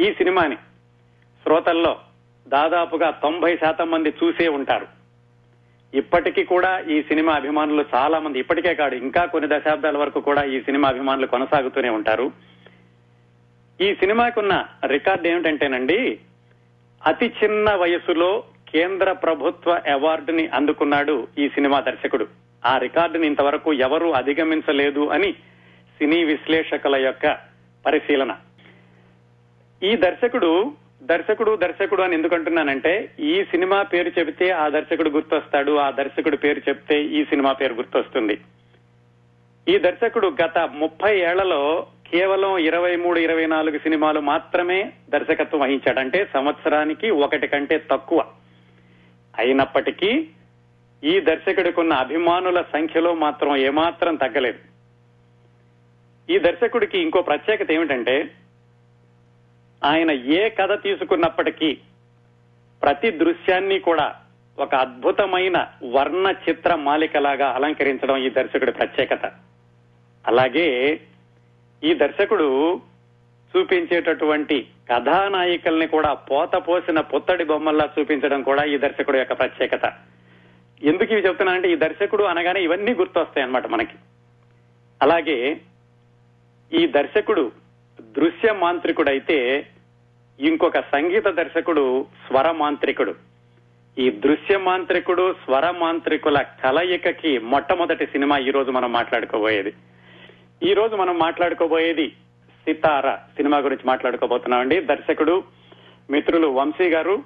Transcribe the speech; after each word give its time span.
ఈ 0.00 0.12
సినిమాని 0.12 0.56
శ్రోతల్లో 1.42 2.00
దాదాపుగా 2.48 3.10
తొంభై 3.10 3.56
శాతం 3.56 3.90
మంది 3.90 4.08
చూసే 4.08 4.48
ఉంటారు. 4.48 4.86
ఇప్పటికీ 5.94 6.44
కూడా 6.44 6.78
ఈ 6.78 7.02
సినిమా 7.02 7.32
అభిమానులు 7.32 7.84
చాలా 7.94 8.18
మంది 8.18 8.38
ఇప్పటికే 8.38 8.74
కాదు 8.74 8.94
ఇంకా 8.94 9.24
కొన్ని 9.24 9.58
దశాబ్దాల 9.58 9.98
వరకు 9.98 10.20
కూడా 10.20 10.42
ఈ 10.42 10.60
సినిమా 10.60 10.88
అభిమానులు 10.88 11.26
కొనసాగుతూనే 11.26 11.88
ఉంటారు. 11.88 12.32
ఈ 13.80 13.94
సినిమాకున్న 13.94 14.66
రికార్డు 14.86 15.28
ఏమిటంటేనండి 15.28 16.20
అతి 17.06 17.32
చిన్న 17.44 17.74
వయసులో 17.74 18.44
కేంద్ర 18.68 19.12
ప్రభుత్వ 19.12 19.80
అవార్డుని 19.92 20.48
అందుకున్నాడు 20.48 21.28
ఈ 21.38 21.48
సినిమా 21.48 21.80
దర్శకుడు. 21.80 22.26
ఆ 22.66 22.78
రికార్డుని 22.78 23.26
ఇంతవరకు 23.26 23.72
ఎవరూ 23.72 24.10
అధిగమించలేదు 24.10 25.08
అని 25.08 25.32
సినీ 25.98 26.24
విశ్లేషకుల 26.24 26.96
యొక్క 26.96 27.38
పరిశీలన. 27.86 28.36
ఈ 29.82 29.96
దర్శకుడు 29.96 30.72
దర్శకుడు 31.02 31.56
దర్శకుడు 31.56 32.02
అని 32.02 32.14
ఎందుకంటున్నానంటే 32.14 33.10
ఈ 33.20 33.44
సినిమా 33.44 33.82
పేరు 33.82 34.12
చెబితే 34.18 34.50
ఆ 34.50 34.68
దర్శకుడు 34.68 35.10
గుర్తొస్తాడు 35.10 35.76
ఆ 35.76 35.90
దర్శకుడు 35.90 36.36
పేరు 36.36 36.58
చెప్తే 36.68 37.04
ఈ 37.04 37.24
సినిమా 37.24 37.52
పేరు 37.52 37.74
గుర్తొస్తుంది. 37.74 38.38
ఈ 39.68 39.78
దర్శకుడు 39.78 40.36
గత 40.44 40.58
ముప్పై 40.58 41.18
ఏళ్ళలో 41.20 41.86
కేవలం 42.10 42.58
ఇరవై 42.58 42.96
మూడు 42.96 43.18
ఇరవై 43.18 43.46
నాలుగు 43.46 43.78
సినిమాలు 43.78 44.20
మాత్రమే 44.20 44.92
దర్శకత్వం 45.10 45.60
వహించాడు. 45.60 46.00
అంటే 46.00 46.28
సంవత్సరానికి 46.34 47.10
ఒకటి 47.10 47.46
కంటే 47.46 47.84
తక్కువ 47.90 48.24
అయినప్పటికీ 49.38 50.28
ఈ 51.04 51.20
దర్శకుడికున్న 51.20 51.92
అభిమానుల 51.92 52.62
సంఖ్యలో 52.62 53.14
మాత్రం 53.14 53.56
ఏమాత్రం 53.56 54.14
తగ్గలేదు. 54.14 54.58
ఈ 56.32 56.38
దర్శకుడికి 56.38 56.98
ఇంకో 56.98 57.22
ప్రత్యేకత 57.22 57.70
ఏమిటంటే 57.70 58.30
ఆయన 59.84 60.10
ఏ 60.10 60.48
కథ 60.48 60.82
తీసుకున్నప్పటికీ 60.82 61.78
ప్రతి 62.82 63.10
దృశ్యాన్ని 63.10 63.78
కూడా 63.78 64.14
ఒక 64.58 64.74
అద్భుతమైన 64.74 65.68
వర్ణ 65.84 66.34
చిత్ర 66.48 66.74
మాలికలాగా 66.74 67.46
అలంకరించడం 67.46 68.16
ఈ 68.16 68.30
దర్శకుడి 68.30 68.72
ప్రత్యేకత. 68.72 69.32
అలాగే 70.26 71.00
ఈ 71.82 71.94
దర్శకుడు 71.94 72.80
చూపించేటటువంటి 73.56 74.68
కథానాయికల్ని 74.90 75.86
కూడా 75.86 76.14
పోత 76.14 76.54
పోసిన 76.54 77.00
పొత్తడి 77.00 77.44
బొమ్మల్లా 77.44 77.88
చూపించడం 77.98 78.42
కూడా 78.42 78.64
ఈ 78.64 78.78
దర్శకుడు 78.78 79.16
యొక్క 79.16 79.32
ప్రత్యేకత. 79.32 79.92
ఎందుకు 80.82 81.12
ఇవి 81.12 81.26
చెప్తున్నానంటే 81.26 81.72
ఈ 81.72 81.76
దర్శకుడు 81.76 82.24
అనగానే 82.24 82.62
ఇవన్నీ 82.62 82.94
గుర్తొస్తాయి 82.94 83.42
అన్నమాట 83.42 83.66
మనకి. 83.66 83.96
అలాగే 85.02 85.60
ఈ 86.72 86.86
దర్శకుడు 86.86 87.65
దృశ్య 88.16 88.52
మాంత్రికుడైతే 88.52 89.66
ఇంకొక 90.40 90.80
సంగీత 90.80 91.28
దర్శకుడు 91.28 92.06
స్వర 92.26 92.50
మాంత్రికుడు. 92.50 93.14
ఈ 93.98 94.10
దృశ్య 94.10 94.58
మాంత్రికుడు 94.58 95.32
స్వర 95.32 95.70
మాంత్రికుల 95.70 96.44
కలయికకి 96.64 97.38
మొట్టమొదటి 97.38 98.06
సినిమా 98.06 98.38
ఈ 98.38 98.50
రోజు 98.50 98.70
మనం 98.70 98.92
మాట్లాడుకోబోయేది. 98.92 99.72
ఈ 100.62 100.72
రోజు 100.72 100.96
మనం 100.96 101.18
మాట్లాడుకోబోయేది 101.18 102.08
సితార 102.64 103.14
సినిమా 103.14 103.58
గురించి 103.58 103.82
మాట్లాడుకోబోతున్నామండి. 103.86 104.80
దర్శకుడు 104.80 105.44
మిత్రులు 106.10 106.46
వంశీ 106.46 106.88
గారు 106.88 107.24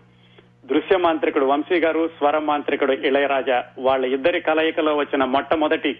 దృశ్య 0.66 0.98
మాంత్రికుడు 0.98 1.44
వంశీ 1.44 1.80
గారు 1.80 2.08
స్వర 2.08 2.38
మాంత్రికుడు 2.38 2.92
ఇళయరాజా 2.92 3.64
వాళ్ళ 3.78 4.04
ఇద్దరి 4.04 4.40
కలయికలో 4.40 4.96
వచ్చిన 4.96 5.24
మొట్టమొదటి 5.24 5.94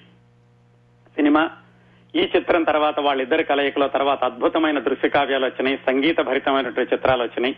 సినిమా 1.17 1.51
ఈ 2.17 2.29
చిత్రం 2.37 2.63
తర్వాత 2.63 3.01
వాళ్ళిద్దరి 3.01 3.45
కలయికలో 3.45 3.89
తర్వాత 3.89 4.25
అద్భుతమైన 4.25 4.79
దృశ్య 4.79 5.09
కావ్యాలు 5.09 5.45
వచ్చినాయి 5.45 5.79
సంగీత 5.87 6.21
భరితమైనటువంటి 6.21 6.95
చిత్రాలు 6.95 7.23
వచ్చినాయి. 7.23 7.57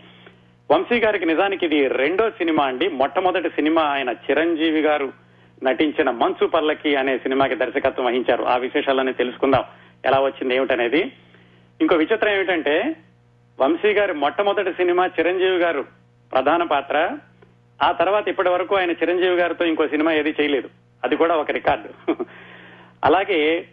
వంశీ 0.71 0.99
గారికి 0.99 1.25
నిజానికి 1.25 1.65
ఇది 1.65 1.87
రెండో 1.87 2.29
సినిమా 2.29 2.65
అండి. 2.65 2.89
మొట్టమొదటి 2.89 3.49
సినిమా 3.49 3.81
ఆయన 3.81 4.09
చిరంజీవి 4.09 4.81
గారు 4.81 5.13
నటించిన 5.63 6.11
మంచు 6.11 6.47
పల్లకి 6.47 6.95
అనే 6.95 7.17
సినిమాకి 7.17 7.55
దర్శకత్వం 7.55 8.05
వహించారు. 8.05 8.43
ఆ 8.43 8.57
విశేషాలన్నీ 8.57 9.13
తెలుసుకుందాం. 9.13 9.63
ఎలా 10.05 10.19
వచ్చింది 10.19 10.55
ఏమిటనేది? 10.55 11.11
ఇంకో 11.81 11.95
విచిత్రం 11.95 12.33
ఏమిటంటే 12.33 12.95
వంశీ 13.61 13.93
గారి 13.93 14.13
మొట్టమొదటి 14.13 14.73
సినిమా 14.73 15.05
చిరంజీవి 15.05 15.57
గారు 15.57 15.85
ప్రధాన 16.33 16.63
పాత్ర. 16.63 17.17
ఆ 17.83 17.91
తర్వాత 17.91 18.27
ఇప్పటి 18.27 18.49
వరకు 18.49 18.75
ఆయన 18.75 18.91
చిరంజీవి 18.91 19.35
గారితో 19.35 19.65
ఇంకో 19.65 19.87
సినిమా 19.87 20.13
ఏది 20.13 20.35
చేయలేదు. 20.41 20.69
అది 21.03 21.15
కూడా 21.15 21.35
ఒక 21.35 21.51
రికార్డు. 21.51 22.13
అలాగే 23.03 23.67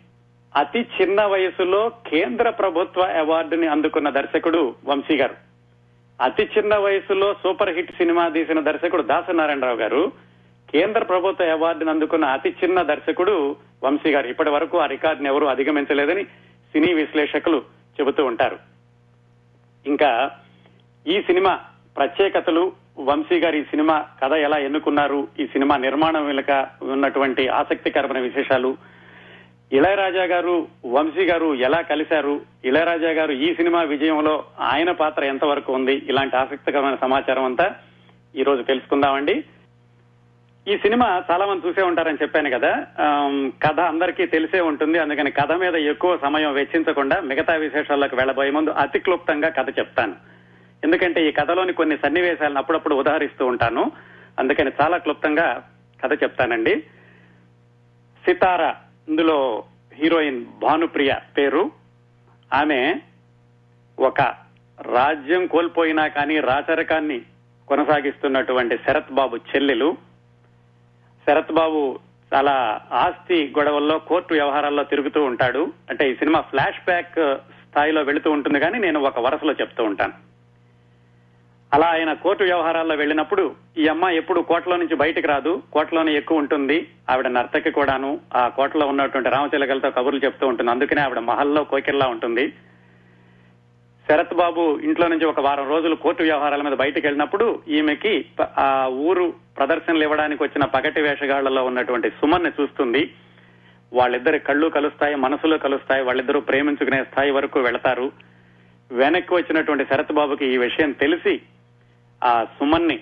అతి 0.56 0.80
చిన్న 0.80 1.24
వయసులో 1.24 1.88
కేంద్ర 1.88 2.50
ప్రభుత్వ 2.50 3.02
అవార్డుని 3.02 3.66
అందుకున్న 3.66 4.10
దర్శకుడు 4.10 4.74
వంశీ 4.84 5.16
గారు. 5.16 5.34
అతి 6.20 6.50
చిన్న 6.58 6.76
వయసులో 6.76 7.34
సూపర్ 7.42 7.70
హిట్ 7.70 7.92
సినిమా 7.92 8.28
తీసిన 8.28 8.60
దర్శకుడు 8.60 9.02
దాసనారాయణరావు 9.02 9.76
గారు 9.76 10.12
కేంద్ర 10.70 11.04
ప్రభుత్వ 11.04 11.44
అవార్డుని 11.44 11.90
అందుకున్న 11.90 12.24
అతి 12.24 12.54
చిన్న 12.64 12.82
దర్శకుడు 12.82 13.56
వంశీ 13.84 14.10
గారు. 14.10 14.26
ఇప్పటి 14.26 14.50
వరకు 14.50 14.78
ఆ 14.78 14.86
రికార్డును 14.86 15.28
ఎవరు 15.28 15.46
అధిగమించలేదని 15.46 16.24
సినీ 16.72 16.94
విశ్లేషకులు 16.94 17.62
చెబుతూ 18.00 18.24
ఉంటారు. 18.24 18.58
ఇంకా 19.86 20.30
ఈ 21.06 21.22
సినిమా 21.22 21.60
ప్రత్యేకతలు 21.96 22.72
వంశీ 22.98 23.38
గారు 23.38 23.56
ఈ 23.56 23.62
సినిమా 23.62 24.06
కథ 24.24 24.32
ఎలా 24.32 24.58
ఎన్నుకున్నారు 24.58 25.28
ఈ 25.40 25.46
సినిమా 25.46 25.76
నిర్మాణం 25.76 26.26
వెనుక 26.26 26.68
ఉన్నటువంటి 26.82 27.48
ఆసక్తికరమైన 27.48 28.18
విశేషాలు 28.18 28.76
ఇళయరాజా 29.72 30.24
గారు 30.24 30.68
వంశీ 30.86 31.24
గారు 31.24 31.54
ఎలా 31.54 31.80
కలిశారు? 31.80 32.40
ఇళయరాజా 32.64 33.10
గారు 33.10 33.32
ఈ 33.32 33.54
సినిమా 33.54 33.82
విజయంలో 33.82 34.44
ఆయన 34.60 34.90
పాత్ర 34.92 35.24
ఎంతవరకు 35.24 35.72
ఉంది? 35.72 35.94
ఇలాంటి 35.94 36.36
ఆసక్తికరమైన 36.36 36.94
సమాచారం 36.94 37.44
అంతా 37.44 37.76
ఈ 38.36 38.42
రోజు 38.42 38.62
తెలుసుకుందామండి. 38.62 39.44
ఈ 40.68 40.76
సినిమా 40.76 41.22
చాలా 41.30 41.46
మంది 41.46 41.68
చూసే 41.68 41.82
ఉంటారని 41.82 42.18
చెప్పాను 42.22 42.50
కదా. 42.50 42.86
కథ 43.66 43.80
అందరికీ 43.80 44.26
తెలిసే 44.26 44.60
ఉంటుంది. 44.60 44.98
అందుకని 44.98 45.30
కథ 45.30 45.52
మీద 45.52 45.74
ఎక్కువ 45.74 46.18
సమయం 46.22 46.52
వెచ్చించకుండా 46.52 47.20
మిగతా 47.20 47.54
విశేషాల్లోకి 47.54 48.14
వెళ్ళబోయే 48.14 48.50
ముందు 48.50 48.70
అతి 48.70 48.98
క్లుప్తంగా 48.98 49.48
కథ 49.48 49.78
చెప్తాను. 49.78 50.14
ఎందుకంటే 50.84 51.28
ఈ 51.28 51.32
కథలోని 51.32 51.72
కొన్ని 51.72 51.96
సన్నివేశాలను 51.96 52.58
అప్పుడప్పుడు 52.58 52.94
ఉదాహరిస్తూ 52.94 53.46
ఉంటాను. 53.46 53.92
అందుకని 54.38 54.70
చాలా 54.82 54.96
క్లుప్తంగా 54.96 55.68
కథ 56.04 56.22
చెప్తానండి. 56.22 56.80
సితారా 58.24 58.76
ఇందులో 59.10 59.64
హీరోయిన్ 59.92 60.46
భానుప్రియ 60.62 61.14
పేరు. 61.38 61.70
ఆమె 62.52 63.00
ఒక 63.98 64.20
రాజ్యం 64.80 65.46
కోల్పోయినా 65.46 66.08
కానీ 66.08 66.40
రాచరికాన్ని 66.40 67.22
కొనసాగిస్తున్నటువంటి 67.68 68.76
శరత్ 68.76 69.12
బాబు 69.12 69.36
చెల్లెలు. 69.36 69.96
శరత్ 71.26 71.52
బాబు 71.52 71.98
చాలా 72.34 72.80
ఆస్తి 72.92 73.54
గొడవల్లో 73.58 73.98
కోర్టు 73.98 74.34
వ్యవహారాల్లో 74.34 74.84
తిరుగుతూ 74.84 75.24
ఉంటాడు. 75.24 75.72
అంటే 75.90 76.10
ఈ 76.10 76.14
సినిమా 76.14 76.40
ఫ్లాష్ 76.40 76.84
బ్యాక్ 76.84 77.14
స్థాయిలో 77.38 78.02
వెళుతూ 78.02 78.30
ఉంటుంది 78.30 78.60
కానీ 78.60 78.78
నేను 78.78 79.00
ఒక 79.00 79.18
వరుసలో 79.18 79.52
చెప్తూ 79.52 79.84
ఉంటాను. 79.84 80.29
అలా 81.74 81.86
ఆయన 81.86 82.12
కోర్టు 82.12 82.44
వ్యవహారాల్లో 82.44 82.94
వెళ్ళినప్పుడు 82.94 83.54
ఈ 83.78 83.86
అమ్మ 83.86 84.08
ఎప్పుడు 84.08 84.40
కోటలో 84.40 84.76
నుంచి 84.76 84.96
బయటకు 84.96 85.26
రాదు 85.26 85.62
కోటలోనే 85.72 86.14
ఎక్కువ 86.14 86.38
ఉంటుంది. 86.38 86.86
ఆవిడ 87.10 87.26
నర్తకి 87.26 87.70
కూడాను 87.70 88.20
ఆ 88.36 88.48
కోటలో 88.48 88.86
ఉన్నటువంటి 88.86 89.30
రామచిలకలతో 89.30 89.90
కబుర్లు 89.90 90.20
చెప్తూ 90.24 90.46
ఉంటుంది. 90.46 90.70
అందుకనే 90.70 91.00
ఆవిడ 91.02 91.18
మహల్లో 91.18 91.64
కోకిల్లా 91.64 92.06
ఉంటుంది. 92.06 92.52
శరత్ 94.08 94.34
బాబు 94.34 94.80
ఇంట్లో 94.82 95.08
నుంచి 95.08 95.24
ఒక 95.24 95.40
వారం 95.40 95.68
రోజులు 95.68 95.94
కోర్టు 95.94 96.22
వ్యవహారాల 96.22 96.62
మీద 96.62 96.72
బయటకు 96.72 97.06
వెళ్ళినప్పుడు 97.06 97.62
ఈమెకి 97.68 98.24
ఆ 98.42 98.86
ఊరు 98.92 99.34
ప్రదర్శనలు 99.58 100.02
ఇవ్వడానికి 100.02 100.42
వచ్చిన 100.42 100.64
పగటి 100.64 101.00
వేషగాళ్ళలో 101.00 101.64
ఉన్నటువంటి 101.64 102.10
సుమన్ని 102.10 102.50
చూస్తుంది. 102.60 103.14
వాళ్ళిద్దరి 103.92 104.38
కళ్ళు 104.38 104.68
కలుస్తాయి 104.68 105.14
మనసులో 105.14 105.58
కలుస్తాయి 105.58 106.02
వాళ్ళిద్దరూ 106.02 106.40
ప్రేమించుకునే 106.40 107.04
స్థాయి 107.04 107.30
వరకు 107.30 107.60
వెళతారు. 107.60 108.12
వెనక్కి 108.92 109.34
వచ్చినటువంటి 109.34 109.84
శరత్ 109.84 110.12
బాబుకి 110.12 110.46
ఈ 110.46 110.56
విషయం 110.56 110.92
తెలిసి 110.92 111.40
ఆ 112.24 112.44
సుమన్ని 112.44 113.00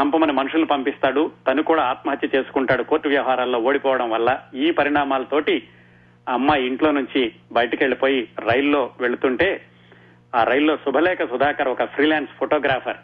చంపమని 0.00 0.32
మనుషులను 0.32 0.66
పంపిస్తాడు. 0.66 1.30
తను 1.48 1.62
కూడా 1.62 1.82
ఆత్మహత్య 1.82 2.28
చేసుకుంటాడు 2.36 2.82
కోర్టు 2.82 3.08
వ్యవహారాల్లో 3.08 3.58
ఓడిపోవడం 3.58 4.10
వల్ల. 4.10 4.42
ఈ 4.54 4.70
పరిణామాలతోటి 4.70 5.68
ఆ 6.28 6.32
అమ్మాయి 6.32 6.66
ఇంట్లో 6.66 6.90
నుంచి 6.90 7.32
బయటికి 7.52 7.84
వెళ్ళిపోయి 7.84 8.28
రైల్లో 8.38 8.90
వెళుతుంటే 9.00 9.66
ఆ 10.34 10.44
రైల్లో 10.44 10.76
శుభలేఖ 10.76 11.18
సుధాకర్ 11.18 11.68
ఒక 11.68 11.84
ఫ్రీలాన్స్ 11.84 12.30
ఫోటోగ్రాఫర్. 12.38 12.96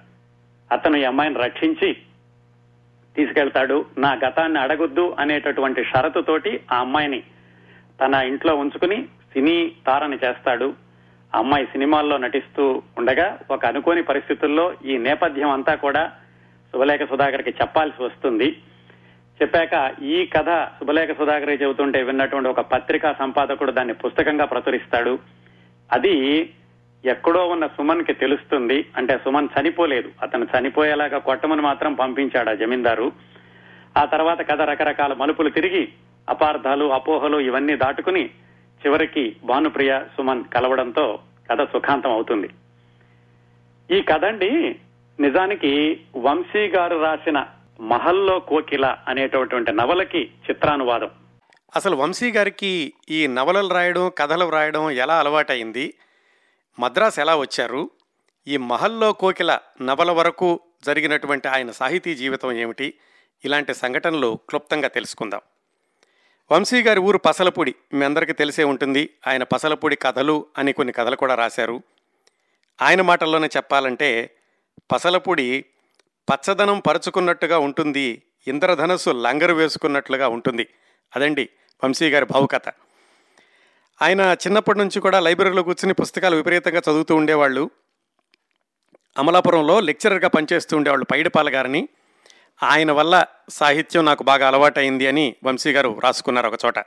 అతను 0.72 0.96
ఈ 0.96 1.04
అమ్మాయిని 1.04 1.38
రక్షించి 1.38 1.96
తీసుకెళ్తాడు. 3.16 3.86
నా 3.98 4.12
గతాన్ని 4.26 4.60
అడగొద్దు 4.60 5.16
అనేటటువంటి 5.18 5.84
షరతుతోటి 5.84 6.60
ఆ 6.72 6.76
అమ్మాయిని 6.76 7.22
తన 8.00 8.14
ఇంట్లో 8.14 8.54
ఉంచుకుని 8.54 9.02
సినీ 9.02 9.72
తారని 9.86 10.18
చేస్తాడు. 10.24 10.74
అమ్మాయి 11.34 11.66
సినిమాల్లో 11.66 12.16
నటిస్తూ 12.16 12.82
ఉండగా 12.98 13.38
ఒక 13.50 13.66
అనుకోని 13.66 14.02
పరిస్థితుల్లో 14.02 14.74
ఈ 14.84 14.98
నేపథ్యం 14.98 15.50
అంతా 15.50 15.74
కూడా 15.74 16.12
శుభలేఖ 16.72 17.08
సుధాకర్కి 17.08 17.50
చెప్పాల్సి 17.50 18.02
వస్తుంది. 18.02 18.56
చెప్పాక 19.42 20.02
ఈ 20.02 20.26
కథ 20.26 20.64
శుభలేఖ 20.64 21.18
సుధాకర్ 21.18 21.62
చెబుతుంటే 21.62 22.02
విన్నటువంటి 22.02 22.48
ఒక 22.48 22.60
పత్రికా 22.60 23.12
సంపాదకుడు 23.18 23.72
దాన్ని 23.72 23.94
పుస్తకంగా 23.94 24.44
ప్రచురిస్తాడు. 24.44 25.18
అది 25.92 26.50
ఎక్కడో 27.04 27.48
ఉన్న 27.48 27.66
సుమన్కి 27.66 28.12
తెలుస్తుంది. 28.12 28.84
అంటే 28.96 29.18
సుమన్ 29.24 29.48
చనిపోలేదు. 29.60 30.10
అతను 30.22 30.46
చనిపోయేలాగా 30.58 31.18
కొట్టమని 31.18 31.60
మాత్రం 31.60 31.94
పంపించాడు 31.94 32.50
ఆ 32.50 32.54
జమీందారు. 32.54 33.12
ఆ 33.98 34.04
తర్వాత 34.04 34.50
కథ 34.50 34.60
రకరకాల 34.62 35.12
మలుపులు 35.12 35.50
తిరిగి 35.50 35.88
అపార్థాలు 36.28 36.92
అపోహలు 36.92 37.38
ఇవన్నీ 37.38 37.76
దాటుకుని 37.76 38.30
చివరికి 38.86 39.36
భానుప్రియ 39.44 40.00
సుమన్ 40.16 40.44
కలవడంతో 40.44 41.18
కథ 41.50 41.62
సుఖాంతం 41.62 42.10
అవుతుంది. 42.10 42.50
ఈ 43.90 44.02
కథ 44.02 44.24
అండి 44.24 44.80
నిజానికి 45.20 46.00
వంశీ 46.16 46.66
గారు 46.66 46.96
రాసిన 46.96 47.46
మహల్లో 47.80 48.38
కోకిల 48.38 48.96
అనేటటువంటి 49.08 49.72
నవలకి 49.72 50.30
చిత్రానువాదం. 50.50 51.10
అసలు 51.76 51.96
వంశీ 51.96 52.32
గారికి 52.32 52.92
ఈ 53.10 53.26
నవలలు 53.26 53.68
రాయడం 53.68 54.10
కథలు 54.18 54.48
రాయడం 54.48 54.90
ఎలా 54.90 55.18
అలవాటైంది 55.18 55.94
మద్రాస్ 56.78 57.18
ఎలా 57.18 57.36
వచ్చారు? 57.36 57.90
ఈ 58.48 58.56
మహల్లో 58.56 59.12
కోకిల 59.12 59.58
నవల 59.82 60.10
వరకు 60.10 60.60
జరిగినటువంటి 60.86 61.48
ఆయన 61.48 61.70
సాహితీ 61.70 62.14
జీవితం 62.14 62.52
ఏమిటి? 62.52 62.94
ఇలాంటి 63.44 63.74
సంఘటనలు 63.74 64.38
క్లుప్తంగా 64.48 64.88
తెలుసుకుందాం. 64.88 65.40
వంశీ 66.52 66.82
గారి 66.82 67.00
ఊరు 67.00 67.18
పసలపూడి. 67.18 67.74
మీ 67.94 68.04
అందరికీ 68.04 68.32
తెలిసే 68.32 68.64
ఉంటుంది 68.64 69.10
ఆయన 69.26 69.42
పసలపూడి 69.42 69.96
కథలు 69.96 70.46
అని 70.58 70.72
కొన్ని 70.72 70.92
కథలు 70.92 71.16
కూడా 71.16 71.34
రాశారు. 71.34 71.82
ఆయన 72.82 73.02
మాటల్లోనే 73.02 73.48
చెప్పాలంటే 73.56 74.30
పసలపూడి 74.92 75.64
పచ్చదనం 76.32 76.80
పరుచుకున్నట్టుగా 76.80 77.58
ఉంటుంది 77.58 78.22
ఇంద్రధనస్సు 78.48 79.10
లంగరు 79.10 79.52
వేసుకున్నట్లుగా 79.52 80.28
ఉంటుంది. 80.28 80.68
అదండి 81.16 81.48
వంశీ 81.84 82.10
గారి 82.10 82.24
భావుకథ. 82.24 82.68
ఆయన 84.02 84.20
చిన్నప్పటి 84.20 84.78
నుంచి 84.78 85.00
కూడా 85.00 85.20
లైబ్రరీలో 85.20 85.62
కూర్చుని 85.62 85.94
పుస్తకాలు 85.94 86.36
విపరీతంగా 86.36 86.78
చదువుతూ 86.78 87.16
ఉండేవాళ్ళు. 87.16 87.70
అమలాపురంలో 89.18 89.80
లెక్చరర్గా 89.80 90.28
పనిచేస్తూ 90.28 90.76
ఉండేవాళ్ళు 90.76 91.04
పైడిపాల 91.04 91.54
గారిని. 91.54 91.88
ఆయన 92.62 92.92
వల్ల 92.92 93.24
సాహిత్యం 93.48 94.04
నాకు 94.04 94.24
బాగా 94.24 94.48
అలవాటైంది 94.48 95.06
అని 95.06 95.34
వంశీ 95.44 95.72
గారు 95.72 96.00
రాసుకున్నారు 96.04 96.46
ఒక 96.46 96.58
చోట. 96.64 96.78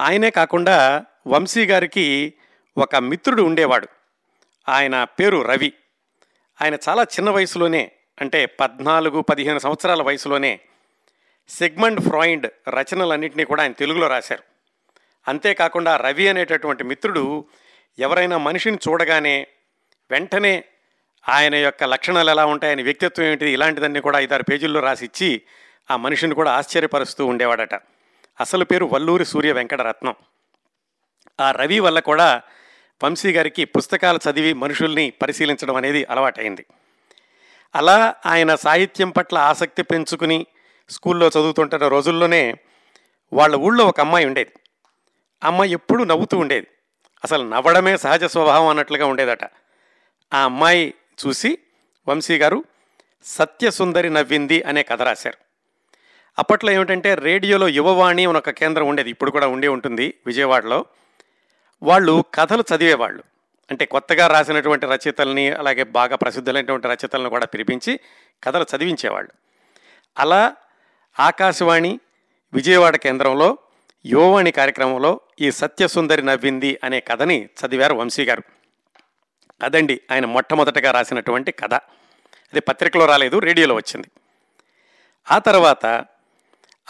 ఆయనే 0.00 0.30
కాకుండా 0.30 1.04
వంశీ 1.26 1.66
గారికి 1.66 2.34
ఒక 2.78 2.96
మిత్రుడు 2.96 3.42
ఉండేవాడు. 3.42 3.88
ఆయన 4.68 5.04
పేరు 5.04 5.42
రవి. 5.42 5.72
ఆయన 6.62 6.78
చాలా 6.88 7.02
చిన్న 7.02 7.30
వయసులోనే 7.30 7.92
అంటే 8.20 8.46
పద్నాలుగు 8.46 9.20
పదిహేను 9.20 9.58
సంవత్సరాల 9.58 10.02
వయసులోనే 10.02 10.60
సెగ్మండ్ 11.48 12.00
ఫ్రాయిడ్ 12.00 12.46
రచనలన్నింటినీ 12.68 13.44
కూడా 13.44 13.62
ఆయన 13.62 13.72
తెలుగులో 13.72 14.06
రాశారు. 14.06 14.42
అంతేకాకుండా 15.28 15.96
రవి 15.96 16.28
అనేటటువంటి 16.28 16.84
మిత్రుడు 16.84 17.44
ఎవరైనా 17.98 18.38
మనిషిని 18.38 18.78
చూడగానే 18.88 19.46
వెంటనే 20.10 20.64
ఆయన 21.28 21.54
యొక్క 21.54 21.84
లక్షణాలు 21.84 22.30
ఎలా 22.30 22.46
ఉంటాయి 22.46 22.70
ఆయన 22.70 22.82
వ్యక్తిత్వం 22.82 23.26
ఏంటిది 23.26 23.50
ఇలాంటిదన్నీ 23.50 24.00
కూడా 24.00 24.18
ఐదారు 24.18 24.42
పేజీల్లో 24.42 24.80
రాసిచ్చి 24.80 25.42
ఆ 25.90 25.96
మనిషిని 25.96 26.34
కూడా 26.34 26.52
ఆశ్చర్యపరుస్తూ 26.52 27.26
ఉండేవాడట. 27.26 27.74
అసలు 28.40 28.64
పేరు 28.64 28.84
వల్లూరి 28.84 29.24
సూర్య 29.24 29.52
వెంకటరత్నం. 29.52 30.14
ఆ 31.40 31.50
రవి 31.50 31.80
వల్ల 31.80 31.98
కూడా 31.98 32.42
వంశీ 33.04 33.32
గారికి 33.32 33.64
పుస్తకాలు 33.64 34.18
చదివి 34.30 34.52
మనుషుల్ని 34.52 35.10
పరిశీలించడం 35.10 35.76
అనేది 35.76 36.04
అలవాటైంది. 36.04 36.66
అలా 37.74 38.14
ఆయన 38.26 38.54
సాహిత్యం 38.54 39.10
పట్ల 39.10 39.38
ఆసక్తి 39.38 39.82
పెంచుకుని 39.82 40.46
స్కూల్లో 40.90 41.28
చదువుతుంటున్న 41.28 41.88
రోజుల్లోనే 41.88 42.54
వాళ్ళ 43.32 43.56
ఊళ్ళో 43.56 43.84
ఒక 43.84 44.00
అమ్మాయి 44.00 44.26
ఉండేది. 44.26 44.50
అమ్మాయి 45.44 45.72
ఎప్పుడూ 45.72 46.04
నవ్వుతూ 46.04 46.38
ఉండేది. 46.38 46.66
అసలు 47.24 47.48
నవ్వడమే 47.48 47.96
సహజ 47.96 48.24
స్వభావం 48.24 48.68
అన్నట్లుగా 48.68 49.06
ఉండేదట. 49.06 49.44
ఆ 50.34 50.38
అమ్మాయి 50.44 50.94
చూసి 51.26 51.58
వంశీ 52.08 52.38
గారు 52.38 52.64
సత్యసుందరి 53.24 54.10
నవ్వింది 54.10 54.62
అనే 54.62 54.82
కథ 54.82 55.02
రాశారు. 55.02 55.36
అప్పట్లో 56.38 56.72
ఏమిటంటే 56.72 57.14
రేడియోలో 57.14 57.68
యువవాణి 57.68 58.24
అని 58.26 58.38
ఒక 58.38 58.50
కేంద్రం 58.50 58.88
ఉండేది 58.88 59.10
ఇప్పుడు 59.10 59.30
కూడా 59.30 59.46
ఉండే 59.46 59.68
ఉంటుంది 59.68 60.14
విజయవాడలో. 60.26 60.84
వాళ్ళు 61.82 62.24
కథలు 62.34 62.64
చదివేవాళ్ళు. 62.76 63.22
అంటే 63.70 63.84
కొత్తగా 63.84 64.26
రాసినటువంటి 64.26 64.86
రచయితల్ని 64.86 65.50
అలాగే 65.50 65.82
బాగా 65.82 66.16
ప్రసిద్ధులైనటువంటి 66.16 66.88
రచయితలను 66.88 67.28
కూడా 67.28 67.46
పిలిపించి 67.46 68.00
కథలు 68.44 68.66
చదివించేవాళ్ళు. 68.76 69.30
అలా 70.18 70.56
ఆకాశవాణి 71.20 72.00
విజయవాడ 72.54 72.96
కేంద్రంలో 72.96 73.58
యువవాణి 74.06 74.50
కార్యక్రమంలో 74.50 75.20
ఈ 75.40 75.50
సత్యసుందరి 75.50 76.22
నవ్వింది 76.22 76.80
అనే 76.84 77.00
కథని 77.00 77.44
చదివారు 77.44 77.94
వంశీ 77.94 78.24
గారు. 78.24 78.57
అదండి 79.62 80.00
ఆయన 80.12 80.26
మొట్టమొదటగా 80.26 80.90
రాసినటువంటి 80.90 81.52
కథ. 81.52 81.74
అది 81.74 82.60
పత్రికలో 82.60 83.06
రాలేదు 83.06 83.38
రేడియోలో 83.38 83.74
వచ్చింది. 83.74 84.06
ఆ 85.30 85.38
తర్వాత 85.38 86.04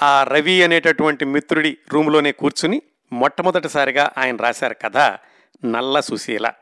ఆ 0.02 0.22
రవి 0.22 0.62
అనేటటువంటి 0.62 1.24
మిత్రుడి 1.24 1.78
రూమ్లోనే 1.92 2.32
కూర్చుని 2.32 2.82
మొట్టమొదటిసారిగా 3.12 4.10
ఆయన 4.18 4.36
రాశారు 4.36 4.74
కథ 4.74 4.96
నల్ల 5.64 6.00
సుశీల. 6.00 6.52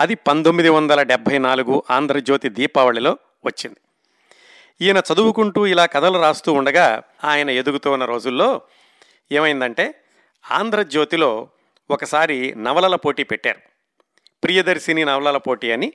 అది 0.00 0.14
పంతొమ్మిది 0.14 0.68
వందల 0.68 1.02
డెబ్భై 1.02 1.38
నాలుగు 1.38 1.82
ఆంధ్రజ్యోతి 1.90 2.48
దీపావళిలో 2.48 3.18
వచ్చింది. 3.44 3.76
ఈయన 4.84 5.02
చదువుకుంటూ 5.12 5.66
ఇలా 5.66 5.86
కథలు 5.86 6.18
రాస్తూ 6.18 6.52
ఉండగా 6.52 7.02
ఆయన 7.24 7.50
ఎదుగుతున్న 7.50 8.04
రోజుల్లో 8.04 8.62
ఏమైందంటే 9.32 9.94
ఆంధ్రజ్యోతిలో 10.50 11.48
ఒకసారి 11.90 12.54
నవలల 12.54 12.96
పోటీ 12.96 13.22
పెట్టారు. 13.22 13.71
ప్రియదర్శిని 14.44 15.04
నవలల 15.04 15.36
పోటీ 15.36 15.72
అని 15.72 15.92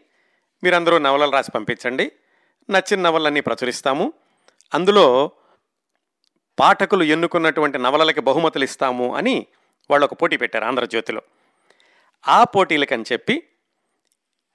మీరందరూ 0.63 0.97
నవలలు 0.97 1.31
రాసి 1.31 1.51
పంపించండి. 1.51 2.11
నచ్చిన 2.69 3.01
నవలన్నీ 3.01 3.41
ప్రచురిస్తాము. 3.41 4.13
అందులో 4.73 5.31
పాఠకులు 6.59 7.03
ఎన్నుకున్నటువంటి 7.03 7.77
నవలలకి 7.77 8.21
బహుమతులు 8.21 8.63
ఇస్తాము 8.63 9.15
అని 9.15 9.45
వాళ్ళు 9.89 10.05
ఒక 10.05 10.21
పోటీ 10.21 10.37
పెట్టారు 10.37 10.65
ఆంధ్రజ్యోతిలో. 10.65 11.21
ఆ 12.27 12.43
పోటీలకని 12.43 13.03
చెప్పి 13.13 13.43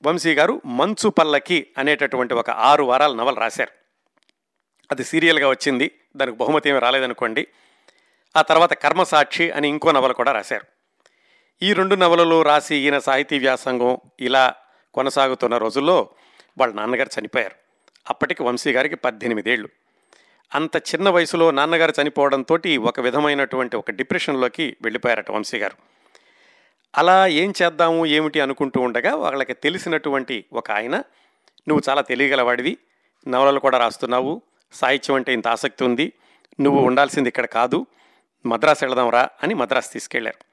వంశీ 0.07 0.35
గారు 0.35 0.63
మంచు 0.67 1.09
పల్లకి 1.09 1.67
అనేటటువంటి 1.79 2.35
ఒక 2.35 2.51
ఆరు 2.51 2.85
వారాల 2.85 3.15
నవల 3.15 3.35
రాశారు. 3.35 3.73
అది 4.91 5.05
సీరియల్గా 5.05 5.49
వచ్చింది 5.49 5.91
దానికి 6.17 6.37
బహుమతి 6.37 6.69
ఏమి 6.69 6.79
రాలేదనుకోండి. 6.79 7.47
ఆ 8.37 8.43
తర్వాత 8.43 8.73
కర్మసాక్షి 8.73 9.51
అని 9.51 9.69
ఇంకో 9.69 9.93
నవల 9.93 10.13
కూడా 10.13 10.33
రాశారు. 10.33 10.82
ఈ 11.63 11.73
రెండు 11.73 11.95
నవలలు 11.95 12.43
రాసి 12.43 12.77
ఈయన 12.77 12.99
సాహితీ 12.99 13.39
వ్యాసంగం 13.39 13.99
ఇలా 14.21 14.55
కొనసాగుతున్న 14.95 15.57
రోజుల్లో 15.57 16.09
వాళ్ళ 16.59 16.75
నాన్నగారు 16.75 17.21
చనిపోయారు. 17.21 17.55
అప్పటికి 18.11 18.43
వంశీ 18.43 18.73
గారికి 18.73 18.97
పద్దెనిమిదేళ్ళు 18.97 19.69
అంత 20.55 20.77
చిన్న 20.77 21.09
వయసులో 21.09 21.51
నాన్నగారు 21.51 21.93
చనిపోవడంతో 22.03 22.59
ఒక 22.81 23.01
విధమైనటువంటి 23.01 23.77
ఒక 23.77 23.91
డిప్రెషన్లోకి 23.91 24.77
వెళ్ళిపోయారట 24.83 25.31
వంశీ 25.31 25.59
గారు. 25.59 25.77
అలా 26.99 27.27
ఏం 27.27 27.53
చేద్దాము 27.63 28.07
ఏమిటి 28.07 28.41
అనుకుంటూ 28.41 28.81
ఉండగా 28.81 29.15
వాళ్ళకి 29.15 29.53
తెలిసినటువంటి 29.53 30.45
ఒక 30.53 30.71
ఆయన 30.71 30.97
నువ్వు 31.69 31.83
చాలా 31.89 32.03
తెలియగలవాడివి 32.03 32.79
నవలలు 33.29 33.61
కూడా 33.61 33.79
రాస్తున్నావు 33.79 34.43
సాహిత్యం 34.73 35.17
అంటే 35.17 35.33
ఇంత 35.33 35.49
ఆసక్తి 35.49 35.85
ఉంది 35.85 36.13
నువ్వు 36.61 36.81
ఉండాల్సింది 36.81 37.29
ఇక్కడ 37.29 37.47
కాదు 37.47 37.87
మద్రాసు 38.47 38.85
వెళదాంరా 38.85 39.29
అని 39.43 39.55
మద్రాసు 39.55 39.93
తీసుకెళ్ళారు. 39.93 40.52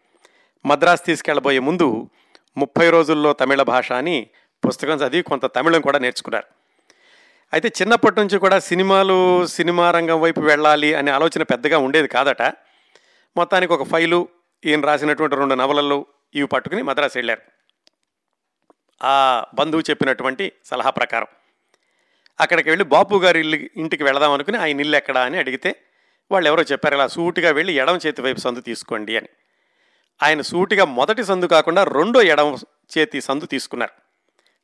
మద్రాసు 0.65 1.03
తీసుకెళ్ళబోయే 1.03 1.59
ముందు 1.59 2.09
ముప్పై 2.57 2.89
రోజుల్లో 2.89 3.33
తమిళ 3.33 3.61
భాష 3.61 3.91
అని 3.91 4.29
పుస్తకం 4.67 4.93
చదివి 4.93 5.23
కొంత 5.23 5.45
తమిళం 5.45 5.81
కూడా 5.81 5.99
నేర్చుకున్నారు. 5.99 6.45
అయితే 7.53 7.67
చిన్నప్పటి 7.67 8.19
నుంచి 8.19 8.37
కూడా 8.39 8.59
సినిమాలు 8.59 9.45
సినిమా 9.45 9.91
రంగం 9.91 10.21
వైపు 10.21 10.41
వెళ్ళాలి 10.41 10.93
అనే 10.93 11.11
ఆలోచన 11.11 11.43
పెద్దగా 11.43 11.77
ఉండేది 11.77 12.07
కాదట. 12.07 12.41
మొత్తానికి 13.37 13.73
ఒక 13.73 13.83
ఫైలు 13.83 14.27
ఈయన 14.65 14.81
రాసినటువంటి 14.81 15.35
రెండు 15.35 15.55
నవలలు 15.55 16.05
ఇవి 16.35 16.47
పట్టుకుని 16.47 16.81
మద్రాసు 16.81 17.17
వెళ్ళారు. 17.17 17.41
ఆ 19.03 19.45
బంధువు 19.53 19.83
చెప్పినటువంటి 19.89 20.51
సలహా 20.65 20.89
ప్రకారం. 20.89 21.27
అక్కడికి 22.39 22.69
వెళ్ళి 22.69 22.85
బాపు 22.85 23.15
గారి 23.15 23.39
ఇల్లు 23.39 23.57
ఇంటికి 23.77 24.03
వెళదాం 24.03 24.31
అనుకుని 24.31 24.57
ఆయన 24.57 24.79
ఇల్లు 24.79 24.97
ఎక్కడా 24.97 25.21
అని 25.21 25.37
అడిగితే 25.37 25.75
వాళ్ళు 26.31 26.49
ఎవరో 26.49 26.63
చెప్పారు 26.71 26.95
ఇలా 26.95 27.07
సూటిగా 27.07 27.51
వెళ్ళి 27.51 27.73
ఎడమ 27.73 27.99
చేతి 28.05 28.21
వైపు 28.21 28.39
సందు 28.39 28.59
తీసుకోండి 28.59 29.17
అని. 29.17 29.27
ఆయన 30.23 30.41
సూటిగా 30.41 30.85
మొదటి 30.85 31.23
సందు 31.23 31.45
కాకుండా 31.45 31.83
రెండో 31.83 32.21
ఎడమ 32.21 32.57
చేతి 32.97 33.21
సందు 33.21 33.45
తీసుకున్నారు. 33.45 34.01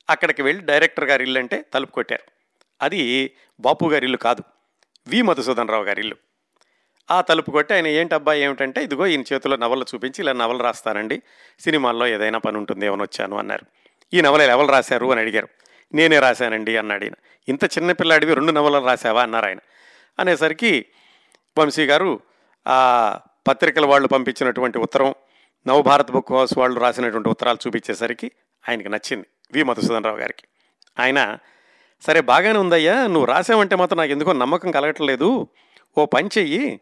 అక్కడికి 0.09 0.41
వెళ్ళి 0.41 0.65
డైరెక్టర్ 0.65 1.05
గారి 1.05 1.24
ఇల్లు 1.24 1.39
అంటే 1.39 1.65
తలుపు 1.74 1.91
కొట్టారు. 1.91 2.31
అది 2.81 3.31
బాపు 3.59 3.85
గారి 3.85 4.05
ఇల్లు 4.05 4.17
కాదు 4.17 4.43
వి 5.07 5.21
మధుసూదన్ 5.21 5.69
రావు 5.69 5.83
గారి 5.83 6.01
ఇల్లు. 6.01 6.15
ఆ 7.12 7.21
తలుపు 7.21 7.51
కొట్టి 7.51 7.74
ఆయన 7.74 7.88
ఏంటి 7.88 8.15
అబ్బాయి 8.15 8.41
ఏమిటంటే 8.41 8.83
ఇదిగో 8.83 9.07
ఈయన 9.07 9.24
చేతిలో 9.33 9.55
నవలు 9.55 9.85
చూపించి 9.95 10.21
ఇలా 10.21 10.31
నవలు 10.31 10.63
రాస్తానండి 10.63 11.21
సినిమాల్లో 11.59 12.07
ఏదైనా 12.07 12.38
పని 12.39 12.57
ఉంటుంది 12.57 12.85
ఏమని 12.85 13.01
వచ్చాను 13.01 13.38
అన్నారు. 13.38 13.65
ఈ 14.13 14.21
నవలలు 14.21 14.51
ఎవరు 14.51 14.67
రాశారు 14.67 15.12
అని 15.12 15.21
అడిగారు. 15.21 15.47
నేనే 15.93 16.19
రాశానండి 16.19 16.77
అన్నాడు 16.77 17.03
ఈయన. 17.03 17.13
ఇంత 17.47 17.63
చిన్న 17.63 17.91
పిల్లాడివి 17.91 18.33
రెండు 18.33 18.51
నవలలు 18.51 18.85
రాశావా 18.85 19.24
అన్నారు 19.24 19.45
ఆయన. 19.45 19.57
అనేసరికి 20.19 20.85
వంశీ 21.57 21.85
గారు 21.85 22.19
ఆ 22.67 23.19
పత్రికల 23.47 23.85
వాళ్ళు 23.85 24.07
పంపించినటువంటి 24.07 24.77
ఉత్తరం 24.77 25.15
నవభారత్ 25.67 26.12
బుక్ 26.12 26.31
హౌస్ 26.31 26.57
వాళ్ళు 26.57 26.79
రాసినటువంటి 26.79 27.29
ఉత్తరాలు 27.29 27.57
చూపించేసరికి 27.67 28.31
ఆయనకి 28.69 28.89
నచ్చింది. 28.89 29.25
వి. 29.51 29.63
మధుసూదన్ 29.63 30.03
రావు 30.03 30.17
గారికి. 30.17 30.48
ఆయన 31.00 31.38
సరే 32.01 32.22
బాగానే 32.22 32.60
ఉందయ్యా 32.60 33.07
నువ్వు 33.07 33.25
రాసావంటే 33.25 33.75
మాత్రం 33.75 33.98
నాకు 33.98 34.12
ఎందుకో 34.12 34.34
నమ్మకం 34.34 34.72
కలగట్లేదు. 34.72 35.48
ఓ 35.98 36.05
పని 36.05 36.29
చెయ్యి. 36.38 36.81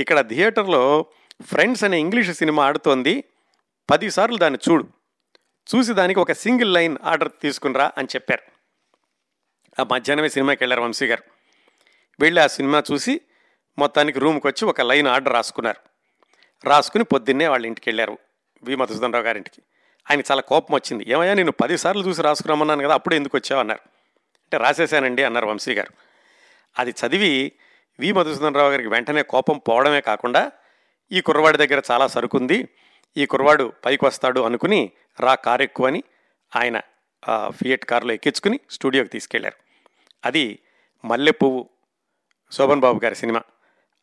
ఇక్కడ 0.00 0.20
థియేటర్లో 0.20 1.06
ఫ్రెండ్స్ 1.42 1.84
అనే 1.84 2.00
ఇంగ్లీష్ 2.00 2.32
సినిమా 2.32 2.64
ఆడుతోంది. 2.64 3.24
పదిసార్లు 3.90 4.36
దాన్ని 4.36 4.70
చూడు. 4.70 4.88
చూసి 5.74 5.92
దానికి 5.92 6.20
ఒక 6.20 6.32
సింగిల్ 6.32 6.74
లైన్ 6.74 6.96
ఆర్డర్ 7.04 7.28
తీసుకునిరా 7.42 7.92
అని 7.98 8.08
చెప్పారు. 8.16 8.42
ఆ 9.80 9.84
మధ్యాహ్నమే 9.92 10.28
సినిమాకి 10.28 10.64
వెళ్ళారు 10.64 10.82
వంశీ 10.82 11.06
గారు. 11.06 11.22
వెళ్ళి 12.20 12.40
ఆ 12.40 12.46
సినిమా 12.46 12.82
చూసి 12.92 13.20
మొత్తానికి 13.78 14.18
రూమ్కి 14.18 14.46
వచ్చి 14.46 14.68
ఒక 14.68 14.80
లైన్ 14.80 15.06
ఆర్డర్ 15.06 15.32
రాసుకున్నారు. 15.32 15.91
రాసుకుని 16.64 17.04
పొద్దున్నే 17.04 17.48
వాళ్ళ 17.48 17.66
ఇంటికి 17.66 17.88
వెళ్ళారు 17.90 18.18
వి 18.62 18.76
మధుసూదనరావు 18.76 19.24
గారింటికి 19.24 19.62
ఆయన 20.10 20.20
చాలా 20.20 20.40
కోపం 20.40 20.74
వచ్చింది. 20.74 21.04
ఏమయ్యా 21.08 21.34
నేను 21.34 21.52
పదిసార్లు 21.52 22.02
చూసి 22.08 22.22
రాసుకురమ్మన్నాను 22.22 22.84
కదా 22.84 22.94
అప్పుడు 22.94 23.14
ఎందుకు 23.14 23.36
వచ్చావు 23.36 23.60
అన్నారు. 23.60 23.80
అంటే 24.42 24.56
రాసేశానండి 24.58 25.22
అన్నారు 25.22 25.46
వంశీ 25.46 25.74
గారు. 25.74 25.92
అది 26.78 26.90
చదివి 26.90 27.52
వి 28.00 28.12
మధుసూదనరావు 28.12 28.70
గారికి 28.70 28.88
వెంటనే 28.88 29.22
కోపం 29.22 29.58
పోవడమే 29.58 30.00
కాకుండా 30.00 30.52
ఈ 31.12 31.20
కుర్రవాడి 31.20 31.58
దగ్గర 31.58 31.82
చాలా 31.90 32.06
సరుకుంది 32.06 32.68
ఈ 33.16 33.26
కుర్రవాడు 33.26 33.72
పైకి 33.84 34.04
వస్తాడు 34.04 34.40
అనుకుని 34.40 34.90
రా 35.20 35.34
కారు 35.34 35.62
ఎక్కువని 35.62 36.02
ఆయన 36.56 36.80
ఫియట్ 37.48 37.84
కారులో 37.84 38.14
ఎక్కించుకుని 38.14 38.60
స్టూడియోకి 38.70 39.10
తీసుకెళ్ళారు. 39.10 39.56
అది 40.24 40.58
మల్లెపువ్వు 41.04 41.68
శోభన్ 42.52 42.80
బాబు 42.80 43.00
గారి 43.04 43.16
సినిమా. 43.16 43.42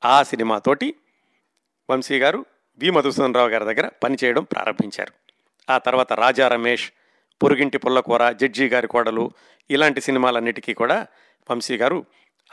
ఆ 0.06 0.24
సినిమాతోటి 0.24 0.96
వంశీ 1.90 2.20
గారు 2.20 2.46
వి. 2.78 2.90
మధుసూదన్ 2.90 3.36
రావు 3.36 3.50
గారి 3.50 3.66
దగ్గర 3.66 3.90
పనిచేయడం 4.04 4.44
ప్రారంభించారు. 4.44 5.14
ఆ 5.72 5.78
తర్వాత 5.78 6.14
రాజా 6.14 6.48
రమేష్ 6.48 6.92
పొరుగింటి 7.44 7.78
పుల్లకూర 7.78 8.32
జడ్జి 8.32 8.68
గారి 8.68 8.88
కోడలు 8.88 9.32
ఇలాంటి 9.72 10.02
సినిమాలన్నిటికీ 10.02 10.74
కూడా 10.74 11.08
వంశీ 11.52 11.78
గారు 11.78 12.06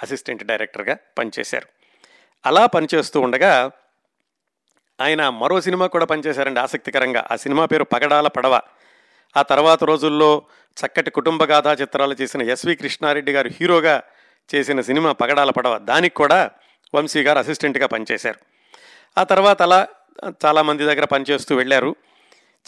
అసిస్టెంట్ 0.03 0.45
డైరెక్టర్గా 0.45 0.97
పనిచేశారు. 1.19 1.67
అలా 2.47 2.67
పనిచేస్తూ 2.67 3.21
ఉండగా 3.21 3.71
ఆయన 5.01 5.29
మరో 5.29 5.61
సినిమా 5.61 5.87
కూడా 5.87 6.05
పనిచేశారండి 6.05 6.61
ఆసక్తికరంగా. 6.61 7.29
ఆ 7.31 7.37
సినిమా 7.37 7.65
పేరు 7.65 7.85
పగడాల 7.85 8.29
పడవ. 8.29 8.61
ఆ 9.37 9.43
తర్వాత 9.43 9.85
రోజుల్లో 9.85 10.43
చక్కటి 10.87 11.11
కుటుంబ 11.11 11.45
గాథా 11.45 11.73
చిత్రాలు 11.73 12.17
చేసిన 12.21 12.43
ఎస్వి 12.43 12.77
కృష్ణారెడ్డి 12.77 13.33
గారు 13.33 13.51
హీరోగా 13.61 14.03
చేసిన 14.55 14.81
సినిమా 14.81 15.13
పగడాల 15.13 15.51
పడవ. 15.51 15.79
దానికి 15.79 16.15
కూడా 16.15 16.51
వంశీ 16.95 17.23
గారు 17.23 17.39
అసిస్టెంట్గా 17.39 17.87
పనిచేశారు. 17.87 18.56
ఆ 19.19 19.25
తర్వాత 19.25 19.63
అలా 19.63 19.89
చాలామంది 20.47 20.85
దగ్గర 20.85 21.05
పనిచేస్తూ 21.05 21.57
వెళ్ళారు. 21.57 21.97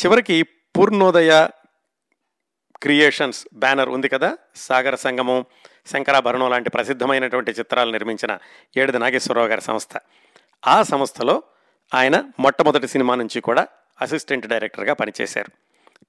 చివరికి 0.05 0.43
పూర్ణోదయ 0.43 1.49
క్రియేషన్స్ 2.83 3.47
బ్యానర్ 3.55 3.89
ఉంది 3.89 4.09
కదా? 4.09 4.39
సాగర 4.57 4.95
సంగమం 4.95 5.45
శంకరాభరణం 5.87 6.51
లాంటి 6.51 6.71
ప్రసిద్ధమైనటువంటి 6.71 7.51
చిత్రాలు 7.51 7.93
నిర్మించిన 7.93 8.39
ఏడుది 8.77 8.99
నాగేశ్వరరావు 8.99 9.49
గారి 9.49 9.61
సంస్థ. 9.61 9.99
ఆ 10.67 10.83
సంస్థలో 10.83 11.43
ఆయన 11.95 12.25
మొట్టమొదటి 12.41 12.89
సినిమా 12.89 13.15
నుంచి 13.15 13.41
కూడా 13.41 13.69
అసిస్టెంట్ 14.01 14.47
డైరెక్టర్గా 14.47 14.95
పనిచేశారు. 14.95 15.51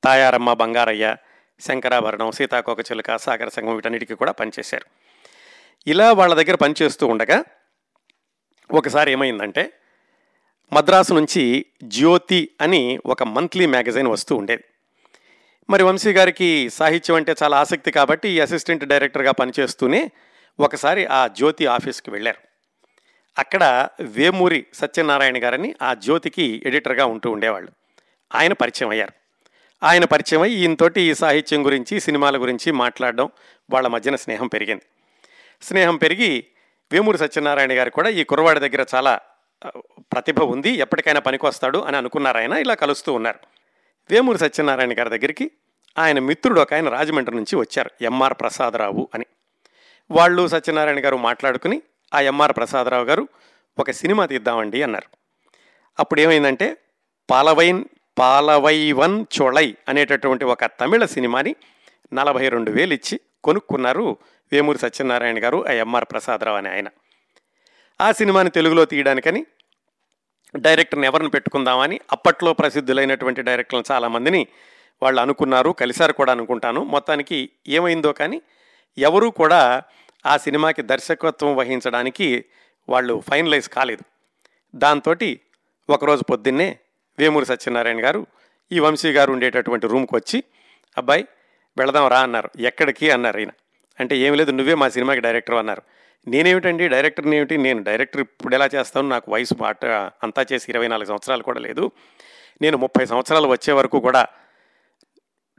తాయారమ్మ 0.04 0.54
బంగారయ్య 0.54 1.16
శంకరాభరణం 1.60 2.32
సీతాకోక 2.32 2.80
చిలుక 2.80 3.16
సాగర 3.16 3.50
సంఘం 3.50 3.76
వీటన్నిటికీ 3.76 4.16
కూడా 4.16 4.32
పనిచేశారు. 4.32 4.86
ఇలా 5.88 6.14
వాళ్ళ 6.14 6.34
దగ్గర 6.34 6.56
పనిచేస్తూ 6.56 7.08
ఉండగా 7.08 7.44
ఒకసారి 8.72 9.12
ఏమైందంటే 9.12 9.79
మద్రాసు 10.74 11.14
నుంచి 11.14 11.66
జ్యోతి 11.84 12.50
అని 12.62 13.00
ఒక 13.06 13.24
మంత్లీ 13.24 13.66
మ్యాగజైన్ 13.66 14.08
వస్తూ 14.08 14.36
ఉండేది. 14.36 14.64
మరి 15.70 15.84
వంశీ 15.84 16.12
గారికి 16.12 16.70
సాహిత్యం 16.70 17.16
అంటే 17.16 17.36
చాలా 17.44 17.60
ఆసక్తి 17.60 17.92
కాబట్టి 17.92 18.30
ఈ 18.30 18.40
అసిస్టెంట్ 18.40 18.86
డైరెక్టర్గా 18.86 19.32
పనిచేస్తూనే 19.32 20.12
ఒకసారి 20.60 21.06
ఆ 21.06 21.28
జ్యోతి 21.28 21.66
ఆఫీస్కి 21.66 22.12
వెళ్ళారు. 22.12 22.38
అక్కడ 23.40 23.90
వేమూరి 24.02 24.66
సత్యనారాయణ 24.74 25.44
గారని 25.44 25.76
ఆ 25.82 25.94
జ్యోతికి 25.94 26.62
ఎడిటర్గా 26.66 27.06
ఉంటూ 27.06 27.32
ఉండేవాళ్ళు. 27.32 27.72
ఆయన 28.36 28.54
పరిచయం 28.54 28.90
అయ్యారు. 28.90 29.14
ఆయన 29.86 30.06
పరిచయం 30.06 30.42
అయ్యి 30.42 30.60
ఈయనతోటి 30.60 31.02
ఈ 31.02 31.14
సాహిత్యం 31.14 31.66
గురించి 31.66 32.00
సినిమాల 32.00 32.42
గురించి 32.42 32.72
మాట్లాడడం 32.72 33.30
వాళ్ళ 33.70 33.88
మధ్యన 33.88 34.16
స్నేహం 34.16 34.48
పెరిగింది. 34.48 34.82
స్నేహం 35.62 35.98
పెరిగి 35.98 36.46
వేమూరి 36.92 37.18
సత్యనారాయణ 37.18 37.74
గారు 37.74 37.90
కూడా 37.90 38.10
ఈ 38.10 38.24
కుర్రవాడి 38.24 38.60
దగ్గర 38.60 38.86
చాలా 38.96 39.20
ప్రతిభ 40.14 40.40
ఉంది 40.40 40.70
ఎప్పటికైనా 40.70 41.20
పనికొస్తాడు 41.20 41.78
అని 41.78 41.98
అనుకున్నారు 41.98 42.38
ఆయన 42.38 42.54
ఇలా 42.54 42.74
కలుస్తూ 42.74 43.14
ఉన్నారు. 43.14 43.40
వేమూరి 44.12 44.38
సత్యనారాయణ 44.38 45.00
గారి 45.00 45.10
దగ్గరికి 45.10 45.52
ఆయన 46.00 46.20
మిత్రుడు 46.20 46.62
ఒక 46.62 46.74
ఆయన 46.74 46.90
రాజమండ్రి 46.90 47.36
నుంచి 47.36 47.56
వచ్చారు 47.56 47.92
ఎంఆర్ 48.02 48.34
ప్రసాదరావు 48.34 49.10
అని. 49.14 49.26
వాళ్ళు 50.12 50.48
సత్యనారాయణ 50.48 51.06
గారు 51.06 51.18
మాట్లాడుకుని 51.18 51.82
ఆ 52.14 52.20
ఎంఆర్ 52.20 52.54
ప్రసాదరావు 52.54 53.04
గారు 53.04 53.28
ఒక 53.80 53.92
సినిమా 53.92 54.26
తీద్దామండి 54.26 54.84
అన్నారు. 54.84 55.18
అప్పుడు 56.00 56.22
ఏమైందంటే 56.22 56.78
పాలవైన్ 57.30 57.86
పాలవైవన్ 58.20 59.26
చోళై 59.42 59.76
అనేటటువంటి 59.90 60.46
ఒక 60.46 60.66
తమిళ 60.66 61.06
సినిమాని 61.06 61.56
నలభై 62.14 62.50
రెండు 62.50 62.72
వేలు 62.72 62.94
ఇచ్చి 62.94 63.20
కొనుక్కున్నారు 63.44 64.18
వేమూరి 64.52 64.78
సత్యనారాయణ 64.78 65.44
గారు 65.44 65.68
ఆ 65.68 65.72
ఎంఆర్ 65.72 66.06
ప్రసాదరావు 66.12 66.58
అని 66.58 66.70
ఆయన. 66.70 66.88
ఆ 68.02 68.12
సినిమాని 68.12 68.50
తెలుగులో 68.50 68.86
తీయడానికని 68.86 69.46
డైరెక్టర్ని 70.56 71.08
ఎవరిని 71.08 71.30
పెట్టుకుందామని 71.30 72.00
అప్పట్లో 72.12 72.54
ప్రసిద్ధులైనటువంటి 72.54 73.42
డైరెక్టర్లను 73.42 73.94
చాలామందిని 73.94 74.48
వాళ్ళు 75.04 75.22
అనుకున్నారు 75.22 75.70
కలిశారు 75.70 76.14
కూడా 76.14 76.32
అనుకుంటాను. 76.32 76.84
మొత్తానికి 76.84 77.50
ఏమైందో 77.68 78.14
కానీ 78.14 78.42
ఎవరూ 78.98 79.32
కూడా 79.32 79.84
ఆ 80.26 80.38
సినిమాకి 80.38 80.82
దర్శకత్వం 80.82 81.56
వహించడానికి 81.56 82.46
వాళ్ళు 82.90 83.24
ఫైనలైజ్ 83.30 83.70
కాలేదు. 83.70 84.04
దాంతో 84.76 85.16
ఒకరోజు 85.90 86.24
పొద్దున్నే 86.24 86.80
వేమూరి 87.20 87.46
సత్యనారాయణ 87.46 88.04
గారు 88.04 88.28
ఈ 88.72 88.80
వంశీ 88.80 89.12
గారు 89.12 89.32
ఉండేటటువంటి 89.32 89.88
రూమ్కి 89.88 90.16
వచ్చి 90.16 90.44
అబ్బాయి 90.98 91.28
వెళదాం 91.78 92.08
రా 92.08 92.20
అన్నారు. 92.20 92.50
ఎక్కడికి? 92.60 93.12
అన్నారు 93.12 93.38
ఆయన 93.38 93.52
అంటే 94.00 94.18
ఏమి 94.18 94.38
లేదు 94.38 94.52
నువ్వే 94.52 94.74
మా 94.74 94.90
సినిమాకి 94.90 95.22
డైరెక్టర్ 95.22 95.56
అన్నారు. 95.56 95.82
నేనేమిటండి? 96.28 96.88
డైరెక్టర్ని 96.88 97.36
ఏమిటి 97.36 97.58
నేను 97.58 97.84
డైరెక్టర్ 97.84 98.22
ఇప్పుడు 98.22 98.56
ఎలా 98.56 98.70
చేస్తాను 98.76 99.10
నాకు 99.10 99.32
వయసు 99.32 99.56
మాట 99.62 99.86
అంతా 100.24 100.46
చేసి 100.54 100.66
ఇరవై 100.70 100.88
నాలుగు 100.88 101.08
సంవత్సరాలు 101.08 101.44
కూడా 101.44 101.60
లేదు. 101.60 101.92
నేను 102.62 102.78
ముప్పై 102.78 103.06
సంవత్సరాలు 103.06 103.48
వచ్చే 103.48 103.74
వరకు 103.74 104.00
కూడా 104.00 104.28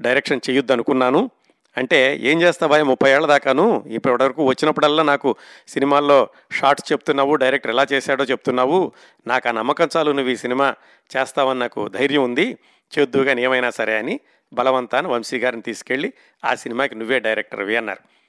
డైరెక్షన్ 0.00 0.40
చేయొద్దు 0.50 0.72
అనుకున్నాను 0.72 1.30
అంటే 1.76 2.16
ఏం 2.16 2.42
చేస్తావా 2.42 2.82
ముప్పై 2.82 3.10
ఏళ్ళ 3.10 3.26
దాకాను? 3.26 3.84
ఇప్పటి 3.86 4.22
వరకు 4.22 4.48
వచ్చినప్పుడల్లా 4.48 5.02
నాకు 5.02 5.36
సినిమాల్లో 5.68 6.28
షార్ట్స్ 6.52 6.92
చెప్తున్నావు 6.92 7.34
డైరెక్టర్ 7.34 7.70
ఎలా 7.70 7.86
చేశాడో 7.92 8.24
చెప్తున్నావు. 8.24 8.92
నాకు 9.26 9.48
ఆ 9.48 9.52
నమ్మకం 9.52 9.88
చాలు 9.96 10.10
నువ్వు 10.10 10.32
ఈ 10.32 10.36
సినిమా 10.36 10.74
చేస్తావని 11.16 11.60
నాకు 11.60 11.88
ధైర్యం 11.88 12.22
ఉంది. 12.22 12.58
చేద్దు 12.98 13.18
కానీ 13.18 13.42
ఏమైనా 13.42 13.70
సరే 13.70 13.98
అని 13.98 14.20
బలవంతాన్ని 14.52 15.12
వంశీ 15.12 15.38
గారిని 15.38 15.62
తీసుకెళ్ళి 15.62 16.12
ఆ 16.44 16.54
సినిమాకి 16.54 16.94
నువ్వే 16.94 17.18
డైరెక్టర్వి 17.20 17.76
అన్నారు. 17.76 18.19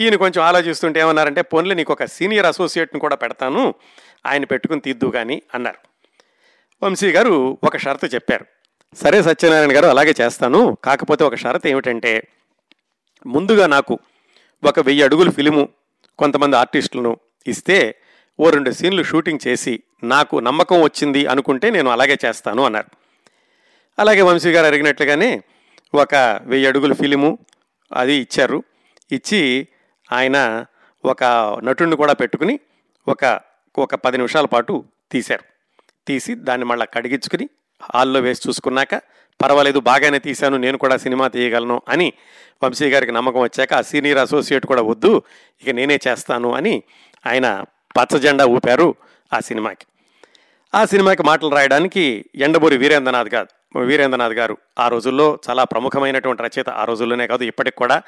ఈయన 0.00 0.14
కొంచెం 0.14 0.44
ఆలోచిస్తుంటే 0.44 1.00
ఏమన్నారంటే 1.00 1.42
పొన్లే 1.42 1.74
నీకు 1.74 1.92
ఒక 1.92 2.04
సీనియర్ 2.04 2.46
అసోసియేట్ని 2.46 3.00
కూడా 3.00 3.16
పెడతాను 3.16 3.74
ఆయన 4.26 4.44
పెట్టుకుని 4.44 4.80
తీద్దు 4.80 5.06
కానీ 5.06 5.42
అన్నారు. 5.54 5.78
వంశీ 6.84 7.10
గారు 7.10 7.58
ఒక 7.64 7.76
షరతు 7.76 8.06
చెప్పారు. 8.06 8.46
సరే 8.94 9.22
సత్యనారాయణ 9.22 9.76
గారు 9.76 9.86
అలాగే 9.86 10.14
చేస్తాను. 10.20 10.76
కాకపోతే 10.84 11.24
ఒక 11.24 11.34
షరతు 11.34 11.68
ఏమిటంటే 11.68 12.28
ముందుగా 13.26 13.66
నాకు 13.66 13.98
ఒక 14.64 14.80
వెయ్యి 14.80 15.02
అడుగుల 15.02 15.30
ఫిలిము 15.30 15.68
కొంతమంది 16.18 16.56
ఆర్టిస్టులను 16.56 17.16
ఇస్తే 17.46 17.94
ఓ 18.40 18.50
రెండు 18.50 18.70
సీన్లు 18.70 19.02
షూటింగ్ 19.02 19.46
చేసి 19.46 19.82
నాకు 20.04 20.40
నమ్మకం 20.40 20.82
వచ్చింది 20.82 21.26
అనుకుంటే 21.26 21.70
నేను 21.70 21.90
అలాగే 21.90 22.18
చేస్తాను 22.24 22.62
అన్నారు. 22.62 22.86
అలాగే 23.98 24.20
వంశీ 24.20 24.52
గారు 24.52 24.66
అడిగినట్లుగానే 24.66 25.42
ఒక 25.94 26.40
వెయ్యి 26.44 26.68
అడుగుల 26.68 26.92
ఫిలిము 26.92 27.38
అది 27.96 28.14
ఇచ్చారు. 28.14 28.62
ఇచ్చి 29.12 29.68
ఆయన 30.12 30.66
ఒక 31.04 31.24
నటుడిని 31.64 31.96
కూడా 31.96 32.12
పెట్టుకుని 32.12 32.60
ఒక 33.08 33.40
ఒక 33.78 33.94
పది 33.94 34.16
నిమిషాల 34.16 34.44
పాటు 34.44 34.84
తీశారు. 35.12 35.44
తీసి 36.06 36.34
దాన్ని 36.34 36.64
మళ్ళీ 36.64 36.86
కడిగించుకుని 36.94 37.48
హాల్లో 37.94 38.20
వేసి 38.20 38.48
చూసుకున్నాక 38.48 38.94
పర్వాలేదు 39.42 39.80
బాగానే 39.80 40.18
తీశాను 40.18 40.56
నేను 40.56 40.78
కూడా 40.78 40.96
సినిమా 40.96 41.28
తీయగలను 41.28 41.82
అని 41.88 42.12
వంశీ 42.64 42.90
గారికి 42.90 43.12
నమ్మకం 43.12 43.40
వచ్చాక 43.40 43.74
ఆ 43.74 43.80
సీనియర్ 43.80 44.18
అసోసియేట్ 44.18 44.66
కూడా 44.66 44.82
వద్దు 44.82 45.22
ఇక 45.62 45.70
నేనే 45.70 45.98
చేస్తాను 46.08 46.54
అని 46.54 46.82
ఆయన 47.26 47.64
పచ్చ 47.96 48.18
జెండా 48.18 48.44
ఊపారు 48.44 48.94
ఆ 49.32 49.40
సినిమాకి. 49.40 49.86
ఆ 50.74 50.84
సినిమాకి 50.84 51.22
మాటలు 51.22 51.48
రాయడానికి 51.48 52.24
ఎండబూరి 52.34 52.76
వీరేంద్రనాథ్ 52.76 53.34
గారు. 53.34 53.48
వీరేంద్రనాథ్ 53.76 54.32
గారు 54.32 54.58
ఆ 54.78 54.88
రోజుల్లో 54.88 55.38
చాలా 55.50 55.64
ప్రముఖమైనటువంటి 55.64 56.42
రచయిత 56.42 56.68
ఆ 56.68 56.84
రోజుల్లోనే 56.84 57.26
కాదు 57.26 57.44
ఇప్పటికి 57.44 57.76
కూడా 57.76 58.02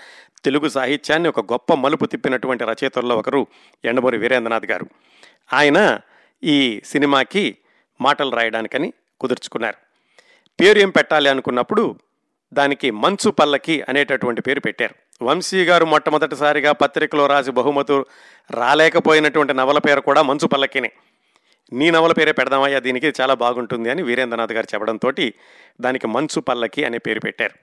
తెలుగు 0.45 0.69
సాహిత్యాన్ని 0.69 1.29
ఒక 1.29 1.53
గొప్ప 1.53 1.75
మలుపు 1.75 2.05
తిప్పినటువంటి 2.05 2.65
రచయితల్లో 2.65 3.17
ఒకరు 3.17 3.47
ఎండబూరి 3.85 4.19
వీరేంద్రనాథ్ 4.19 4.67
గారు. 4.67 4.87
ఆయన 5.53 6.01
ఈ 6.45 6.81
సినిమాకి 6.85 7.57
మాటలు 8.01 8.37
రాయడానికని 8.37 8.93
కుదుర్చుకున్నారు. 9.21 9.77
పేరు 10.61 10.79
ఏం 10.79 10.91
పెట్టాలి 10.91 11.31
అనుకున్నప్పుడు 11.31 11.97
దానికి 12.53 12.91
మంచు 12.91 13.31
పల్లకి 13.31 13.85
అనేటటువంటి 13.89 14.43
పేరు 14.43 14.61
పెట్టారు. 14.61 15.25
వంశీ 15.25 15.65
గారు 15.65 15.85
మొట్టమొదటిసారిగా 15.85 16.73
పత్రికలో 16.73 17.27
రాసి 17.27 17.51
బహుమతులు 17.51 18.07
రాలేకపోయినటువంటి 18.51 19.55
నవల 19.55 19.79
పేరు 19.79 20.01
కూడా 20.01 20.23
మంచు 20.23 20.49
పల్లకినే. 20.49 20.93
నీ 21.73 21.91
నవల 21.91 22.13
పేరే 22.13 22.33
పెడదామయ్యా 22.33 22.79
దీనికి 22.79 23.13
చాలా 23.21 23.35
బాగుంటుంది 23.35 23.91
అని 23.91 24.03
వీరేంద్రనాథ్ 24.03 24.53
గారు 24.53 24.67
చెప్పడంతో 24.75 25.13
దానికి 25.81 26.07
మంచు 26.07 26.41
పల్లకి 26.41 26.85
అనే 26.85 26.99
పేరు 26.99 27.21
పెట్టారు. 27.21 27.57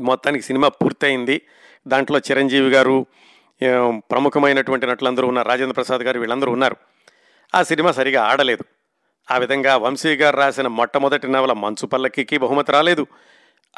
మొత్తానికి 0.00 0.44
సినిమా 0.44 0.68
పూర్తయింది. 0.68 1.42
దాంట్లో 1.88 2.18
చిరంజీవి 2.18 2.70
గారు 2.70 3.06
ప్రముఖమైనటువంటి 3.96 4.86
నటులందరూ 4.86 5.28
ఉన్నారు. 5.28 5.48
రాజేంద్ర 5.48 5.74
ప్రసాద్ 5.74 6.02
గారు 6.02 6.20
వీళ్ళందరూ 6.20 6.52
ఉన్నారు. 6.52 6.76
ఆ 7.54 7.62
సినిమా 7.62 7.92
సరిగా 7.92 8.24
ఆడలేదు. 8.24 8.64
ఆ 9.30 9.38
విధంగా 9.38 9.76
వంశీ 9.76 10.14
గారు 10.16 10.36
రాసిన 10.36 10.66
మొట్టమొదటి 10.66 11.28
నవల 11.28 11.52
మంచు 11.52 11.86
పల్లకికి 11.86 12.38
బహుమతి 12.38 12.72
రాలేదు. 12.72 13.06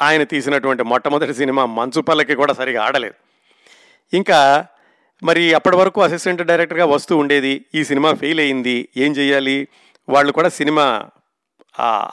ఆయన 0.01 0.23
తీసినటువంటి 0.23 0.83
మొట్టమొదటి 0.83 1.33
సినిమా 1.33 1.65
మంచు 1.65 2.01
పల్లకి 2.01 2.35
కూడా 2.35 2.53
సరిగా 2.53 2.83
ఆడలేదు. 2.83 3.13
ఇంకా 4.15 4.67
మరి 5.23 5.53
అప్పటి 5.53 5.75
వరకు 5.75 6.01
అసిస్టెంట్ 6.01 6.41
డైరెక్టర్గా 6.41 6.85
వస్తూ 6.85 7.17
ఉండేది. 7.17 7.65
ఈ 7.75 7.83
సినిమా 7.83 8.13
ఫెయిల్ 8.13 8.39
అయింది. 8.39 8.89
ఏం 8.97 9.11
చేయాలి? 9.11 9.67
వాళ్ళు 10.09 10.31
కూడా 10.31 10.49
సినిమా 10.49 11.09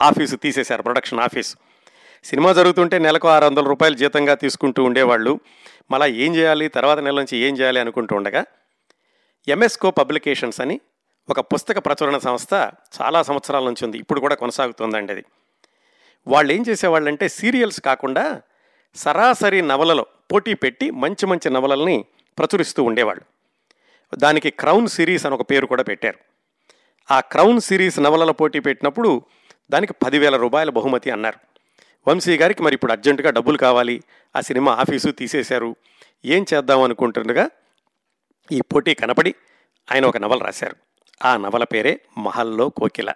ఆఫీసు 0.02 0.36
తీసేశారు 0.36 0.82
ప్రొడక్షన్ 0.82 1.20
ఆఫీస్ 1.20 1.56
సినిమా 2.24 2.52
జరుగుతుంటే 2.52 2.98
నెలకు 2.98 3.28
ఆరు 3.28 3.44
వందల 3.44 3.64
రూపాయలు 3.64 3.94
జీతంగా 3.94 4.34
తీసుకుంటూ 4.34 4.84
ఉండేవాళ్ళు. 4.84 5.40
మళ్ళా 5.90 6.06
ఏం 6.06 6.36
చేయాలి? 6.36 6.68
తర్వాత 6.68 6.98
నెల 6.98 7.14
నుంచి 7.14 7.36
ఏం 7.36 7.56
చేయాలి 7.56 7.80
అనుకుంటూ 7.80 8.16
ఉండగా 8.16 8.44
ఎంఎస్కో 9.48 9.90
పబ్లికేషన్స్ 9.90 10.60
అని 10.60 10.80
ఒక 11.28 11.40
పుస్తక 11.40 11.78
ప్రచురణ 11.78 12.18
సంస్థ 12.18 12.54
చాలా 13.02 13.22
సంవత్సరాల 13.22 13.64
నుంచి 13.64 13.84
ఉంది. 13.84 13.98
ఇప్పుడు 13.98 14.20
కూడా 14.20 14.34
కొనసాగుతుందండి 14.34 15.12
అది 15.12 15.24
వాళ్ళు 16.26 16.52
ఏం 16.52 16.64
చేసేవాళ్ళంటే 16.68 17.28
సీరియల్స్ 17.28 17.80
కాకుండా 17.80 18.42
సరాసరి 18.94 19.62
నవలలో 19.62 20.06
పోటీ 20.32 20.54
పెట్టి 20.54 20.90
మంచి 20.90 21.26
మంచి 21.26 21.50
నవలల్ని 21.50 22.04
ప్రచురిస్తూ 22.38 22.82
ఉండేవాళ్ళు. 22.82 23.22
దానికి 24.16 24.50
క్రౌన్ 24.50 24.88
సిరీస్ 24.88 25.26
అని 25.26 25.34
ఒక 25.34 25.50
పేరు 25.50 25.66
కూడా 25.66 25.82
పెట్టారు. 25.82 26.18
ఆ 27.10 27.20
క్రౌన్ 27.20 27.60
సిరీస్ 27.60 28.00
నవలల 28.00 28.30
పోటీ 28.30 28.58
పెట్టినప్పుడు 28.58 29.22
దానికి 29.70 29.92
పదివేల 30.04 30.36
రూపాయల 30.36 30.70
బహుమతి 30.70 31.10
అన్నారు. 31.10 31.54
వంశీ 32.08 32.36
గారికి 32.36 32.62
మరి 32.62 32.74
ఇప్పుడు 32.74 32.92
అర్జెంటుగా 32.92 33.30
డబ్బులు 33.30 33.58
కావాలి 33.58 34.02
ఆ 34.36 34.40
సినిమా 34.40 34.72
ఆఫీసు 34.72 35.10
తీసేశారు 35.10 35.76
ఏం 36.24 36.46
చేద్దాం 36.54 36.82
అనుకుంటుండగా 36.82 37.48
ఈ 38.52 38.60
పోటీ 38.60 38.94
కనపడి 38.94 39.34
ఆయన 39.92 40.06
ఒక 40.06 40.16
నవల 40.16 40.38
రాశారు. 40.38 40.76
ఆ 41.24 41.36
నవల 41.36 41.64
పేరే 41.64 42.00
మహల్లో 42.18 42.68
కోకిల. 42.68 43.12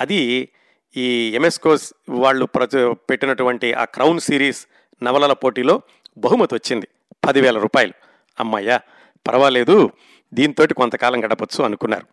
అది 0.00 0.48
ఈ 0.96 1.32
ఎంఎస్కోస్ 1.34 1.92
వాళ్ళు 2.08 2.44
ప్రచ 2.44 2.94
పెట్టినటువంటి 2.94 3.72
ఆ 3.72 3.84
క్రౌన్ 3.84 4.20
సిరీస్ 4.20 4.66
నవలల 5.02 5.32
పోటీలో 5.32 5.82
బహుమతి 6.18 6.54
వచ్చింది 6.54 6.88
పదివేల 7.26 7.58
రూపాయలు. 7.58 7.92
అమ్మయ్యా 8.40 8.80
పర్వాలేదు 9.28 9.90
దీంతో 10.34 10.66
కొంతకాలం 10.76 11.24
గడపచ్చు 11.24 11.64
అనుకున్నారు. 11.64 12.06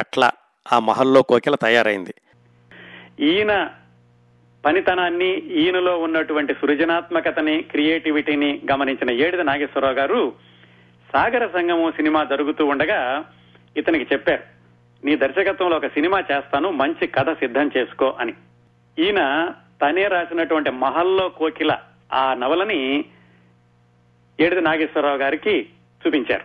అట్లా 0.00 0.30
ఆ 0.72 0.78
మహల్లో 0.78 1.22
కోకిల 1.22 1.54
తయారైంది. 1.54 2.14
ఈయన 3.20 3.70
పనితనాన్ని 4.64 5.36
ఈయనలో 5.36 5.98
ఉన్నటువంటి 5.98 6.54
సృజనాత్మకతని 6.54 7.62
క్రియేటివిటీని 7.62 8.62
గమనించిన 8.72 9.10
ఏడిద 9.10 9.40
నాగేశ్వరరావు 9.40 9.94
గారు 9.94 10.32
సాగర 11.12 11.46
సంగమం 11.46 11.92
సినిమా 11.92 12.24
జరుగుతూ 12.24 12.66
ఉండగా 12.66 13.24
ఇతనికి 13.76 14.14
చెప్పారు 14.14 14.42
నీ 15.04 15.16
దర్శకత్వంలో 15.16 15.76
ఒక 15.76 15.86
సినిమా 15.86 16.18
చేస్తాను 16.20 16.70
మంచి 16.70 17.06
కథ 17.06 17.32
సిద్ధం 17.32 17.70
చేసుకో 17.76 18.16
అని. 18.20 18.34
ఈయన 18.98 19.52
తనే 19.82 20.08
రాసినటువంటి 20.08 20.70
మహల్లో 20.70 21.28
కోకిల 21.28 21.78
ఆ 22.12 22.34
నవలని 22.34 23.04
ఏడిది 24.40 24.60
నాగేశ్వరరావు 24.60 25.16
గారికి 25.16 25.66
చూపించారు. 26.06 26.44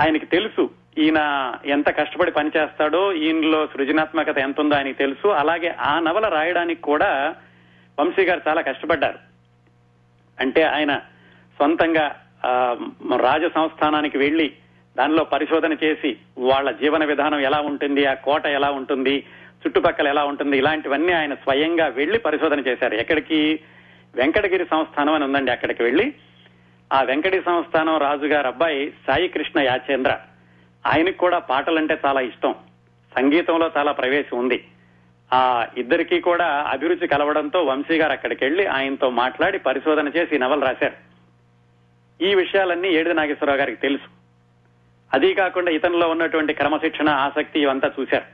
ఆయనకి 0.00 0.26
తెలుసు 0.26 0.70
ఈయన 0.98 1.52
ఎంత 1.64 1.88
కష్టపడి 1.88 2.30
పనిచేస్తాడో 2.30 3.12
ఈయనలో 3.12 3.66
సృజనాత్మకత 3.66 4.38
ఎంత 4.38 4.60
ఉందో 4.60 4.74
ఆయనకి 4.74 4.94
తెలుసు. 4.94 5.28
అలాగే 5.28 5.68
ఆ 5.68 5.98
నవల 5.98 6.28
రాయడానికి 6.28 6.82
కూడా 6.82 7.34
వంశీ 8.00 8.22
గారు 8.22 8.40
చాలా 8.48 8.60
కష్టపడ్డారు. 8.60 9.18
అంటే 10.40 10.62
ఆయన 10.62 10.96
సొంతంగా 11.58 12.16
రాజ 13.16 13.42
సంస్థానానికి 13.54 14.18
వెళ్ళి 14.18 14.52
దానిలో 14.98 15.24
పరిశోధన 15.24 15.76
చేసి 15.84 16.16
వాళ్ళ 16.38 16.70
జీవన 16.70 17.04
విధానం 17.04 17.40
ఎలా 17.40 17.60
ఉంటుంది 17.60 18.06
ఆ 18.06 18.14
కోట 18.14 18.46
ఎలా 18.46 18.70
ఉంటుంది 18.70 19.26
చుట్టుపక్కల 19.66 20.08
ఎలా 20.08 20.24
ఉంటుంది 20.24 20.58
ఇలాంటివన్నీ 20.58 21.12
ఆయన 21.12 21.34
స్వయంగా 21.34 21.86
వెళ్ళి 21.86 22.18
పరిశోధన 22.18 22.60
చేశారు. 22.60 22.94
ఎక్కడికి? 22.94 23.60
వెంకటగిరి 24.14 24.66
సంస్థానం 24.70 25.14
అని 25.14 25.24
ఉందండి 25.24 25.52
అక్కడికి 25.52 25.82
వెళ్ళి 25.82 26.14
ఆ 26.92 27.02
వెంకటి 27.02 27.42
సంస్థానం 27.46 27.96
రాజుగారి 27.96 28.46
అబ్బాయి 28.46 28.92
సాయి 29.06 29.28
కృష్ణ 29.28 29.60
యాచేంద్ర. 29.60 30.18
ఆయనకు 30.86 31.16
కూడా 31.16 31.38
పాటలంటే 31.38 31.98
చాలా 32.06 32.20
ఇష్టం. 32.20 32.54
సంగీతంలో 33.18 33.70
చాలా 33.76 33.92
ప్రవేశం 33.92 34.38
ఉంది. 34.38 34.68
ఆ 35.32 35.66
ఇద్దరికీ 35.76 36.20
కూడా 36.20 36.46
అభిరుచి 36.46 37.08
కలవడంతో 37.08 37.62
వంశీ 37.62 37.96
గారు 37.96 38.12
అక్కడికి 38.12 38.44
వెళ్ళి 38.44 38.66
ఆయనతో 38.66 39.10
మాట్లాడి 39.10 39.58
పరిశోధన 39.58 40.08
చేసి 40.08 40.38
నవలు 40.38 40.60
రాశారు. 40.60 41.10
ఈ 42.24 42.34
విషయాలన్నీ 42.34 42.88
ఏడిది 42.88 43.14
నాగేశ్వరరావు 43.14 43.58
గారికి 43.58 43.80
తెలుసు. 43.80 44.08
అదీ 45.12 45.34
కాకుండా 45.34 45.70
ఇతనిలో 45.70 46.08
ఉన్నటువంటి 46.08 46.52
క్రమశిక్షణ 46.52 47.08
ఆసక్తి 47.08 47.60
ఇవంతా 47.60 47.92
చూశారు. 48.00 48.24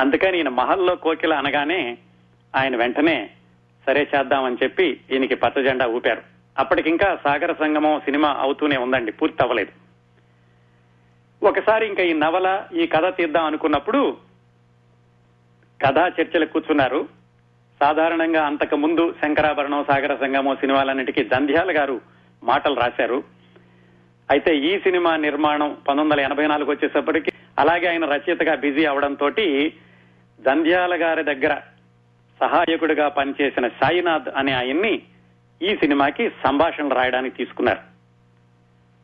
అందుకని 0.00 0.36
ఈయన 0.36 0.48
మహల్లో 0.48 0.94
కోకిల 0.94 1.34
అనగానే 1.34 1.98
ఆయన 2.56 2.76
వెంటనే 2.76 3.30
సరే 3.86 4.08
చేద్దామని 4.16 4.56
చెప్పి 4.62 5.00
ఈయనకి 5.10 5.34
పచ్చజెండా 5.34 5.86
ఊపారు. 5.86 6.35
అప్పటికింకా 6.58 7.08
సాగర 7.24 7.52
సంగమం 7.52 8.00
సినిమా 8.00 8.28
అవుతూనే 8.44 8.76
ఉందండి 8.76 9.12
పూర్తి 9.12 9.42
అవ్వలేదు 9.42 9.72
ఒకసారి 11.42 11.86
ఇంకా 11.86 12.02
ఈ 12.02 12.12
నవల 12.12 12.48
ఈ 12.80 12.86
కథ 12.86 13.06
తీద్దాం 13.16 13.44
అనుకున్నప్పుడు 13.44 14.00
కథా 15.80 16.04
చర్చలు 16.16 16.46
కూర్చున్నారు. 16.46 17.00
సాధారణంగా 17.80 18.42
అంతకు 18.46 18.76
ముందు 18.76 19.14
శంకరాభరణం 19.22 19.84
సాగర 19.84 20.12
సంగమం 20.16 20.56
సినిమాలన్నిటికీ 20.56 21.24
జంధ్యాల 21.24 21.70
గారు 21.78 21.96
మాటలు 22.42 22.76
రాశారు. 22.80 23.18
అయితే 24.30 24.52
ఈ 24.58 24.78
సినిమా 24.78 25.16
నిర్మాణం 25.16 25.68
పంతొమ్మిది 25.68 26.04
వందల 26.04 26.20
ఎనభై 26.20 26.46
నాలుగు 26.46 26.70
వచ్చేసప్పటికి 26.70 27.32
అలాగే 27.58 27.86
ఆయన 27.86 28.04
రచయితగా 28.04 28.54
బిజీ 28.54 28.84
అవడంతో 28.84 29.28
జంధ్యాల 30.38 30.94
గారి 31.04 31.22
దగ్గర 31.24 31.54
సహాయకుడిగా 32.40 33.08
పనిచేసిన 33.08 33.68
సాయినాథ్ 33.68 34.28
అనే 34.36 34.52
ఆయన్ని 34.52 34.94
ఈ 35.62 35.76
సినిమాకి 35.76 36.30
సంభాషణలు 36.30 36.94
రాయడానికి 36.94 37.36
తీసుకున్నారు. 37.36 37.78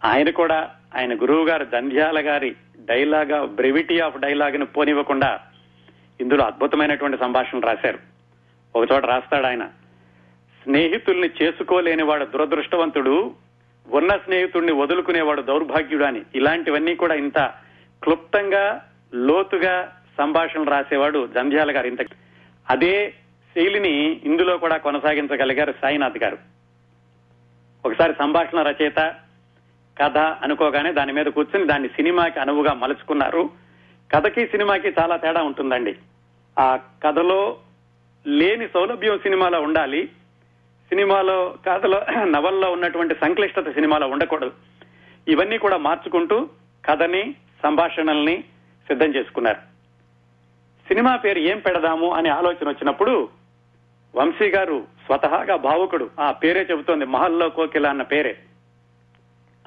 ఆయన 0.05 0.31
కూడా 0.31 0.71
ఆయన 0.97 1.15
గురువు 1.15 1.47
గారు 1.47 1.65
దంధ్యాల 1.65 2.17
గారి 2.21 2.57
డైలాగ్ 2.85 3.47
బ్రెవిటీ 3.47 4.01
ఆఫ్ 4.01 4.19
డైలాగ్ను 4.19 4.67
పోనివ్వకుండా 4.67 5.41
ఇందులో 6.21 6.45
అద్భుతమైనటువంటి 6.45 7.19
సంభాషణ 7.19 7.61
రాశారు. 7.61 7.99
ఒక 8.77 8.93
చోట 8.93 9.05
రాస్తాడు 9.05 9.47
ఆయన 9.47 9.67
స్నేహితుల్ని 10.63 11.31
చేసుకోలేనివాడు 11.43 12.25
దురదృష్టవంతుడు 12.25 13.35
ఉన్న 13.89 14.17
స్నేహితుడిని 14.17 14.73
వదులుకునేవాడు 14.73 15.43
దౌర్భాగ్యుడు 15.43 16.05
అని. 16.05 16.23
ఇలాంటివన్నీ 16.35 16.95
కూడా 16.95 17.15
ఇంత 17.15 17.39
క్లుప్తంగా 18.03 18.89
లోతుగా 19.15 19.97
సంభాషణలు 20.19 20.71
రాసేవాడు 20.71 21.29
జంధ్యాల 21.35 21.77
గారు 21.77 21.87
ఇంత 21.87 21.99
అదే 22.71 23.15
శైలిని 23.55 24.21
ఇందులో 24.25 24.59
కూడా 24.59 24.77
కొనసాగించగలిగారు 24.77 25.75
సాయినాథ్ 25.83 26.19
గారు. 26.19 26.39
ఒకసారి 27.85 28.15
సంభాషణ 28.19 28.63
రచయిత 28.63 29.15
కథ 30.01 30.19
అనుకోగానే 30.19 30.93
దాని 30.93 31.13
మీద 31.13 31.27
కూర్చుని 31.27 31.67
దాన్ని 31.67 31.89
సినిమాకి 31.89 32.41
అనువుగా 32.41 32.73
మలుచుకున్నారు. 32.75 33.51
కథకి 34.15 34.47
సినిమాకి 34.47 34.89
చాలా 34.89 35.17
తేడా 35.17 35.43
ఉంటుందండి. 35.43 35.97
ఆ 36.59 36.79
కథలో 37.07 37.57
లేని 38.27 38.69
సౌలభ్యం 38.69 39.19
సినిమాలో 39.19 39.61
ఉండాలి. 39.61 40.07
సినిమాలో 40.89 41.55
కథలో 41.67 42.07
నవల్లో 42.25 42.73
ఉన్నటువంటి 42.73 43.15
సంక్లిష్టత 43.15 43.71
సినిమాలో 43.71 44.07
ఉండకూడదు. 44.07 44.53
ఇవన్నీ 45.29 45.59
కూడా 45.59 45.77
మార్చుకుంటూ 45.77 46.49
కథని 46.85 47.35
సంభాషణల్ని 47.63 48.45
సిద్ధం 48.87 49.07
చేసుకున్నారు. 49.07 49.73
సినిమా 50.89 51.17
పేరు 51.17 51.39
ఏం 51.39 51.59
పెడదాము 51.59 52.11
అనే 52.11 52.29
ఆలోచన 52.29 52.69
వచ్చినప్పుడు 52.69 53.29
వంశీ 54.15 54.49
గారు 54.49 54.87
స్వతహాగా 55.07 55.57
భావుకుడు. 55.57 56.11
ఆ 56.21 56.33
పేరే 56.33 56.67
చెబుతోంది 56.71 57.05
మహల్లో 57.05 57.49
కోకిల 57.49 57.87
అన్న 57.87 58.03
పేరే. 58.03 58.39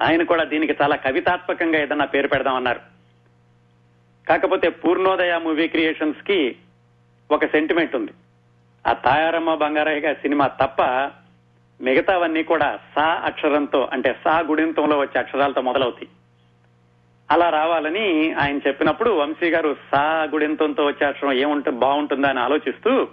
ఆయన 0.02 0.22
కూడా 0.22 0.44
దీనికి 0.44 0.76
చాలా 0.82 0.96
కవితాత్మకంగా 0.96 1.78
ఏదన్నా 1.78 2.04
పేరు 2.04 2.28
పెడదామన్నారు. 2.28 2.80
కాకపోతే 4.28 4.68
పూర్ణోదయ 4.68 5.38
మూవీ 5.38 5.68
క్రియేషన్స్కి 5.68 6.56
ఒక 7.30 7.44
సెంటిమెంట్ 7.44 7.96
ఉంది. 7.96 8.10
ఆ 8.86 8.92
తాయారమ్మ 8.92 9.54
బంగారయ్య 9.54 10.00
గారి 10.00 10.14
సినిమా 10.14 10.46
తప్ప 10.46 10.82
మిగతావన్నీ 11.80 12.42
కూడా 12.42 12.78
సా 12.94 13.02
అక్షరంతో 13.02 13.88
అంటే 13.92 14.16
సా 14.24 14.40
గుడింతంలో 14.40 14.98
వచ్చే 14.98 15.20
అక్షరాలతో 15.20 15.60
మొదలవుతాయి. 15.60 16.08
అలా 17.30 17.48
రావాలని 17.48 18.32
ఆయన 18.32 18.58
చెప్పినప్పుడు 18.58 19.10
వంశీ 19.10 19.50
గారు 19.50 19.76
సా 19.92 20.28
గుడింతంతో 20.32 20.86
వచ్చే 20.86 21.06
అక్షరం 21.06 21.32
ఏముంటుంది 21.32 21.78
బాగుంటుందా 21.78 22.28
అని 22.28 22.40
ఆలోచిస్తూ 22.40 23.08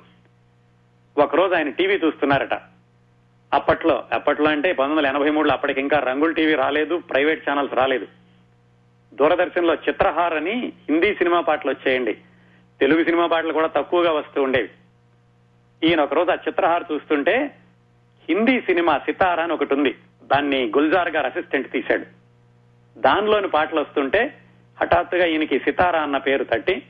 ఒకరోజు 1.18 1.54
ఆయన 1.54 1.70
టీవీ 1.70 1.94
చూస్తున్నారట. 1.94 2.54
అప్పట్లో 3.54 4.04
అప్పట్లో 4.14 4.50
అంటే 4.50 4.74
పంతొమ్మిది 4.74 5.08
వందల 5.08 5.18
ఎనభై 5.18 5.30
మూడులో 5.30 5.54
అప్పటికి 5.54 5.82
ఇంకా 5.82 6.00
రంగుల 6.00 6.32
టీవీ 6.32 6.56
రాలేదు 6.56 6.98
ప్రైవేట్ 6.98 7.50
ఛానల్స్ 7.50 7.74
రాలేదు. 7.74 8.08
దూరదర్శన్లో 9.14 9.74
చిత్రహార్ 9.74 10.34
అని 10.34 10.74
హిందీ 10.90 11.14
సినిమా 11.14 11.42
పాటలు 11.42 11.72
వచ్చేయండి. 11.72 12.14
తెలుగు 12.80 13.04
సినిమా 13.04 13.28
పాటలు 13.28 13.54
కూడా 13.54 13.68
తక్కువగా 13.68 14.12
వస్తూ 14.12 14.44
ఉండేవి. 14.44 14.70
ఈయన 15.88 16.02
ఒకరోజు 16.02 16.32
ఆ 16.32 16.34
చిత్రహార్ 16.34 16.84
చూస్తుంటే 16.92 17.56
హిందీ 18.30 18.62
సినిమా 18.62 18.98
సితారా 18.98 19.44
అని 19.44 19.54
ఒకటి 19.54 19.74
ఉంది. 19.74 19.96
దాన్ని 20.24 20.66
గుల్జార్ 20.66 21.10
గారు 21.10 21.26
అసిస్టెంట్ 21.26 21.72
తీశాడు. 21.72 22.06
దానిలోని 23.00 23.48
పాటలు 23.48 23.82
వస్తుంటే 23.82 24.38
హఠాత్తుగా 24.82 25.26
ఈయనకి 25.26 25.60
సితారా 25.60 26.00
అన్న 26.00 26.18
పేరు 26.18 26.44
తట్టి 26.44 26.84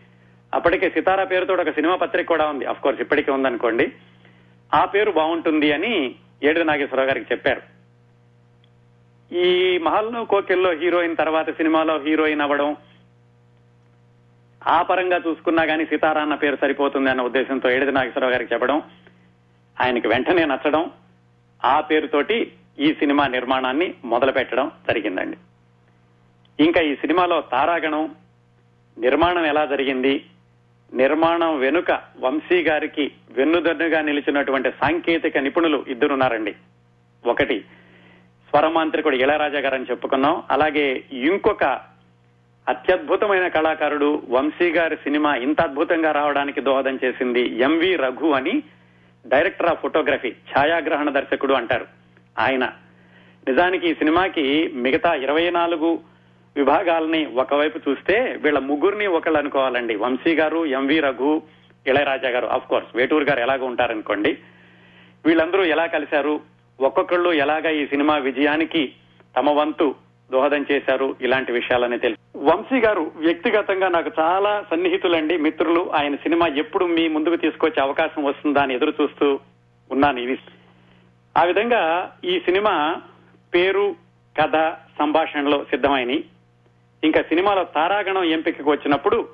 అప్పటికే 0.54 0.90
సితారా 0.90 1.24
పేరుతో 1.24 1.54
ఒక 1.54 1.70
సినిమా 1.70 1.96
పత్రిక 1.96 2.28
కూడా 2.28 2.46
ఉంది. 2.46 2.66
అఫ్ 2.66 2.82
కోర్స్ 2.82 3.02
ఇప్పటికే 3.02 3.32
ఉందనుకోండి. 3.32 3.92
ఆ 4.74 4.86
పేరు 4.86 5.12
బాగుంటుంది 5.12 5.72
అని 5.72 6.16
ఏడు 6.44 6.60
నాగేశ్వరరావు 6.60 7.08
గారికి 7.08 7.26
చెప్పారు. 7.32 7.62
ఈ 9.36 9.78
మహల్లో 9.78 10.26
కోకిల్లో 10.26 10.72
హీరోయిన్ 10.72 11.18
తర్వాత 11.18 11.50
సినిమాలో 11.50 12.00
హీరోయిన్ 12.00 12.42
అవ్వడం 12.42 12.76
ఆ 14.68 14.82
పరంగా 14.82 15.22
చూసుకున్నా 15.28 15.64
గానీ 15.64 15.86
సితారా 15.86 16.22
అన్న 16.22 16.36
పేరు 16.36 16.56
సరిపోతుంది 16.56 17.10
అన్న 17.10 17.22
ఉద్దేశంతో 17.22 17.70
ఏడిది 17.70 17.92
నాగేశ్వరరావు 17.92 18.34
గారికి 18.34 18.54
చెప్పడం 18.54 18.82
ఆయనకి 19.82 20.08
వెంటనే 20.08 20.46
నచ్చడం 20.46 20.92
ఆ 21.66 21.82
పేరుతోటి 21.82 22.52
ఈ 22.80 22.94
సినిమా 22.94 23.28
నిర్మాణాన్ని 23.28 23.94
మొదలు 24.06 24.32
పెట్టడం 24.32 24.72
జరిగిందండి. 24.88 25.38
ఇంకా 26.64 26.82
ఈ 26.82 26.96
సినిమాలో 26.96 27.42
తారాగణం 27.42 28.16
నిర్మాణం 28.98 29.46
ఎలా 29.46 29.66
జరిగింది 29.66 30.26
నిర్మాణం 30.94 31.60
వెనుక 31.60 31.92
వంశీ 32.20 32.64
గారికి 32.64 33.12
వెన్నుదన్నుగా 33.32 34.02
నిలిచినటువంటి 34.02 34.72
సాంకేతిక 34.72 35.38
నిపుణులు 35.38 35.86
ఇద్దరున్నారండి. 35.88 36.56
ఒకటి 37.26 37.60
స్వరమాంత్రికుడు 38.50 39.16
ఇళరాజా 39.16 39.60
గారని 39.60 39.86
చెప్పుకున్నాం. 39.92 40.44
అలాగే 40.52 41.04
ఇంకొక 41.12 41.64
అత్యద్భుతమైన 42.70 43.48
కళాకారుడు 43.48 44.24
వంశీ 44.30 44.72
గారి 44.72 44.96
సినిమా 44.96 45.36
ఇంత 45.36 45.62
అద్భుతంగా 45.62 46.12
రావడానికి 46.12 46.62
దోహదం 46.62 47.00
చేసింది 47.06 47.60
ఎంవి 47.60 47.96
రఘు 47.96 48.32
అని 48.32 48.64
డైరెక్టర్ 49.28 49.68
ఆఫ్ 49.68 49.82
ఫోటోగ్రఫీ 49.82 50.30
ఛాయాగ్రహణ 50.30 51.10
దర్శకుడు 51.10 51.54
అంటారు. 51.54 51.86
ఆయన 52.40 52.66
నిజానికి 53.48 53.90
ఈ 53.90 53.94
సినిమాకి 53.94 54.72
మిగతా 54.74 55.14
ఇరవై 55.14 55.50
నాలుగు 55.50 56.00
విభాగాలని 56.58 57.26
ఒకవైపు 57.26 57.90
చూస్తే 57.90 58.40
వీళ్ళ 58.42 58.60
ముగ్గురిని 58.60 59.08
ఒకళ్ళు 59.08 59.38
అనుకోవాలండి. 59.38 59.96
వంశీ 59.96 60.36
గారు 60.36 60.66
ఎంవి 60.66 61.00
రఘు 61.00 61.42
ఇళయరాజా 61.88 62.30
గారు. 62.30 62.48
ఆఫ్ 62.48 62.68
కోర్స్ 62.68 62.96
వేటూరు 62.96 63.24
గారు 63.24 63.40
ఎలాగో 63.40 63.66
ఉంటారనుకోండి. 63.66 64.38
వీళ్ళందరూ 65.26 65.64
ఎలా 65.64 65.86
కలిశారు? 65.86 66.42
ఒక్కొక్కళ్ళు 66.80 67.34
ఎలాగా 67.34 67.70
ఈ 67.70 67.88
సినిమా 67.88 68.18
విజయానికి 68.18 68.92
తమ 69.38 69.50
వంతు 69.50 69.96
దోహదం 70.32 70.66
చేశారు? 70.72 71.16
ఇలాంటి 71.22 71.52
విషయాలనే 71.52 71.98
తెలుసు 71.98 72.38
వంశీ 72.38 72.80
గారు 72.80 73.12
వ్యక్తిగతంగా 73.16 73.88
నాకు 73.88 74.12
చాలా 74.20 74.66
సన్నిహితులండి 74.72 75.38
మిత్రులు. 75.38 75.92
ఆయన 75.94 76.16
సినిమా 76.16 76.48
ఎప్పుడు 76.48 76.86
మీ 76.86 77.08
ముందుకు 77.08 77.36
తీసుకొచ్చే 77.36 77.84
అవకాశం 77.84 78.24
వస్తుందా 78.24 78.62
అని 78.62 78.76
ఎదురు 78.76 78.94
చూస్తూ 79.02 79.40
ఉన్నాను 79.92 80.20
ఇది 80.20 80.40
ఆ 81.38 81.44
విధంగా 81.44 82.12
ఈ 82.26 82.40
సినిమా 82.40 83.02
పేరు 83.54 83.96
కథ 84.42 84.76
సంభాషణలో 85.00 85.64
సిద్ధమైనవి 85.64 86.24
ఇంకా 87.04 87.22
సినిమాలో 87.22 87.64
తారాగణం 87.64 88.24
ఎంపికకు 88.24 88.72
వచ్చినప్పుడు 88.72 89.28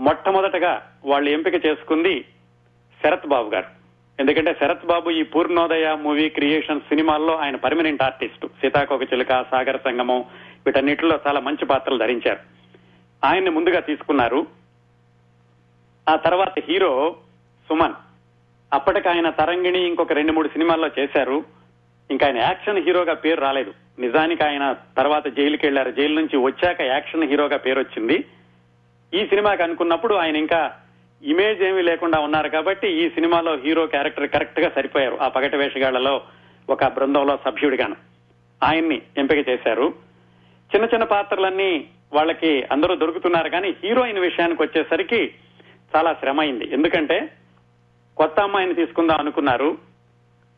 మొట్టమొదటగా 0.00 0.92
వాళ్ళు 1.04 1.30
ఎంపిక 1.30 1.66
చేసుకుంది 1.66 2.24
శరత్ 3.02 3.26
బాబు 3.26 3.50
గారు. 3.50 3.66
ఎందుకంటే 4.20 4.54
శరత్ 4.54 4.86
బాబు 4.86 5.10
ఈ 5.10 5.22
పూర్ణోదయ 5.22 5.94
మూవీ 5.94 6.28
క్రియేషన్ 6.28 6.80
సినిమాల్లో 6.80 7.36
ఆయన 7.36 7.56
పర్మనెంట్ 7.56 8.02
ఆర్టిస్ట్. 8.02 8.46
సీతాకోక 8.46 9.02
చిలుక 9.02 9.28
సాగర 9.28 9.76
సంగమం 9.76 10.24
వీటన్నిటిలో 10.66 11.20
చాలా 11.26 11.40
మంచి 11.40 11.66
పాత్రలు 11.66 11.98
ధరించారు. 11.98 12.38
ఆయన్ని 13.24 13.50
ముందుగా 13.50 13.80
తీసుకున్నారు. 13.80 14.46
ఆ 16.08 16.16
తర్వాత 16.16 16.58
హీరో 16.58 17.16
సుమన్. 17.68 17.94
అప్పటికి 18.72 19.08
ఆయన 19.08 19.30
తరంగిణి 19.30 19.86
ఇంకొక 19.86 20.12
రెండు 20.12 20.32
మూడు 20.32 20.48
సినిమాల్లో 20.48 20.90
చేశారు. 20.98 21.44
ఇంకా 22.10 22.26
ఆయన 22.26 22.38
యాక్షన్ 22.38 22.78
హీరోగా 22.78 23.14
పేరు 23.14 23.40
రాలేదు. 23.40 23.81
నిజానికి 23.98 24.44
ఆయన 24.44 24.76
తర్వాత 24.96 25.28
జైలుకి 25.28 25.66
వెళ్ళారు 25.66 25.90
జైలు 25.90 26.14
నుంచి 26.14 26.36
వచ్చాక 26.36 26.80
యాక్షన్ 26.80 27.24
హీరోగా 27.24 27.56
పేరు 27.56 27.78
వచ్చింది 27.78 28.24
ఈ 29.14 29.26
సినిమాకి 29.26 29.62
అనుకున్నప్పుడు 29.62 30.14
ఆయన 30.14 30.36
ఇంకా 30.36 30.72
ఇమేజ్ 31.22 31.62
ఏమీ 31.62 31.82
లేకుండా 31.82 32.20
ఉన్నారు 32.20 32.48
కాబట్టి 32.48 32.88
ఈ 32.88 33.10
సినిమాలో 33.10 33.56
హీరో 33.56 33.86
క్యారెక్టర్ 33.86 34.28
కరెక్ట్గా 34.28 34.70
సరిపోయారు. 34.70 35.18
ఆ 35.22 35.28
పగటి 35.28 35.56
వేషగాళ్ళలో 35.56 36.22
ఒక 36.70 36.84
బృందంలో 36.84 37.38
సభ్యుడిగాను. 37.44 37.96
ఆయన్ని 38.62 39.02
ఎంపిక 39.18 39.48
చేశారు. 39.48 39.94
చిన్న 40.74 40.84
చిన్న 40.84 41.04
పాత్రలన్నీ 41.04 41.88
వాళ్ళకి 42.12 42.62
అందరూ 42.72 42.94
దొరుకుతున్నారు 42.94 43.48
కానీ 43.48 43.74
హీరోయిన్ 43.84 44.18
విషయానికి 44.18 44.62
వచ్చేసరికి 44.62 45.34
చాలా 45.96 46.12
శ్రమ 46.12 46.40
అయింది. 46.40 46.72
ఎందుకంటే 46.72 47.32
కొత్త 48.16 48.40
అమ్మాయిని 48.40 48.74
తీసుకుందాం 48.74 49.18
అనుకున్నారు. 49.18 49.78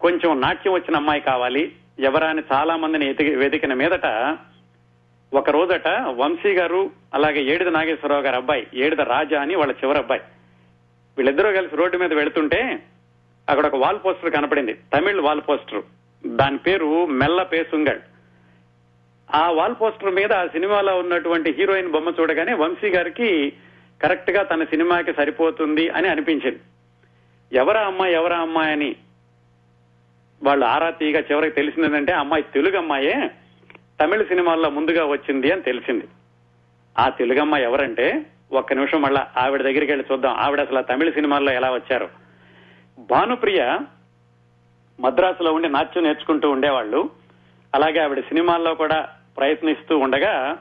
కొంచెం 0.00 0.40
నాట్యం 0.40 0.72
వచ్చిన 0.72 0.96
అమ్మాయి 0.96 1.20
కావాలి. 1.20 1.72
ఎవరాని 1.98 2.42
చాలా 2.52 2.76
మందిని 2.76 3.10
ఎతికి- 3.10 3.38
వెతికిన 3.38 3.74
మీదట 3.74 4.36
ఒక 5.34 5.50
రోజట 5.50 5.88
వంశీ 5.88 6.52
గారు 6.52 6.90
అలాగే 7.14 7.42
ఏడిద 7.42 7.68
నాగేశ్వరరావు 7.68 8.22
గారి 8.22 8.36
అబ్బాయి 8.36 8.66
ఏడిద 8.74 9.00
రాజా 9.00 9.40
అని 9.40 9.54
వాళ్ళ 9.54 9.72
చివరి 9.72 9.98
అబ్బాయి. 9.98 10.20
వీళ్ళిద్దరూ 11.16 11.52
కలిసి 11.52 11.76
రోడ్డు 11.76 11.98
మీద 11.98 12.14
వెళుతుంటే 12.14 12.82
అక్కడ 13.48 13.66
ఒక 13.66 13.76
వాల్ 13.76 13.98
పోస్టర్ 14.04 14.30
కనపడింది. 14.30 14.72
Tamil 14.72 15.20
wall 15.20 15.40
poster. 15.48 15.82
దాని 16.26 16.58
పేరు 16.58 17.06
మెల్ల 17.06 17.42
పేసుంగల్ 17.42 18.00
ఆ 19.34 19.50
వాల్ 19.50 19.74
పోస్టర్ 19.80 20.14
మీద 20.14 20.32
ఆ 20.32 20.46
సినిమాలో 20.46 20.98
ఉన్నటువంటి 20.98 21.50
హీరోయిన్ 21.50 21.90
బొమ్మ 21.90 22.12
చూడగానే 22.20 22.54
వంశీ 22.54 22.88
గారికి 22.88 23.52
కరెక్ట్గా 24.02 24.42
తన 24.42 24.64
సినిమాకి 24.64 25.12
సరిపోతుంది 25.12 25.88
అని 25.88 26.08
అనిపించింది. 26.08 26.60
ఎవరా 27.52 27.80
అమ్మాయి 27.80 28.14
ఎవరా 28.14 28.38
అమ్మాయి 28.38 28.72
అని 28.72 28.96
వాళ్ళు 30.44 30.66
ఆరా 30.66 30.90
తీయగా 30.90 31.20
చివరికి 31.20 31.56
తెలిసింది 31.56 31.86
ఏంటంటే 31.86 32.12
అమ్మాయి 32.12 32.42
తెలుగు 32.42 32.76
అమ్మాయే 32.76 33.30
తమిళ 34.00 34.22
సినిమాల్లో 34.22 34.70
ముందుగా 34.70 35.04
వచ్చింది 35.04 35.52
అని 35.52 35.62
తెలిసింది. 35.62 36.04
ఆ 36.98 37.08
తెలుగు 37.08 37.40
అమ్మాయి 37.40 37.64
ఎవరంటే 37.64 38.26
ఒక్క 38.52 38.72
నిమిషం 38.72 39.02
మళ్ళా 39.02 39.26
ఆవిడ 39.36 39.62
దగ్గరికి 39.62 39.92
వెళ్ళి 39.92 40.06
చూద్దాం. 40.12 40.34
ఆవిడ 40.34 40.60
అసలు 40.60 40.78
ఆ 40.78 40.80
తమిళ 40.80 41.10
సినిమాల్లో 41.10 41.52
ఎలా 41.52 41.70
వచ్చారు? 41.70 42.08
భానుప్రియ 42.98 43.78
మద్రాసులో 45.00 45.52
ఉండి 45.52 45.68
నాట్యం 45.68 46.04
నేర్చుకుంటూ 46.04 46.50
ఉండేవాళ్ళు. 46.50 47.10
అలాగే 47.74 47.98
ఆవిడ 47.98 48.20
సినిమాల్లో 48.20 48.74
కూడా 48.74 49.08
ప్రయత్నిస్తూ 49.36 49.98
ఉండగా 49.98 50.58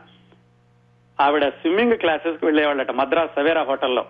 ఆవిడ 1.21 1.49
స్విమ్మింగ్ 1.49 1.93
క్లాసెస్కి 1.93 2.45
వెళ్ళేవాళ్ళట 2.45 2.91
మద్రాస్ 2.91 3.35
సవేరా 3.35 3.63
హోటల్లో. 3.63 4.05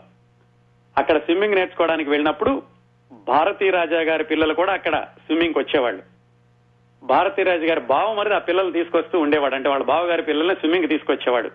అక్కడ 0.98 1.18
స్విమ్మింగ్ 1.18 1.56
నేర్చుకోవడానికి 1.56 2.10
వెళ్ళినప్పుడు 2.10 2.73
భారతీ 3.14 3.70
రాజా 3.70 4.02
గారి 4.02 4.24
పిల్లలు 4.24 4.54
కూడా 4.54 4.74
అక్కడ 4.74 4.96
స్విమ్మింగ్ 5.02 5.54
వచ్చేవాళ్ళు. 5.58 6.04
భారతీ 7.04 7.44
రాజు 7.44 7.66
గారి 7.66 7.82
బావ 7.82 8.14
మరి 8.14 8.36
ఆ 8.36 8.38
పిల్లలు 8.38 8.72
తీసుకొస్తూ 8.72 9.20
ఉండేవాడు. 9.20 9.56
అంటే 9.56 9.70
వాళ్ళ 9.70 9.86
బావగారి 9.86 10.22
పిల్లల్ని 10.22 10.56
స్విమ్మింగ్ 10.56 10.90
తీసుకొచ్చేవాడు. 10.90 11.52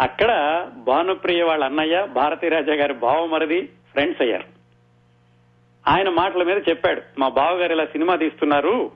అక్కడ 0.00 0.30
భానుప్రియ 0.76 1.42
వాళ్ళ 1.42 1.64
అన్నయ్య 1.64 2.06
భారతీ 2.12 2.48
రాజా 2.48 2.74
గారి 2.74 2.94
బావమరిది 2.94 3.62
ఫ్రెండ్స్ 3.62 4.22
అయ్యారు. 4.22 4.44
ఆయన 5.88 6.08
మాటల 6.08 6.42
మీద 6.42 6.62
చెప్పాడు 6.68 7.02
మా 7.18 7.28
బావగారు 7.28 7.72
ఇలా 7.72 7.84
సినిమా 7.84 8.14
తీస్తున్నారు 8.14 8.90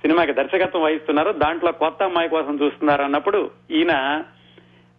సినిమాకి 0.00 0.32
దర్శకత్వం 0.32 0.82
వహిస్తున్నారు 0.82 1.32
దాంట్లో 1.32 1.72
కొత్త 1.72 2.02
అమ్మాయి 2.02 2.28
కోసం 2.28 2.58
చూస్తున్నారు 2.62 3.02
అన్నప్పుడు 3.02 3.50
ఈయన 3.70 4.24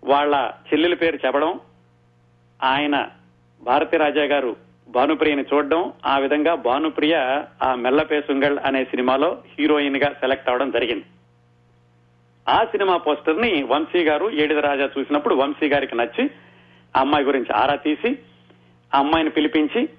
వాళ్ళ 0.04 0.52
చెల్లెల 0.68 0.94
పేరు 0.94 1.20
చెప్పడం 1.26 1.60
ఆయన 2.64 3.10
భారతీ 3.64 3.98
రాజా 3.98 4.24
గారు 4.24 4.56
భానుప్రియని 4.88 5.46
చూడడం 5.54 5.94
ఆ 6.06 6.18
విధంగా 6.18 6.56
భానుప్రియ 6.56 7.44
ఆ 7.64 7.76
మెల్లపేసుంగళ్ 7.76 8.58
అనే 8.66 8.84
సినిమాలో 8.84 9.44
హీరోయిన్గా 9.60 10.14
సెలెక్ట్ 10.14 10.50
అవడం 10.50 10.72
జరిగింది. 10.72 11.06
ఆ 12.50 12.64
సినిమా 12.64 12.98
పోస్టర్ని 12.98 13.64
వంశీ 13.64 14.04
గారు 14.04 14.30
ఏడిద 14.30 14.58
రాజా 14.58 14.90
చూసినప్పుడు 15.00 15.36
వంశీ 15.36 15.68
గారికి 15.68 15.96
నచ్చి 15.96 16.30
ఆ 16.98 17.00
అమ్మాయి 17.00 17.26
గురించి 17.26 17.54
ఆరా 17.56 17.76
తీసి 17.76 18.18
ఆ 18.96 19.00
అమ్మాయిని 19.00 19.30
పిలిపించి 19.30 19.90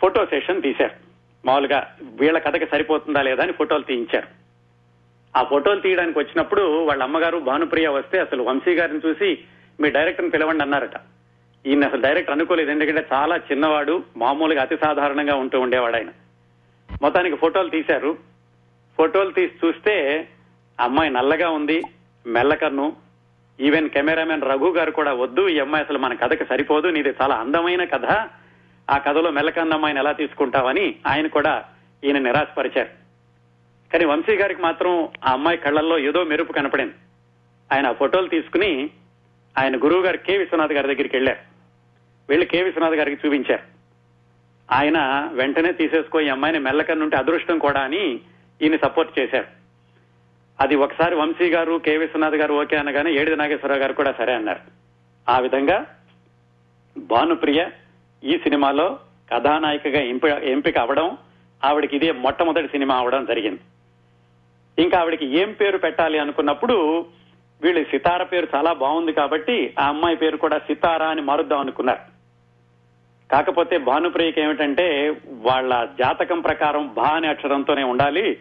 ఫోటో 0.00 0.26
సెషన్ 0.26 0.62
తీశారు. 0.62 0.94
మామూలుగా 1.44 1.94
వీళ్ళ 2.20 2.38
కథకి 2.38 2.66
సరిపోతుందా 2.66 3.22
లేదా 3.22 3.42
అని 3.42 3.52
ఫోటోలు 3.52 3.82
తీయించారు. 3.82 4.26
ఆ 5.36 5.42
ఫోటోలు 5.42 5.80
తీయడానికి 5.80 6.18
వచ్చినప్పుడు 6.18 6.62
వాళ్ళ 6.62 7.02
అమ్మగారు 7.02 7.38
భానుప్రియ 7.38 7.88
వస్తే 7.88 8.18
అసలు 8.18 8.42
వంశీ 8.42 8.74
గారిని 8.74 9.00
చూసి 9.06 9.38
మీ 9.80 9.90
డైరెక్టర్ని 9.90 10.30
పిలవండి 10.30 10.62
అన్నారట. 10.62 10.96
ఈయన 11.66 11.86
అసలు 11.86 12.02
డైరెక్ట్ 12.02 12.30
అనుకోలేదు. 12.30 12.70
ఎందుకంటే 12.70 13.06
చాలా 13.12 13.36
చిన్నవాడు 13.36 14.04
మామూలుగా 14.16 14.62
అతి 14.62 14.76
సాధారణంగా 14.76 15.34
ఉంటూ 15.34 15.60
ఉండేవాడు 15.60 15.96
ఆయన. 15.96 16.08
మొత్తానికి 17.02 17.36
ఫోటోలు 17.36 17.68
తీశారు. 17.68 18.18
ఫోటోలు 18.96 19.30
తీసి 19.30 19.66
చూస్తే 19.66 20.28
ఆ 20.80 20.84
అమ్మాయి 20.84 21.10
నల్లగా 21.10 21.50
ఉంది 21.50 21.82
మెల్లకన్ను 22.26 22.96
ఈవెన్ 23.60 23.88
కెమెరామెన్ 23.88 24.42
రఘు 24.42 24.72
గారు 24.72 24.90
కూడా 24.90 25.12
వద్దు 25.12 25.48
ఈ 25.48 25.58
అమ్మాయి 25.58 25.84
అసలు 25.84 25.98
మన 25.98 26.14
కథకి 26.14 26.44
సరిపోదు 26.44 26.86
నీది 26.86 27.08
చాలా 27.22 27.34
అందమైన 27.34 27.84
కథ. 27.84 28.06
ఆ 28.90 28.98
కథలో 28.98 29.30
మెల్లకన్న 29.30 29.72
అమ్మాయిని 29.72 30.00
ఎలా 30.00 30.12
తీసుకుంటావని 30.12 30.94
ఆయన 31.06 31.26
కూడా 31.26 31.64
ఈయన 32.04 32.18
నిరాశపరిచారు. 32.18 32.88
కానీ 33.92 34.04
వంశీ 34.04 34.34
గారికి 34.34 34.62
మాత్రం 34.62 35.08
ఆ 35.24 35.32
అమ్మాయి 35.32 35.58
కళ్ళల్లో 35.58 35.98
ఏదో 35.98 36.24
మెరుపు 36.24 36.52
కనపడింది. 36.52 36.94
ఆయన 37.72 37.86
ఆ 37.86 37.92
ఫోటోలు 37.92 38.28
తీసుకుని 38.28 38.90
ఆయన 39.58 39.76
గురువు 39.76 40.02
గారు 40.02 40.16
కె 40.16 40.36
విశ్వనాథ్ 40.36 40.72
గారి 40.72 40.94
దగ్గరికి 40.94 41.16
వెళ్ళారు. 41.16 41.38
వెళ్ళి 42.28 42.46
కె 42.46 42.62
విశ్వనాథ్ 42.62 42.94
గారికి 42.94 43.26
చూపించారు. 43.26 43.62
ఆయన 44.70 44.98
వెంటనే 45.32 45.72
తీసేసుకో 45.72 46.20
ఈ 46.20 46.28
అమ్మాయిని 46.28 46.58
మెల్లకన్నుంటే 46.58 47.16
అదృష్టం 47.16 47.58
కూడా 47.58 47.80
అని 47.80 48.20
ఈయన 48.62 48.76
సపోర్ట్ 48.76 49.18
చేశారు. 49.18 49.46
అది 50.60 50.76
ఒకసారి 50.76 51.14
వంశీ 51.14 51.50
గారు 51.50 51.80
కె 51.84 51.96
విశ్వనాథ్ 51.96 52.34
గారు 52.34 52.54
ఓకే 52.54 52.76
అనగానే 52.76 53.12
ఏడిది 53.12 53.36
నాగేశ్వరరావు 53.36 53.80
గారు 53.80 53.92
కూడా 53.92 54.12
సరే 54.12 54.34
అన్నారు. 54.34 54.60
ఆ 55.28 55.38
విధంగా 55.38 55.86
భానుప్రియ 56.98 57.66
ఈ 58.24 58.38
సినిమాలో 58.38 58.98
కథానాయికగా 59.32 60.00
ఎంపిక 60.40 60.78
అవడం 60.78 61.16
ఆవిడకి 61.64 61.96
ఇదే 61.96 62.12
మొట్టమొదటి 62.12 62.68
సినిమా 62.68 62.96
అవడం 62.96 63.24
జరిగింది. 63.24 63.60
ఇంకా 64.82 64.98
ఆవిడకి 64.98 65.38
ఏం 65.38 65.52
పేరు 65.52 65.78
పెట్టాలి 65.78 66.18
అనుకున్నప్పుడు 66.18 67.06
వీళ్ళు 67.62 67.84
సితార 67.84 68.22
పేరు 68.22 68.48
చాలా 68.54 68.72
బాగుంది 68.72 69.12
కాబట్టి 69.12 69.74
ఆ 69.80 69.88
అమ్మాయి 69.88 70.16
పేరు 70.16 70.36
కూడా 70.36 70.58
సితార 70.58 71.02
అని 71.02 71.20
మారుద్దాం 71.20 71.60
అనుకున్నారు. 71.60 72.18
కాకపోతే 73.32 73.78
భానుప్రియకి 73.78 74.40
ఏమిటంటే 74.40 75.16
వాళ్ళ 75.28 75.84
జాతకం 75.84 76.40
ప్రకారం 76.40 76.94
భా 76.94 77.08
అనే 77.08 77.28
అక్షరంతోనే 77.28 77.82
ఉండాలి. 77.82 78.38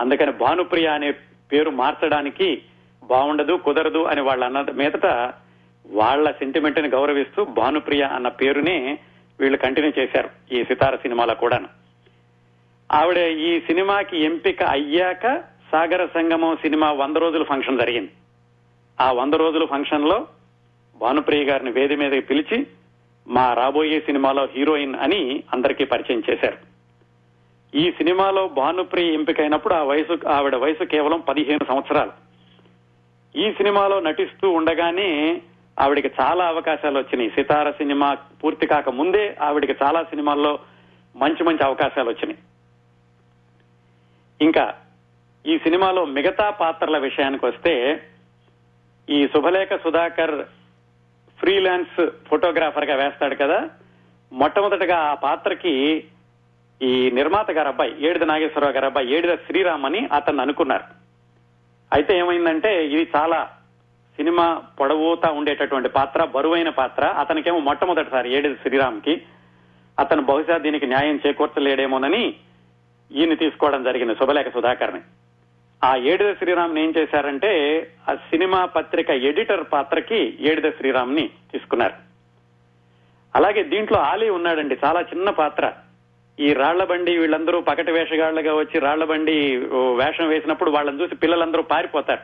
అందుకని 0.00 0.32
భానుప్రియ 0.32 0.86
అనే 0.86 1.10
పేరు 1.52 1.70
మార్చడానికి 1.70 2.62
బాగుండదు 3.02 3.52
కుదరదు 3.52 4.04
అని 4.04 4.20
వాళ్ళ 4.20 4.44
అన్న 4.44 4.60
మీదట 4.60 5.06
వాళ్ళ 5.86 6.30
సెంటిమెంట్ని 6.30 6.88
గౌరవిస్తూ 6.88 7.44
భానుప్రియ 7.44 8.02
అన్న 8.02 8.28
పేరునే 8.28 8.98
వీళ్ళు 9.40 9.58
కంటిన్యూ 9.58 9.92
చేశారు 9.98 10.30
ఈ 10.52 10.64
సితార 10.64 10.96
సినిమాలో 10.96 11.34
కూడాను. 11.34 11.68
ఆవిడ 12.92 13.18
ఈ 13.18 13.60
సినిమాకి 13.60 14.24
ఎంపిక 14.24 14.62
అయ్యాక 14.62 15.42
సాగర 15.72 16.06
సంగమం 16.06 16.56
సినిమా 16.56 16.92
వంద 16.92 17.16
రోజుల 17.16 17.42
ఫంక్షన్ 17.42 17.78
జరిగింది. 17.78 18.12
ఆ 19.00 19.12
వంద 19.12 19.34
రోజుల 19.34 19.64
ఫంక్షన్లో 19.64 20.26
భానుప్రియ 20.96 21.44
గారిని 21.44 21.70
వేది 21.70 21.96
మీదకి 21.96 22.20
పిలిచి 22.20 22.66
మా 23.28 23.52
రాబోయే 23.52 24.00
సినిమాలో 24.00 24.48
హీరోయిన్ 24.52 24.94
అని 24.94 25.42
అందరికీ 25.52 25.84
పరిచయం 25.84 26.22
చేశారు. 26.30 26.56
ఈ 27.76 27.92
సినిమాలో 27.92 28.48
భానుప్రియ 28.48 29.12
ఎంపికైనప్పుడు 29.12 29.74
ఆ 29.74 29.82
వయసు 29.82 30.28
ఆవిడ 30.28 30.54
వయసు 30.54 30.84
కేవలం 30.84 31.20
పదిహేను 31.20 31.66
సంవత్సరాలు. 31.68 32.12
ఈ 33.36 33.52
సినిమాలో 33.52 34.00
నటిస్తూ 34.00 34.50
ఉండగానే 34.50 35.42
ఆవిడికి 35.80 36.10
చాలా 36.20 36.46
అవకాశాలు 36.46 36.98
వచ్చినాయి. 36.98 37.30
సితార 37.30 37.70
సినిమా 37.70 38.14
పూర్తి 38.14 38.66
కాక 38.66 38.88
ముందే 38.88 39.36
ఆవిడికి 39.42 39.74
చాలా 39.82 40.02
సినిమాల్లో 40.02 40.58
మంచి 41.16 41.44
మంచి 41.44 41.64
అవకాశాలు 41.64 42.08
వచ్చినాయి. 42.08 42.38
ఇంకా 44.40 44.74
ఈ 45.46 45.58
సినిమాలో 45.58 46.04
మిగతా 46.04 46.50
పాత్రల 46.50 46.98
విషయానికి 46.98 47.46
వస్తే 47.46 48.02
ఈ 49.10 49.26
శుభలేఖ 49.26 49.68
సుధాకర్ 49.74 50.44
ఫ్రీలాన్స్ 51.40 52.06
ఫోటోగ్రాఫర్గా 52.28 52.94
వేస్తాడు 52.96 53.34
కదా. 53.34 53.70
మొట్టమొదటగా 54.32 54.96
ఆ 54.96 55.14
పాత్రకి 55.14 56.04
ఈ 56.82 57.10
నిర్మాత 57.10 57.50
గారు 57.50 57.68
అబ్బాయి 57.68 58.06
ఏడిద 58.06 58.22
నాగేశ్వరరావు 58.22 58.74
గారు 58.74 58.86
అబ్బాయి 58.86 59.14
ఏడిద 59.14 59.34
శ్రీరామ్ 59.34 59.84
అని 59.84 60.06
అతను 60.06 60.40
అనుకున్నారు. 60.40 60.84
అయితే 61.92 62.18
ఏమైందంటే 62.18 62.86
ఇది 62.86 63.10
చాలా 63.16 63.50
సినిమా 64.16 64.62
పొడవుతా 64.80 65.30
ఉండేటటువంటి 65.30 65.88
పాత్ర 65.88 66.24
బరువైన 66.24 66.68
పాత్ర. 66.68 67.04
అతనికేమో 67.04 67.58
మొట్టమొదటిసారి 67.58 68.34
ఏడిద 68.34 68.54
శ్రీరామ్కి. 68.54 69.22
అతను 69.98 70.22
బహుశా 70.22 70.58
దీనికి 70.58 70.86
న్యాయం 70.86 71.20
చేకూర్చలేడేమోనని 71.26 72.34
ఈయన 73.12 73.34
తీసుకోవడం 73.34 73.84
జరిగింది 73.84 74.14
శుభలేఖ 74.14 74.52
సుధాకర్ని. 74.52 75.00
ఆ 75.84 75.96
ఏడిద 75.96 76.32
శ్రీరామ్ని 76.32 76.84
ఏం 76.84 76.94
చేశారంటే 76.96 77.50
ఆ 78.08 78.14
సినిమా 78.14 78.64
పత్రిక 78.64 79.10
ఎడిటర్ 79.10 79.64
పాత్రకి 79.72 80.36
ఏడిద 80.40 80.70
శ్రీరామ్ని 80.70 81.30
తీసుకున్నారు. 81.52 81.94
అలాగే 83.34 83.62
దీంట్లో 83.62 83.98
ఆలీ 83.98 84.28
ఉన్నాడండి 84.28 84.76
చాలా 84.84 85.00
చిన్న 85.00 85.30
పాత్ర. 85.30 85.72
ఈ 86.40 86.52
రాళ్ళబండి 86.52 87.18
వీళ్ళందరూ 87.18 87.60
పకటి 87.60 87.92
వేషగాళ్ళుగా 87.92 88.54
వచ్చి 88.54 88.80
రాళ్ళబండి 88.80 89.56
వేషం 89.74 90.28
వేసినప్పుడు 90.28 90.70
వాళ్ళని 90.70 91.02
చూసి 91.02 91.14
పిల్లలందరూ 91.14 91.62
పారిపోతారు. 91.62 92.20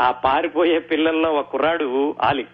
ఆ 0.00 0.10
పారిపోయే 0.10 0.78
పిల్లల్లో 0.78 1.32
ఒక 1.32 1.48
కుర్రాడు 1.48 2.16
ఆలి. 2.22 2.46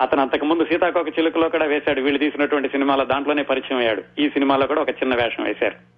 అతను 0.00 0.20
అంతకు 0.20 0.44
ముందు 0.44 0.64
సీతాకోక 0.64 1.08
చిలుకలో 1.08 1.48
కూడా 1.48 1.64
వేశాడు 1.64 2.00
వీళ్ళు 2.00 2.18
తీసినటువంటి 2.18 2.68
సినిమాలో 2.68 3.04
దాంట్లోనే 3.04 3.42
పరిచయం 3.42 3.78
అయ్యాడు. 3.78 4.02
ఈ 4.18 4.30
సినిమాలో 4.30 4.66
కూడా 4.66 4.82
ఒక 4.82 4.90
చిన్న 4.90 5.14
వేషం 5.14 5.44
వేశారు. 5.44 5.93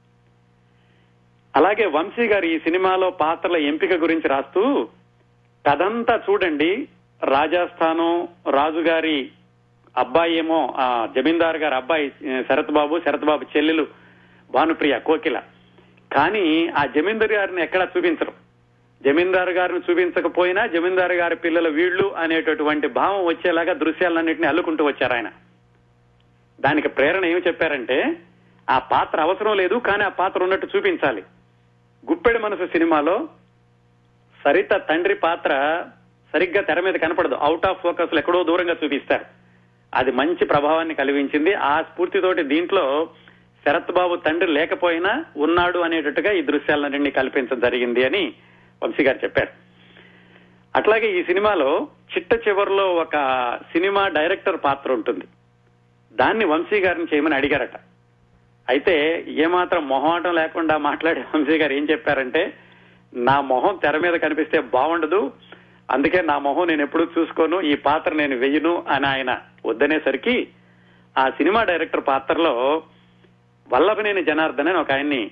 అలాగే 1.57 1.87
వంశీ 1.87 2.25
గారు 2.27 2.47
ఈ 2.47 2.59
సినిమాలో 2.59 3.11
పాత్రల 3.11 3.57
ఎంపిక 3.57 3.92
గురించి 3.92 4.29
రాస్తూ 4.29 4.62
కథంతా 5.66 6.23
చూడండి 6.31 6.88
రాజస్థానం 7.23 8.29
రాజుగారి 8.51 9.31
అబ్బాయి 9.97 10.37
ఏమో 10.37 10.75
ఆ 10.79 11.09
జమీందారు 11.16 11.59
గారి 11.59 11.75
అబ్బాయి 11.75 12.11
శరత్ 12.49 12.71
బాబు 12.71 13.01
శరత్ 13.01 13.25
బాబు 13.25 13.45
చెల్లెలు 13.57 13.87
భానుప్రియ 14.51 14.99
కోకిల. 14.99 15.42
కానీ 16.12 16.69
ఆ 16.69 16.87
జమీందారు 16.87 17.33
గారిని 17.33 17.62
ఎక్కడా 17.62 17.88
చూపించరు. 17.97 18.33
జమీందారు 19.05 19.51
గారిని 19.51 19.81
చూపించకపోయినా 19.90 20.66
జమీందారు 20.66 21.12
గారి 21.12 21.37
పిల్లల 21.37 21.69
వీళ్ళు 21.69 22.14
అనేటటువంటి 22.14 22.87
భావం 22.87 23.25
వచ్చేలాగా 23.25 23.73
దృశ్యాలన్నింటినీ 23.73 24.47
అల్లుకుంటూ 24.47 24.85
వచ్చారు 24.85 25.12
ఆయన. 25.12 25.31
దానికి 26.61 26.88
ప్రేరణ 26.88 27.25
ఏమి 27.25 27.42
చెప్పారంటే 27.47 28.16
ఆ 28.71 28.79
పాత్ర 28.79 29.21
అవసరం 29.21 29.57
లేదు 29.57 29.75
కానీ 29.75 30.05
ఆ 30.05 30.09
పాత్ర 30.09 30.42
ఉన్నట్టు 30.42 30.69
చూపించాలి. 30.77 31.23
గుప్పెడి 32.11 32.38
మనసు 32.38 32.66
సినిమాలో 32.66 33.29
సరిత 34.45 34.73
తండ్రి 34.73 35.14
పాత్ర 35.14 35.85
సరిగ్గా 36.33 36.62
తెర 36.62 36.81
మీద 36.81 36.95
కనపడదు. 36.95 37.35
అవుట్ 37.35 37.66
ఆఫ్ 37.66 37.83
ఫోకస్లో 37.83 38.19
ఎక్కడో 38.19 38.42
దూరంగా 38.42 38.77
చూపిస్తారు. 38.85 39.25
అది 39.95 40.12
మంచి 40.12 40.45
ప్రభావాన్ని 40.45 40.95
కలిగించింది. 40.95 41.55
ఆ 41.55 41.83
స్ఫూర్తితోటి 41.83 42.42
దీంట్లో 42.42 43.09
శరత్ 43.66 43.92
బాబు 43.92 44.16
తండ్రి 44.16 44.53
లేకపోయినా 44.53 45.25
ఉన్నాడు 45.37 45.79
అనేటట్టుగా 45.79 46.33
ఈ 46.33 46.42
దృశ్యాలన్నింటినీ 46.42 47.11
కల్పించడం 47.11 47.61
జరిగింది 47.61 48.05
అని 48.05 48.33
వంశీ 48.83 49.03
గారు 49.03 49.19
చెప్పారు. 49.25 49.49
అట్లాగే 50.77 51.21
ఈ 51.21 51.25
సినిమాలో 51.25 51.88
చిట్ట 52.16 52.49
చివరిలో 52.49 52.95
ఒక 52.95 53.16
సినిమా 53.73 54.09
డైరెక్టర్ 54.09 54.61
పాత్ర 54.64 54.92
ఉంటుంది. 54.92 55.25
దాన్ని 56.12 56.45
వంశీ 56.45 56.81
గారిని 56.81 57.07
చేయమని 57.14 57.35
అడిగారట. 57.35 57.96
అయితే 58.69 59.25
ఏమాత్రం 59.29 59.89
మొహమాటం 59.89 60.35
లేకుండా 60.35 60.77
మాట్లాడే 60.77 61.25
వంశీ 61.35 61.59
గారు 61.59 61.73
ఏం 61.73 61.85
చెప్పారంటే 61.91 62.55
నా 63.13 63.41
మొహం 63.41 63.79
తెర 63.83 63.97
మీద 63.97 64.13
కనిపిస్తే 64.13 64.61
బాగుండదు 64.61 65.33
అందుకే 65.91 66.21
నా 66.21 66.39
మొహం 66.39 66.67
నేను 66.67 66.83
ఎప్పుడూ 66.83 67.05
చూసుకోను 67.05 67.61
ఈ 67.61 67.75
పాత్ర 67.75 68.13
నేను 68.15 68.37
వెయ్యను 68.37 68.85
అని 68.89 69.07
ఆయన 69.07 69.39
వద్దనేసరికి 69.67 70.49
ఆ 71.19 71.31
సినిమా 71.31 71.65
డైరెక్టర్ 71.65 72.07
పాత్రలో 72.07 72.83
వల్లభనేని 73.73 74.25
జనార్దన్ 74.25 74.69
అని 74.69 74.79
ఒక 74.79 74.93
ఆయన్ని 74.93 75.31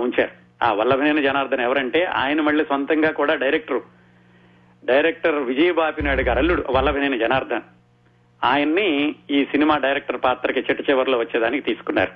ఉంచారు. 0.00 0.30
ఆ 0.62 0.72
వల్లభనేని 0.72 1.22
జనార్దన్ 1.22 1.60
ఎవరంటే 1.60 2.04
ఆయన 2.04 2.40
మళ్ళీ 2.40 2.64
సొంతంగా 2.64 3.10
కూడా 3.10 3.34
డైరెక్టర్. 3.34 3.80
డైరెక్టర్ 4.84 5.34
విజయబాపి 5.34 6.02
నాయుడు 6.02 6.22
గారు 6.22 6.38
అల్లుడు 6.38 6.64
వల్లభనేని 6.70 7.18
జనార్దన్. 7.18 7.66
ఆయన్ని 8.44 9.14
ఈ 9.30 9.44
సినిమా 9.44 9.78
డైరెక్టర్ 9.78 10.20
పాత్రకి 10.24 10.60
చెట్టు 10.60 10.84
చివరిలో 10.90 11.18
వచ్చేదానికి 11.18 11.62
తీసుకున్నారు. 11.62 12.12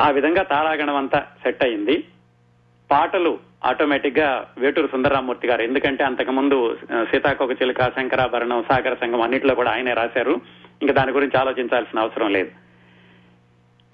ఆ 0.00 0.10
విధంగా 0.10 0.42
తారాగణం 0.42 0.96
అంతా 0.96 1.18
సెట్ 1.42 1.64
అయింది. 1.64 2.04
పాటలు 2.90 3.38
ఆటోమేటిక్గా 3.64 4.46
వేటూరు 4.58 4.86
సుందరరామూర్తి 4.86 5.48
గారు 5.48 5.62
ఎందుకంటే 5.62 6.04
అంతకుముందు 6.04 6.78
సీతాకోక 7.10 7.62
చిలుక 7.62 7.82
శంకరాభరణం 7.82 8.62
సాగర 8.62 8.94
సంఘం 8.94 9.20
అన్నింటిలో 9.20 9.54
కూడా 9.54 9.70
ఆయనే 9.70 9.94
రాశారు. 9.94 10.40
ఇంకా 10.82 10.94
దాని 10.94 11.12
గురించి 11.12 11.40
ఆలోచించాల్సిన 11.40 11.98
అవసరం 11.98 12.32
లేదు. 12.32 12.50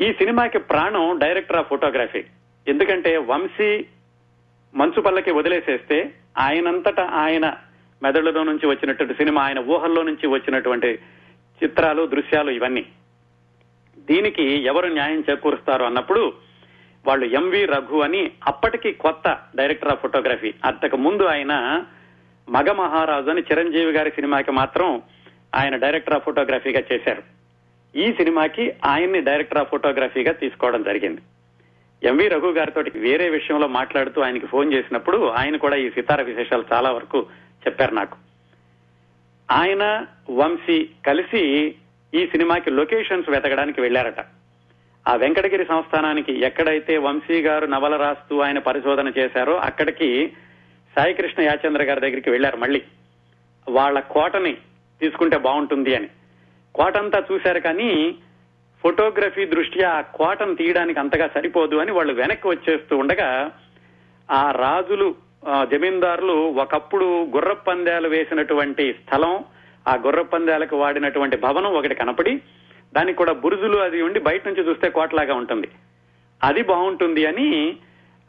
ఈ 0.01 0.13
సినిమాకి 0.13 0.59
ప్రాణం 0.59 1.19
డైరెక్టర్ 1.19 1.57
ఆఫ్ 1.57 1.69
ఫోటోగ్రఫీ 1.69 2.25
ఎందుకంటే 2.69 3.17
వంశీ 3.17 3.85
మంచు 4.75 5.01
పల్లకి 5.01 5.31
వదిలేసేస్తే 5.31 6.13
ఆయనంతటా 6.39 7.05
ఆయన 7.13 7.57
మెదడులో 8.03 8.45
నుంచి 8.45 8.67
వచ్చినటువంటి 8.67 9.15
సినిమా 9.15 9.43
ఆయన 9.43 9.59
ఊహల్లో 9.59 10.03
నుంచి 10.03 10.27
వచ్చినటువంటి 10.27 10.99
చిత్రాలు 11.65 12.07
దృశ్యాలు 12.07 12.51
ఇవన్నీ. 12.51 12.87
దీనికి 14.01 14.43
ఎవరు 14.43 14.87
న్యాయం 14.87 15.25
చేకూరుస్తారు 15.31 15.85
అన్నప్పుడు 15.85 16.33
వాళ్ళు 17.07 17.27
ఎంవి 17.27 17.65
రఘు 17.65 18.01
అని 18.01 18.31
అప్పటికి 18.47 18.93
కొత్త 18.93 19.39
డైరెక్టర్ 19.57 19.89
ఆఫ్ 19.89 20.01
ఫోటోగ్రఫీ. 20.01 20.55
అంతకు 20.65 20.97
ముందు 20.97 21.23
ఆయన 21.23 21.85
మగ 22.49 22.73
మహారాజు 22.73 23.31
అని 23.31 23.41
చిరంజీవి 23.41 23.93
గారి 23.93 24.11
సినిమాకి 24.11 24.51
మాత్రం 24.51 25.03
ఆయన 25.55 25.77
డైరెక్టర్ 25.77 26.15
ఆఫ్ 26.15 26.25
ఫోటోగ్రఫీగా 26.25 26.83
చేశారు. 26.93 27.23
ఈ 27.97 28.13
సినిమాకి 28.13 28.75
ఆయన్ని 28.85 29.21
డైరెక్టర్ 29.21 29.59
ఆఫ్ 29.59 29.71
ఫోటోగ్రఫీగా 29.71 30.33
తీసుకోవడం 30.33 30.83
జరిగింది. 30.83 31.21
ఎంవి 32.03 32.29
రఘు 32.29 32.47
గారితో 32.47 32.85
వేరే 32.95 33.31
విషయంలో 33.31 33.67
మాట్లాడుతూ 33.69 34.21
ఆయనకి 34.21 34.47
ఫోన్ 34.47 34.73
చేసినప్పుడు 34.73 35.27
ఆయన 35.27 35.57
కూడా 35.57 35.77
ఈ 35.77 35.91
సితార 35.91 36.23
విశేషాలు 36.23 36.65
చాలా 36.73 36.91
వరకు 36.91 37.27
చెప్పారు 37.67 37.95
నాకు. 37.95 38.17
ఆయన 39.51 40.07
వంశీ 40.31 40.89
కలిసి 41.07 41.75
ఈ 42.13 42.27
సినిమాకి 42.27 42.71
లొకేషన్స్ 42.71 43.31
వెతకడానికి 43.31 43.81
వెళ్ళారట 43.81 44.21
ఆ 45.07 45.15
వెంకటగిరి 45.15 45.65
సంస్థానానికి 45.65 46.41
ఎక్కడైతే 46.41 46.97
వంశీ 46.97 47.41
గారు 47.41 47.67
నవల 47.67 47.97
రాస్తూ 47.97 48.41
ఆయన 48.41 48.59
పరిశోధన 48.59 49.13
చేశారో 49.19 49.57
అక్కడికి 49.59 50.09
సాయికృష్ణ 50.97 51.43
యాచంద్ర 51.43 51.83
గారి 51.83 52.01
దగ్గరికి 52.01 52.31
వెళ్ళారు 52.31 52.57
మళ్ళీ. 52.57 52.83
వాళ్ళ 53.69 54.01
కోటని 54.01 54.53
తీసుకుంటే 55.01 55.37
బాగుంటుంది 55.39 55.95
అని. 55.95 56.09
కోటంతా 56.75 57.25
చూశారు 57.33 57.61
కానీ 57.61 57.91
ఫోటోగ్రఫీ 58.85 59.47
దృష్ట్యా 59.47 59.91
ఆ 59.91 60.01
కోటను 60.01 60.55
తీయడానికి 60.55 61.01
అంతగా 61.01 61.29
సరిపోదు 61.29 61.77
అని 61.77 61.93
వాళ్ళు 61.93 62.13
వెనక్కి 62.13 62.49
వచ్చేస్తూ 62.49 62.97
ఉండగా 62.97 63.51
ఆ 64.31 64.51
రాజులు 64.51 65.09
జమీందారులు 65.65 66.33
ఒకప్పుడు 66.33 67.05
గుర్రపందాలు 67.37 68.09
వేసినటువంటి 68.09 68.93
స్థలం 68.93 69.35
ఆ 69.89 69.95
గుర్ర 69.95 70.23
పందాలకు 70.23 70.77
వాడినటువంటి 70.77 71.37
భవనం 71.37 71.75
ఒకటి 71.75 71.95
కనపడి 71.95 72.43
దానికి 72.95 73.19
కూడా 73.19 73.33
బురుజులు 73.33 73.79
అది 73.79 74.03
ఉండి 74.03 74.21
బయట 74.21 74.49
నుంచి 74.49 74.69
చూస్తే 74.69 74.91
కోటలాగా 74.91 75.35
ఉంటుంది. 75.35 75.69
అది 76.43 76.63
బాగుంటుంది 76.63 77.27
అని 77.27 77.77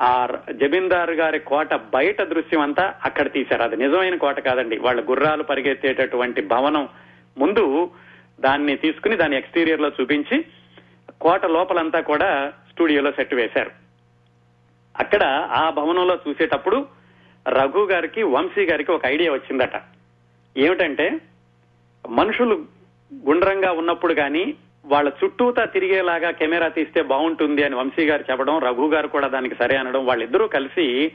ఆ 0.01 0.27
జమీందారు 0.51 1.11
గారి 1.11 1.39
కోట 1.39 1.73
బయట 1.73 2.21
దృశ్యం 2.21 2.61
అంతా 2.61 2.93
అక్కడ 3.03 3.31
తీశారు. 3.31 3.63
అది 3.63 3.75
నిజమైన 3.75 4.15
కోట 4.15 4.39
కాదండి. 4.39 4.77
వాళ్ళ 4.77 5.09
గుర్రాలు 5.09 5.43
పరిగెత్తేటటువంటి 5.43 6.41
భవనం 6.41 6.89
ముందు 7.37 7.91
దాన్ని 8.39 8.75
తీసుకుని 8.75 9.15
దాని 9.15 9.37
ఎక్స్టీరియర్లో 9.37 9.91
చూపించి 10.01 10.45
కోట 11.21 11.45
లోపలంతా 11.45 11.99
కూడా 11.99 12.53
స్టూడియోలో 12.71 13.11
సెట్ 13.11 13.33
వేశారు. 13.33 13.71
అక్కడ 14.97 15.23
ఆ 15.51 15.69
భవనంలో 15.69 16.19
చూసేటప్పుడు 16.29 16.85
రఘు 17.47 17.87
గారికి 17.91 18.23
వంశీ 18.23 18.65
గారికి 18.65 18.91
ఒక 18.91 19.05
ఐడియా 19.05 19.31
వచ్చిందట. 19.31 19.81
ఏమిటంటే 20.57 21.19
మనుషులు 22.09 22.65
గుండ్రంగా 23.25 23.71
ఉన్నప్పుడు 23.71 24.13
కానీ 24.13 24.53
వాళ్ళ 24.85 25.11
చుట్టూతా 25.23 25.65
తిరిగేలాగా 25.65 26.31
కెమెరా 26.31 26.67
తీస్తే 26.67 27.01
బాగుంటుంది 27.01 27.63
అని 27.63 27.75
వంశీ 27.75 28.05
గారు 28.05 28.23
చెప్పడం 28.31 28.59
రఘు 28.59 28.89
గారు 28.89 29.07
కూడా 29.07 29.27
దానికి 29.27 29.55
సరే 29.55 29.77
అనడం 29.77 30.05
వాళ్ళిద్దరూ 30.05 30.47
కలిసి 30.47 31.11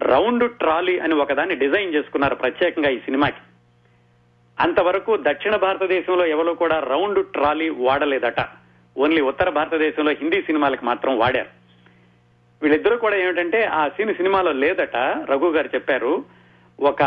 రౌండ్ 0.00 0.50
ట్రాలీ 0.50 0.98
అని 0.98 1.14
ఒకదాన్ని 1.14 1.54
డిజైన్ 1.54 1.94
చేసుకున్నారు 1.94 2.34
ప్రత్యేకంగా 2.34 2.90
ఈ 2.90 2.98
సినిమాకి. 2.98 3.36
అంతవరకు 4.60 5.18
దక్షిణ 5.20 5.56
భారతదేశంలో 5.56 6.26
ఎవరు 6.26 6.52
కూడా 6.52 6.78
రౌండ్ 6.80 7.26
ట్రాలీ 7.26 7.68
వాడలేదట. 7.68 8.40
ఓన్లీ 8.96 9.20
ఉత్తర 9.20 9.50
భారతదేశంలో 9.50 10.10
హిందీ 10.10 10.42
సినిమాలకు 10.42 10.84
మాత్రం 10.84 11.18
వాడారు. 11.18 11.48
వీళ్ళిద్దరూ 12.62 12.96
కూడా 12.96 13.16
ఏమిటంటే 13.16 13.64
ఆ 13.64 13.88
సీన్ 13.88 14.14
సినిమాలో 14.14 14.52
లేదట 14.52 14.96
రఘు 15.30 15.46
గారు 15.46 15.70
చెప్పారు. 15.74 16.24
ఒక 16.80 17.02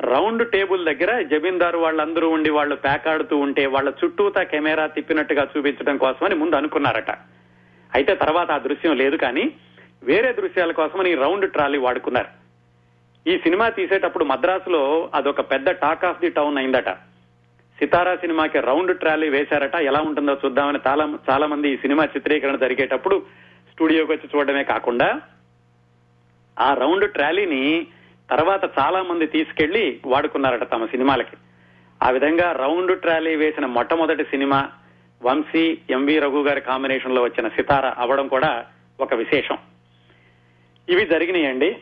రౌండ్ 0.00 0.50
టేబుల్ 0.50 0.84
దగ్గర 0.84 1.22
జమీందారు 1.22 1.78
వాళ్ళందరూ 1.78 2.28
ఉండి 2.30 2.50
వాళ్ళు 2.50 2.74
పేకాడుతూ 2.74 3.36
ఉంటే 3.36 3.66
వాళ్ళ 3.66 3.92
చుట్టూతా 4.04 4.42
కెమెరా 4.42 4.86
తిప్పినట్టుగా 4.86 5.48
చూపించడం 5.56 5.96
కోసమని 5.96 6.34
ముందు 6.34 6.56
అనుకున్నారట. 6.56 7.10
అయితే 7.94 8.14
తర్వాత 8.14 8.50
ఆ 8.50 8.58
దృశ్యం 8.58 8.96
లేదు 8.96 9.16
కానీ 9.16 9.52
వేరే 10.02 10.32
దృశ్యాల 10.32 10.72
కోసమని 10.72 11.14
రౌండ్ 11.14 11.52
ట్రాలీ 11.52 11.78
వాడుకున్నారు. 11.78 12.28
ఈ 13.30 13.38
సినిమా 13.38 13.68
తీసేటప్పుడు 13.68 14.24
మద్రాసులో 14.24 15.10
అదొక 15.14 15.40
పెద్ద 15.40 15.70
టాక్ 15.70 16.04
ఆఫ్ 16.04 16.20
ది 16.20 16.30
టౌన్ 16.30 16.58
అయిందట. 16.58 16.90
సితారా 17.78 18.16
సినిమాకి 18.16 18.60
రౌండ్ 18.60 18.98
ట్రాలీ 18.98 19.28
వేశారట. 19.28 19.74
ఎలా 19.74 20.00
ఉంటుందో 20.00 20.36
చూద్దామని 20.44 20.78
చాలా 20.86 21.18
చాలా 21.30 21.46
మంది 21.46 21.70
ఈ 21.70 21.76
సినిమా 21.76 22.04
చిత్రీకరణ 22.04 22.56
జరిగేటప్పుడు 22.56 23.22
స్టూడియోకి 23.72 24.12
వచ్చి 24.12 24.28
చూడడమే 24.36 24.64
కాకుండా 24.64 25.20
ఆ 26.60 26.74
రౌండ్ 26.74 27.10
ట్రాలీని 27.10 27.86
తర్వాత 28.30 28.64
చాలా 28.78 29.02
మంది 29.02 29.26
తీసుకెళ్ళి 29.26 30.00
వాడుకున్నారట 30.06 30.72
తమ 30.72 30.86
సినిమాలకి. 30.86 31.36
ఆ 32.02 32.10
విధంగా 32.10 32.52
రౌండ్ 32.52 33.00
ట్రాలీ 33.00 33.36
వేసిన 33.36 33.66
మొట్టమొదటి 33.66 34.24
సినిమా 34.24 34.68
వంశీ 35.22 35.78
ఎంవి 35.90 36.18
రఘు 36.18 36.42
గారి 36.42 36.60
కాంబినేషన్లో 36.60 37.22
వచ్చిన 37.22 37.48
సితార 37.48 37.86
అవడం 37.86 38.28
కూడా 38.28 38.64
ఒక 39.00 39.14
విశేషం. 39.14 39.58
ఇవి 40.88 41.06
జరిగినాయండి. 41.06 41.76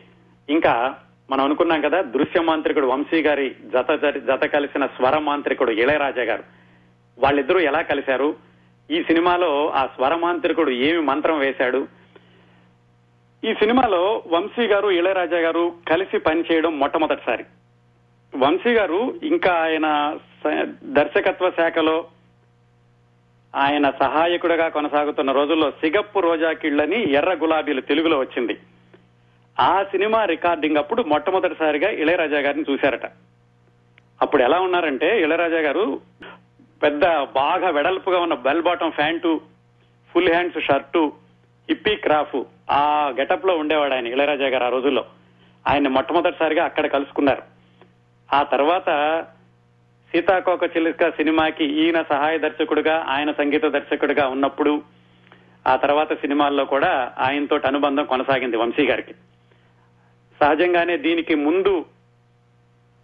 ఇంకా 0.49 0.95
మనం 1.31 1.43
అనుకున్నాం 1.43 1.81
కదా 1.81 2.01
దృశ్య 2.01 2.41
మాంత్రికుడు 2.41 2.87
వంశీ 2.87 3.21
గారి 3.21 3.49
జత 3.49 3.91
జత 4.17 4.45
కలిసిన 4.45 4.85
స్వర 4.85 5.17
మాంత్రికుడు 5.17 5.71
ఇళయరాజా 5.71 6.23
గారు. 6.23 6.43
వాళ్ళిద్దరూ 7.19 7.59
ఎలా 7.59 7.81
కలిశారు? 7.81 8.35
ఈ 8.91 9.03
సినిమాలో 9.03 9.69
ఆ 9.69 9.85
స్వర 9.85 10.15
మాంత్రికుడు 10.15 10.71
ఏమి 10.71 11.01
మంత్రం 11.01 11.39
వేశాడు? 11.39 11.87
ఈ 13.43 13.53
సినిమాలో 13.53 14.23
వంశీ 14.27 14.67
గారు 14.67 14.87
ఇళయరాజా 14.87 15.37
గారు 15.37 15.73
కలిసి 15.87 16.17
పనిచేయడం 16.17 16.79
మొట్టమొదటిసారి. 16.79 17.45
వంశీ 18.37 18.69
గారు 18.69 19.19
ఇంకా 19.23 19.53
ఆయన 19.53 20.17
స- 20.43 20.75
దర్శకత్వ 20.83 21.49
శాఖలో 21.49 22.05
ఆయన 23.55 23.89
సహాయకుడిగా 23.89 24.69
కొనసాగుతున్న 24.69 25.31
రోజుల్లో 25.31 25.71
సిగప్పు 25.71 26.19
రోజా 26.19 26.51
కిళ్ళని 26.51 27.11
ఎర్ర 27.11 27.33
గులాబీలు 27.33 27.81
తెలుగులో 27.81 28.19
వచ్చింది. 28.19 28.57
ఆ 29.59 29.83
సినిమా 29.83 30.25
రికార్డింగ్ 30.25 30.77
అప్పుడు 30.77 31.03
మొట్టమొదటిసారిగా 31.03 31.89
ఇళయరాజా 31.89 32.39
గారిని 32.39 32.65
చూశారట. 32.71 33.05
అప్పుడు 34.21 34.43
ఎలా 34.43 34.59
ఉన్నారంటే 34.59 35.21
ఇళయరాజా 35.21 35.59
గారు 35.59 35.99
పెద్ద 36.83 37.05
బాగా 37.21 37.69
వెడల్పుగా 37.69 38.19
ఉన్న 38.19 38.33
bell 38.33 38.61
bottom 38.61 38.89
pant 38.89 39.41
full 40.13 40.29
hands 40.29 40.65
shirt 40.65 41.13
hippie 41.69 41.95
crop 41.95 42.43
ఆ 42.71 43.13
గెటప్లో 43.19 43.57
ఉండేవాడు 43.57 43.93
ఆయన 43.93 44.07
ఇళయరాజా 44.07 44.47
గారు 44.47 44.63
ఆ 44.63 44.69
రోజుల్లో. 44.69 45.05
ఆయన 45.67 45.87
మొట్టమొదటిసారిగా 45.87 46.65
అక్కడ 46.65 46.85
కలుసుకున్నారు. 46.85 47.41
ఆ 48.33 48.43
తర్వాత 48.43 49.25
సీతాకోక 50.11 50.63
చిలుక 50.63 51.09
సినిమాకి 51.09 51.65
ఈయన 51.65 52.01
సహాయ 52.01 52.37
దర్శకుడిగా 52.37 53.05
ఆయన 53.07 53.31
సంగీత 53.31 53.65
దర్శకుడిగా 53.65 54.27
ఉన్నప్పుడు 54.27 54.81
ఆ 55.67 55.75
తర్వాత 55.75 56.13
సినిమాల్లో 56.13 56.65
కూడా 56.65 57.11
ఆయనతో 57.19 57.59
అనుబంధం 57.65 58.05
కొనసాగింది 58.05 58.57
వంశీ 58.57 58.87
గారికి. 58.87 59.13
సహజంగానే 60.39 60.97
దీనికి 60.97 61.35
ముందు 61.35 61.85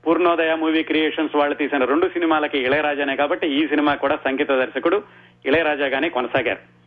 పూర్ణోదయ 0.06 0.56
మూవీ 0.56 0.84
క్రియేషన్స్ 0.84 1.36
వాళ్ళు 1.36 1.56
తీసిన 1.56 1.86
రెండు 1.86 2.08
సినిమాలకి 2.08 2.58
ఇళయరాజానే 2.58 3.16
కాబట్టి 3.16 3.48
ఈ 3.48 3.68
సినిమా 3.68 3.96
కూడా 3.96 4.16
సంగీత 4.16 4.50
దర్శకుడు 4.52 5.04
ఇళయరాజాగానే 5.46 6.10
కొనసాగారు. 6.10 6.85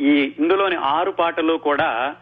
ఈ 0.00 0.32
ఇందులోని 0.38 0.76
ఆరు 0.76 1.10
పాటలు 1.10 1.54
కూడా 1.54 2.16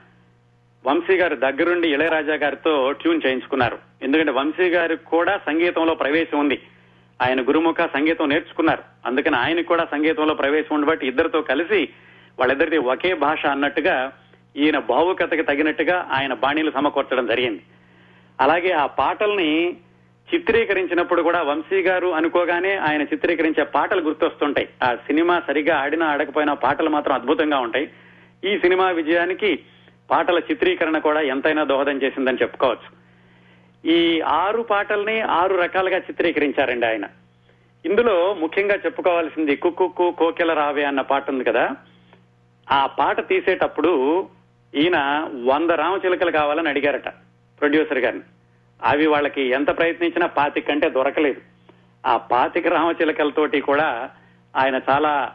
వంశీ 0.87 1.17
గారు 1.17 1.37
దగ్గరుండి 1.37 1.89
ఇళయరాజా 1.89 2.35
గారితో 2.35 2.93
ట్యూన్ 2.93 3.21
చేయించుకున్నారు. 3.27 3.79
ఎందుకంటే 4.03 4.33
వంశీ 4.33 4.69
గారికి 4.69 5.05
కూడా 5.05 5.41
సంగీతంలో 5.47 5.95
ప్రవేశం 5.95 6.39
ఉంది. 6.39 6.63
ఆయన 7.23 7.41
గురుముఖ 7.41 7.77
సంగీతం 7.81 8.29
నేర్చుకున్నారు. 8.29 8.83
అందుకని 9.07 9.37
ఆయనకు 9.37 9.67
కూడా 9.67 9.85
సంగీతంలో 9.85 10.35
ప్రవేశం 10.35 10.75
ఉండబట్టి 10.75 11.07
ఇద్దరితో 11.07 11.41
కలిసి 11.41 11.89
వాళ్ళిద్దరిది 12.39 12.79
ఒకే 12.79 13.15
భాష 13.15 13.47
అన్నట్టుగా 13.47 14.13
ఈయన 14.57 14.79
భావుకతకి 14.79 15.43
తగినట్టుగా 15.43 16.09
ఆయన 16.13 16.35
బాణీలు 16.35 16.71
సమకూర్చడం 16.71 17.27
జరిగింది. 17.27 17.63
అలాగే 18.41 18.71
ఆ 18.71 18.87
పాటల్ని 18.87 19.77
చిత్రీకరించినప్పుడు 20.35 21.23
కూడా 21.23 21.43
వంశీ 21.43 21.83
గారు 21.83 22.07
అనుకోగానే 22.07 22.77
ఆయన 22.77 23.03
చిత్రీకరించే 23.03 23.65
పాటలు 23.65 24.01
గుర్తొస్తుంటాయి. 24.01 24.69
ఆ 24.83 24.95
సినిమా 24.95 25.43
సరిగా 25.47 25.79
ఆడినా 25.79 26.07
ఆడకపోయినా 26.07 26.55
పాటలు 26.55 26.91
మాత్రం 26.91 27.15
అద్భుతంగా 27.15 27.59
ఉంటాయి. 27.59 27.91
ఈ 28.45 28.59
సినిమా 28.59 28.91
విజయానికి 28.91 29.59
పాటల 30.11 30.39
చిత్రీకరణ 30.39 30.99
కూడా 30.99 31.21
ఎంతైనా 31.21 31.65
దోహదం 31.65 32.03
చేసిందని 32.03 32.39
చెప్పుకోవచ్చు. 32.43 32.99
ఈ 33.91 34.21
ఆరు 34.21 34.63
పాటల్ని 34.63 35.21
ఆరు 35.21 35.55
రకాలుగా 35.55 35.99
చిత్రీకరించారండి 35.99 36.87
ఆయన. 36.87 37.05
ఇందులో 37.87 38.35
ముఖ్యంగా 38.35 38.75
చెప్పుకోవాల్సింది 38.75 39.57
కుక్కు 39.57 40.11
కోకిల 40.19 40.53
రావే 40.53 40.85
అన్న 40.85 41.01
పాట 41.01 41.31
ఉంది 41.31 41.45
కదా. 41.45 41.77
ఆ 42.73 42.87
పాట 42.87 43.29
తీసేటప్పుడు 43.29 44.27
ఈయన 44.75 45.29
వంద 45.45 45.71
రామచిలుకలు 45.71 46.31
కావాలని 46.31 46.69
అడిగారట 46.69 47.09
ప్రొడ్యూసర్ 47.61 47.99
గారిని. 47.99 48.23
అవి 48.83 49.07
వాళ్ళకి 49.07 49.43
ఎంత 49.43 49.79
ప్రయత్నించినా 49.79 50.27
పాతిక 50.27 50.69
కంటే 50.69 50.91
దొరకలేదు. 50.91 51.41
ఆ 52.07 52.17
పాతిక 52.17 52.67
రామచిలకలతోటి 52.67 53.61
కూడా 53.61 54.11
ఆయన 54.57 54.81
చాలా 54.91 55.33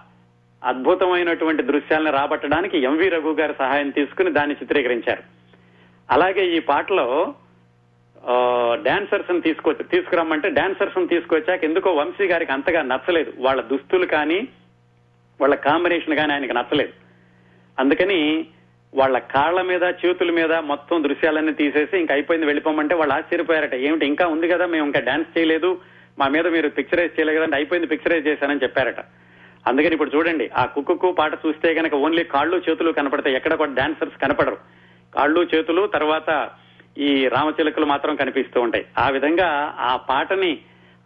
అద్భుతమైనటువంటి 0.63 1.63
దృశ్యాలను 1.63 2.11
రాబట్టడానికి 2.11 2.79
ఎంవి 2.79 3.09
రఘు 3.09 3.35
గారి 3.39 3.53
సహాయం 3.59 3.89
తీసుకుని 3.89 4.31
దాన్ని 4.31 4.55
చిత్రీకరించారు. 4.61 5.23
అలాగే 6.11 6.45
ఈ 6.45 6.59
పాటలో 6.59 7.35
డాన్సర్స్ 8.83 9.43
తీసుకొచ్చి 9.43 9.83
తీసుకురమ్మంటే 9.83 10.49
డాన్సర్స్ 10.49 11.09
తీసుకొచ్చాక 11.09 11.63
ఎందుకో 11.63 11.91
వంశీ 11.91 12.27
గారికి 12.27 12.51
అంతగా 12.51 12.81
నచ్చలేదు. 12.81 13.33
వాళ్ళ 13.37 13.61
దుస్తులు 13.61 14.05
కానీ 14.05 14.47
వాళ్ళ 15.41 15.55
కాంబినేషన్ 15.55 16.15
కానీ 16.15 16.33
ఆయనకు 16.33 16.53
నచ్చలేదు. 16.53 16.93
అందుకని 17.79 18.47
వాళ్ళ 18.95 19.17
కాళ్ళ 19.17 19.61
మీద 19.61 19.83
చేతుల 19.83 20.31
మీద 20.31 20.53
మొత్తం 20.53 21.03
దృశ్యాలన్నీ 21.03 21.53
తీసేసి 21.53 21.97
ఇంకా 21.97 22.13
అయిపోయింది 22.13 22.45
వెళ్ళిపోమంటే 22.45 22.95
వాళ్ళు 22.95 23.13
ఆశ్చర్యపోయారట. 23.13 23.73
ఏమిటి 23.73 24.05
ఇంకా 24.05 24.27
ఉంది 24.27 24.47
కదా 24.47 24.65
మేము 24.65 24.85
ఇంకా 24.85 24.99
డాన్స్ 24.99 25.37
చేయలేదు 25.37 25.81
మా 26.19 26.27
మీద 26.27 26.47
మీరు 26.47 26.69
పిక్చరైజ్ 26.69 27.19
చేయలేదు 27.19 27.39
కదంటే 27.39 27.55
అయిపోయింది 27.55 27.87
పిక్చరైజ్ 27.87 28.27
చేశానని 28.27 28.63
చెప్పారట. 28.63 28.99
అందుకని 29.67 29.93
ఇప్పుడు 29.93 30.11
చూడండి 30.15 30.49
ఆ 30.57 30.65
కుక్కకు 30.65 31.11
పాట 31.11 31.33
చూస్తే 31.33 31.73
కనుక 31.73 31.93
ఓన్లీ 31.93 32.23
కాళ్ళు 32.23 32.61
చేతులు 32.69 32.91
కనపడతాయి 32.91 33.35
ఎక్కడ 33.35 33.53
కూడా 33.53 33.73
డాన్సర్స్ 33.73 34.21
కనపడరు. 34.21 34.57
కాళ్ళు 35.15 35.47
చేతులు 35.55 35.87
తర్వాత 35.87 36.49
ఈ 36.97 37.27
రామచిలుకలు 37.27 37.85
మాత్రం 37.85 38.15
కనిపిస్తూ 38.15 38.61
ఉంటాయి. 38.61 38.85
ఆ 38.97 39.09
విధంగా 39.09 39.75
ఆ 39.79 39.95
పాటని 39.95 40.57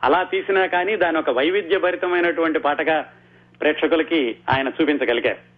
అలా 0.03 0.23
తీసినా 0.23 0.65
కానీ 0.65 0.95
దాని 0.95 1.17
ఒక 1.17 1.29
వైవిధ్య 1.29 1.77
భరితమైనటువంటి 1.77 2.59
పాటగా 2.59 3.13
ప్రేక్షకులకి 3.61 4.37
ఆయన 4.49 4.67
చూపించగలిగారు. 4.67 5.56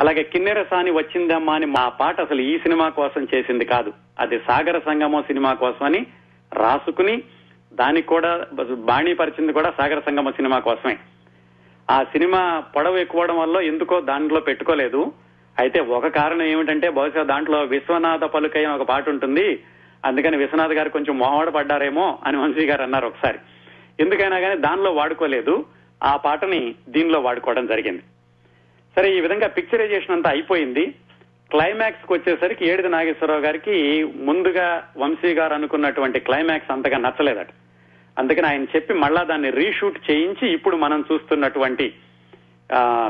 అలాగే 0.00 0.22
కిన్నెర 0.22 0.62
సాని 0.62 0.90
వచ్చిందమ్మా 0.90 1.54
అని 1.54 1.66
మా 1.66 1.88
పాట 1.88 2.20
అసలు 2.20 2.40
ఈ 2.40 2.58
సినిమా 2.58 2.88
కోసం 2.88 3.28
చేసింది 3.34 3.64
కాదు. 3.64 3.92
అది 4.18 4.38
సాగర 4.38 4.78
సంగమం 4.78 5.22
సినిమా 5.22 5.54
కోసమని 5.54 6.06
రాసుకుని 6.52 7.22
దానికి 7.72 8.06
కూడా 8.06 8.46
బాణీపరిచింది 8.74 9.52
కూడా 9.52 9.72
సాగర 9.78 10.00
సంగమం 10.00 10.32
సినిమా 10.32 10.58
కోసమే. 10.58 10.98
ఆ 11.90 12.02
సినిమా 12.02 12.64
పొడవు 12.76 12.96
ఎక్కువడం 12.96 13.38
వల్ల 13.38 13.56
ఎందుకో 13.56 14.00
దాంట్లో 14.00 14.40
పెట్టుకోలేదు. 14.40 15.12
అయితే 15.58 15.80
ఒక 15.80 16.06
కారణం 16.06 16.42
ఏమిటంటే 16.42 16.88
బహుశా 16.88 17.22
దాంట్లో 17.22 17.62
విశ్వనాథ 17.62 18.24
పలుకైన 18.24 18.68
ఒక 18.68 18.82
పాట 18.82 19.08
ఉంటుంది. 19.08 19.62
అందుకని 20.04 20.36
విశ్వనాథ్ 20.36 20.72
గారు 20.72 20.88
కొంచెం 20.88 21.18
మొహమాట 21.18 21.48
పడ్డారేమో 21.48 22.18
అని 22.24 22.36
వంశీ 22.36 22.66
గారు 22.66 22.82
అన్నారు 22.82 23.06
ఒకసారి. 23.06 23.38
ఎందుకైనా 24.00 24.40
కానీ 24.40 24.60
దానిలో 24.60 24.92
వాడుకోలేదు. 24.92 25.64
ఆ 26.04 26.16
పాటని 26.16 26.74
దీనిలో 26.88 27.20
వాడుకోవడం 27.20 27.66
జరిగింది. 27.66 28.02
సరే 28.96 29.16
ఈ 29.16 29.20
విధంగా 29.20 29.46
పిక్చరైజేషన్ 29.46 30.10
అంతా 30.10 30.30
అయిపోయింది. 30.30 30.86
క్లైమాక్స్కు 31.50 32.14
వచ్చేసరికి 32.14 32.68
ఏడిది 32.68 32.88
నాగేశ్వరరావు 32.88 33.40
గారికి 33.40 34.04
ముందుగా 34.04 34.88
వంశీ 34.96 35.34
గారు 35.34 35.54
అనుకున్నటువంటి 35.54 36.20
క్లైమాక్స్ 36.20 36.70
అంతగా 36.70 36.98
నచ్చలేదట. 36.98 37.46
అందుకని 38.18 38.46
ఆయన 38.46 38.64
చెప్పి 38.64 38.94
మళ్ళా 38.94 39.22
దాన్ని 39.22 39.50
రీషూట్ 39.50 40.10
చేయించి 40.10 40.52
ఇప్పుడు 40.52 40.76
మనం 40.76 41.04
చూస్తున్నటువంటి 41.12 41.94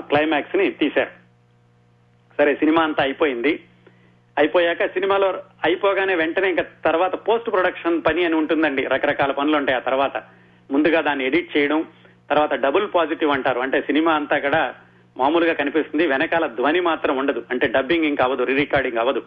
క్లైమాక్స్ని 0.00 0.70
తీశారు. 0.70 1.10
సరే 2.38 2.54
సినిమా 2.54 2.82
అంతా 2.82 3.02
అయిపోయింది. 3.02 3.60
అయిపోయాక 4.38 4.86
సినిమాలో 4.86 5.28
అయిపోగానే 5.64 6.14
వెంటనే 6.14 6.48
ఇంకా 6.48 6.64
తర్వాత 6.84 7.14
పోస్ట్ 7.28 7.50
ప్రొడక్షన్ 7.52 8.02
పని 8.06 8.24
అని 8.24 8.34
ఉంటుందండి. 8.34 8.84
రకరకాల 8.84 9.32
పనులు 9.32 9.56
ఉంటాయి 9.56 9.76
ఆ 9.76 9.80
తర్వాత. 9.80 10.16
ముందుగా 10.70 11.00
దాన్ని 11.00 11.26
ఎడిట్ 11.26 11.56
చేయడం 11.56 11.86
తర్వాత 12.30 12.54
డబుల్ 12.54 12.88
పాజిటివ్ 12.94 13.30
అంటారు. 13.30 13.60
అంటే 13.60 13.80
సినిమా 13.80 14.12
అంతా 14.12 14.38
కూడా 14.38 14.74
మామూలుగా 15.16 15.52
కనిపిస్తుంది. 15.52 16.06
వెనకాల 16.06 16.46
ధ్వని 16.46 16.80
మాత్రం 16.80 17.16
ఉండదు. 17.16 17.44
అంటే 17.50 17.66
డబ్బింగ్ 17.66 18.04
ఇంకా 18.04 18.24
అవ్వదు 18.24 18.44
రీ 18.44 18.54
రికార్డింగ్ 18.54 18.98
అవ్వదు. 18.98 19.22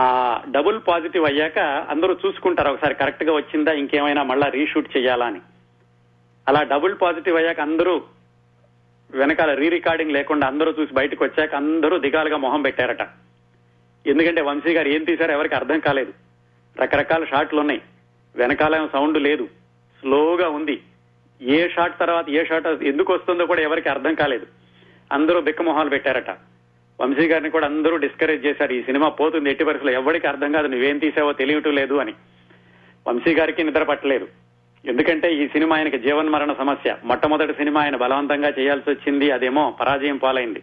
ఆ 0.00 0.40
డబుల్ 0.50 0.80
పాజిటివ్ 0.88 1.26
అయ్యాక 1.26 1.58
అందరూ 1.90 2.16
చూసుకుంటారు 2.26 2.70
ఒకసారి 2.70 2.94
కరెక్ట్గా 2.94 3.32
వచ్చిందా 3.32 3.72
ఇంకేమైనా 3.72 4.22
మళ్ళా 4.22 4.46
రీషూట్ 4.46 4.96
చేయాలా 4.96 5.26
అని. 5.26 5.40
అలా 6.48 6.62
డబుల్ 6.62 6.94
పాజిటివ్ 7.02 7.36
అయ్యాక 7.36 7.60
అందరూ 7.60 8.02
వెనకాల 9.10 9.54
రీ 9.54 9.68
రికార్డింగ్ 9.68 10.12
లేకుండా 10.12 10.46
అందరూ 10.46 10.74
చూసి 10.80 10.94
బయటకు 10.94 11.24
వచ్చాక 11.24 11.54
అందరూ 11.54 11.98
దిగాలుగా 11.98 12.36
మొహం 12.36 12.62
పెట్టారట. 12.62 13.02
ఎందుకంటే 14.06 14.40
వంశీ 14.40 14.72
గారు 14.72 14.88
ఏం 14.88 15.04
తీశారో 15.04 15.32
ఎవరికి 15.32 15.54
అర్థం 15.54 15.78
కాలేదు. 15.78 16.12
రకరకాల 16.82 17.24
షాట్లు 17.24 17.60
ఉన్నాయి. 17.60 17.80
వెనకాల 18.36 18.88
సౌండ్ 18.92 19.18
లేదు. 19.18 19.48
స్లోగా 20.00 20.48
ఉంది. 20.48 20.82
ఏ 21.42 21.68
షాట్ 21.68 22.00
తర్వాత 22.00 22.30
ఏ 22.30 22.44
షాట్ 22.44 22.66
ఎందుకు 22.66 23.12
వస్తుందో 23.12 23.46
కూడా 23.46 23.62
ఎవరికి 23.62 23.88
అర్థం 23.88 24.14
కాలేదు. 24.14 24.46
అందరూ 25.12 25.40
బిక్కమొహాలు 25.40 25.88
పెట్టారట. 25.88 26.30
వంశీ 27.00 27.28
గారిని 27.28 27.50
కూడా 27.50 27.66
అందరూ 27.66 27.96
డిస్కరేజ్ 27.96 28.46
చేశారు. 28.46 28.72
ఈ 28.72 28.82
సినిమా 28.82 29.08
పోతుంది 29.08 29.50
ఎట్టి 29.50 29.64
వరుసలో 29.64 29.92
ఎవరికి 29.92 30.26
అర్థం 30.26 30.52
కాదు 30.52 30.66
నువ్వేం 30.66 30.98
తీసావో 30.98 31.32
తెలియటం 31.32 31.74
లేదు 31.74 31.94
అని. 31.94 32.14
వంశీ 33.08 33.34
గారికి 33.34 33.64
నిద్ర 33.64 33.82
పట్టలేదు. 33.82 34.28
ఎందుకంటే 34.84 35.34
ఈ 35.34 35.48
సినిమా 35.48 35.76
ఆయనకి 35.76 35.98
జీవన్మరణ 35.98 36.52
సమస్య. 36.52 36.96
మొట్టమొదటి 37.04 37.52
సినిమా 37.52 37.82
ఆయన 37.82 37.96
బలవంతంగా 37.96 38.52
చేయాల్సి 38.58 38.90
వచ్చింది 38.90 39.30
అదేమో 39.30 39.76
పరాజయం 39.80 40.16
పాలైంది. 40.16 40.62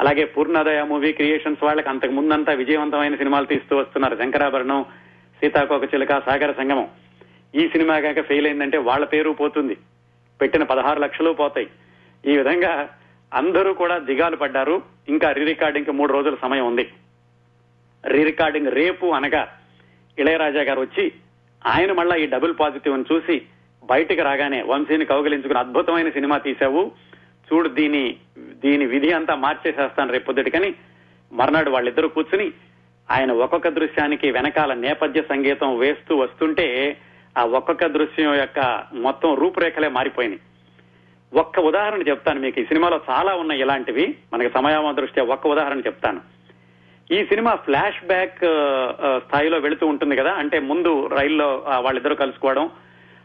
అలాగే 0.00 0.24
పూర్ణోదయ 0.24 0.82
మూవీ 0.82 1.12
క్రియేషన్స్ 1.12 1.64
వాళ్ళకి 1.64 1.88
అంతకు 1.88 2.12
ముందంతా 2.12 2.52
విజయవంతమైన 2.52 3.14
సినిమాలు 3.14 3.44
తీస్తూ 3.44 3.76
వస్తున్నారు. 3.76 4.16
శంకరాభరణం 4.16 4.82
సీతాకోక 5.40 5.84
చిలుక 5.84 6.08
సాగర 6.08 6.52
సంగమం. 6.52 6.88
ఈ 7.54 7.68
సినిమా 7.68 8.00
కాక 8.00 8.20
ఫెయిల్ 8.20 8.46
అయిందంటే 8.46 8.78
వాళ్ళ 8.78 9.04
పేరు 9.04 9.30
పోతుంది. 9.30 9.76
పెట్టిన 10.40 10.62
పదహారు 10.62 11.00
లక్షలు 11.00 11.32
పోతాయి. 11.32 11.66
ఈ 12.26 12.36
విధంగా 12.36 12.88
అందరూ 13.32 13.74
కూడా 13.74 13.98
దిగాలు 13.98 14.36
పడ్డారు. 14.36 14.82
ఇంకా 15.08 15.32
రీ 15.32 15.44
రికార్డింగ్ 15.44 15.92
మూడు 15.92 16.12
రోజుల 16.12 16.36
సమయం 16.42 16.66
ఉంది. 16.66 16.88
రీ 18.06 18.24
రికార్డింగ్ 18.24 18.66
రేపు 18.66 19.06
అనగా 19.06 19.48
ఇళయరాజా 20.18 20.62
గారు 20.62 20.80
వచ్చి 20.80 21.12
ఆయన 21.66 21.92
మళ్ళా 21.92 22.16
ఈ 22.16 22.26
డబుల్ 22.26 22.54
పాజిటివ్ 22.60 22.94
అని 22.94 23.04
చూసి 23.14 23.42
బయటికి 23.84 24.22
రాగానే 24.22 24.62
వంశీని 24.62 25.04
కౌగిలించుకుని 25.04 25.58
అద్భుతమైన 25.58 26.10
సినిమా 26.10 26.38
తీశావు. 26.38 26.92
చూడు 27.52 27.68
దీని 27.68 28.16
దీని 28.38 28.86
విధి 28.86 29.12
అంతా 29.12 29.34
మార్చేసేస్తాను 29.34 30.12
రేపు 30.12 30.32
మర్నాడు 31.32 31.70
వాళ్ళిద్దరూ 31.70 32.08
కూర్చుని 32.08 32.52
ఆయన 33.10 33.32
ఒక్కొక్క 33.32 33.68
దృశ్యానికి 33.68 34.30
వెనకాల 34.30 34.74
నేపథ్య 34.74 35.22
సంగీతం 35.22 35.78
వేస్తూ 35.78 36.16
వస్తుంటే 36.16 36.96
ఆ 37.38 37.44
ఒక్కొక్క 37.44 37.86
దృశ్యం 37.86 38.34
యొక్క 38.34 38.84
మొత్తం 38.92 39.34
రూపురేఖలే 39.34 39.88
మారిపోయినాయి. 39.88 40.40
ఒక్క 41.34 41.60
ఉదాహరణ 41.60 42.02
చెప్తాను 42.02 42.40
మీకు. 42.40 42.60
ఈ 42.60 42.64
సినిమాలో 42.64 43.00
చాలా 43.10 43.34
ఉన్నాయి 43.34 43.60
ఇలాంటివి. 43.60 44.14
మనకి 44.32 44.50
సమయామ 44.54 44.92
దృష్ట్యా 44.92 45.24
ఒక్క 45.24 45.46
ఉదాహరణ 45.46 45.80
చెప్తాను. 45.80 46.20
ఈ 47.10 47.24
సినిమా 47.24 47.54
ఫ్లాష్ 47.54 48.06
బ్యాక్ 48.06 48.38
స్థాయిలో 49.26 49.58
వెళుతూ 49.58 49.86
ఉంటుంది 49.86 50.16
కదా. 50.16 50.32
అంటే 50.32 50.58
ముందు 50.58 51.06
రైల్లో 51.06 51.64
వాళ్ళిద్దరూ 51.78 52.14
కలుసుకోవడం. 52.14 52.70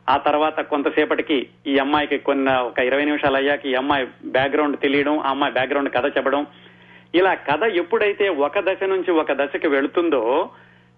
ఆ 0.10 0.18
తర్వాత 0.18 0.60
కొంతసేపటికి 0.62 1.48
ఈ 1.68 1.78
అమ్మాయికి 1.78 2.18
కొన్ని 2.18 2.62
ఒక 2.62 2.80
ఇరవై 2.80 3.06
నిమిషాలు 3.06 3.36
అయ్యాక 3.36 3.66
ఈ 3.66 3.74
అమ్మాయి 3.74 4.08
బ్యాక్గ్రౌండ్ 4.26 4.80
తెలియడం 4.80 5.20
ఆ 5.20 5.30
అమ్మాయి 5.30 5.54
బ్యాక్గ్రౌండ్ 5.54 5.94
కథ 5.94 6.06
చెప్పడం. 6.18 6.46
ఇలా 7.16 7.34
కథ 7.34 7.64
ఎప్పుడైతే 7.64 8.30
ఒక 8.30 8.60
దశ 8.60 8.84
నుంచి 8.84 9.12
ఒక 9.12 9.32
దశకి 9.32 9.68
వెళుతుందో 9.68 10.50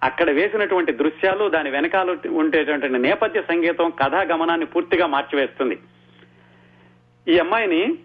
అక్కడ 0.04 0.30
వేసినటువంటి 0.30 0.92
దృశ్యాలు 0.92 1.50
దాని 1.50 1.70
వెనకాల 1.70 2.18
ఉండేటువంటి 2.30 2.90
నేపథ్య 2.90 3.42
సంగీతం 3.42 3.90
కథా 3.90 4.22
గమనాన్ని 4.22 4.66
పూర్తిగా 4.66 5.08
మార్చివేస్తుంది. 5.08 5.80
ఈ 7.30 7.40
అమ్మాయిని 7.40 7.96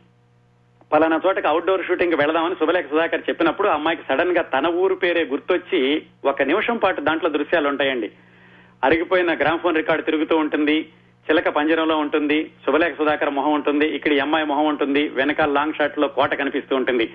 పలానా 0.93 1.21
చోటకి 1.27 1.47
అవుట్డోర్ 1.47 1.87
షూటింగ్ 1.87 2.15
వెళదామని 2.15 2.55
శుభలేఖ 2.55 2.91
సుధాకర్ 2.91 3.23
చెప్పినప్పుడు 3.29 3.69
అమ్మాయికి 3.69 4.03
సడన్గా 4.09 4.43
తన 4.43 4.67
ఊరు 4.67 4.95
పేరే 4.95 5.25
గుర్తొచ్చి 5.25 6.03
ఒక 6.25 6.43
నిమిషం 6.43 6.77
పాటు 6.77 7.01
దాంట్లో 7.01 7.31
దృశ్యాలు 7.31 7.69
ఉంటాయండి. 7.69 8.11
అరిగిపోయిన 8.85 9.35
గ్రామ్ఫోన్ 9.35 9.77
రికార్డు 9.77 10.03
తిరుగుతూ 10.03 10.37
ఉంటుంది 10.37 10.89
చిలక 11.31 11.49
పంజరంలో 11.49 11.97
ఉంటుంది 11.97 12.51
శుభలేఖ 12.67 12.97
సుధాకర్ 12.99 13.31
మొహం 13.31 13.53
ఉంటుంది 13.53 13.87
ఇక్కడ 13.87 14.13
ఈ 14.13 14.19
అమ్మాయి 14.19 14.47
మొహం 14.47 14.67
ఉంటుంది 14.67 15.09
వెనకాల 15.09 15.51
లాంగ్ 15.51 15.73
షాట్లో 15.73 16.09
కోట 16.09 16.35
కనిపిస్తూ 16.35 16.77
ఉంటుంది. 16.77 17.15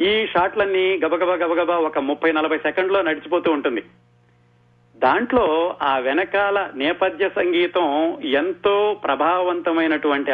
ఈ 0.00 0.26
షాట్లన్నీ 0.26 1.00
గబగబా 1.04 1.34
గబగబా 1.34 1.76
ఒక 1.76 1.98
ముప్పై 1.98 2.32
నలభై 2.32 2.58
సెకండ్లో 2.58 3.02
నడిచిపోతూ 3.02 3.52
ఉంటుంది. 3.52 3.82
దాంట్లో 4.96 5.76
ఆ 5.82 5.98
వెనకాల 5.98 6.70
నేపథ్య 6.74 7.28
సంగీతం 7.28 8.18
ఎంతో 8.24 9.00
ప్రభావవంతమైనటువంటి 9.04 10.32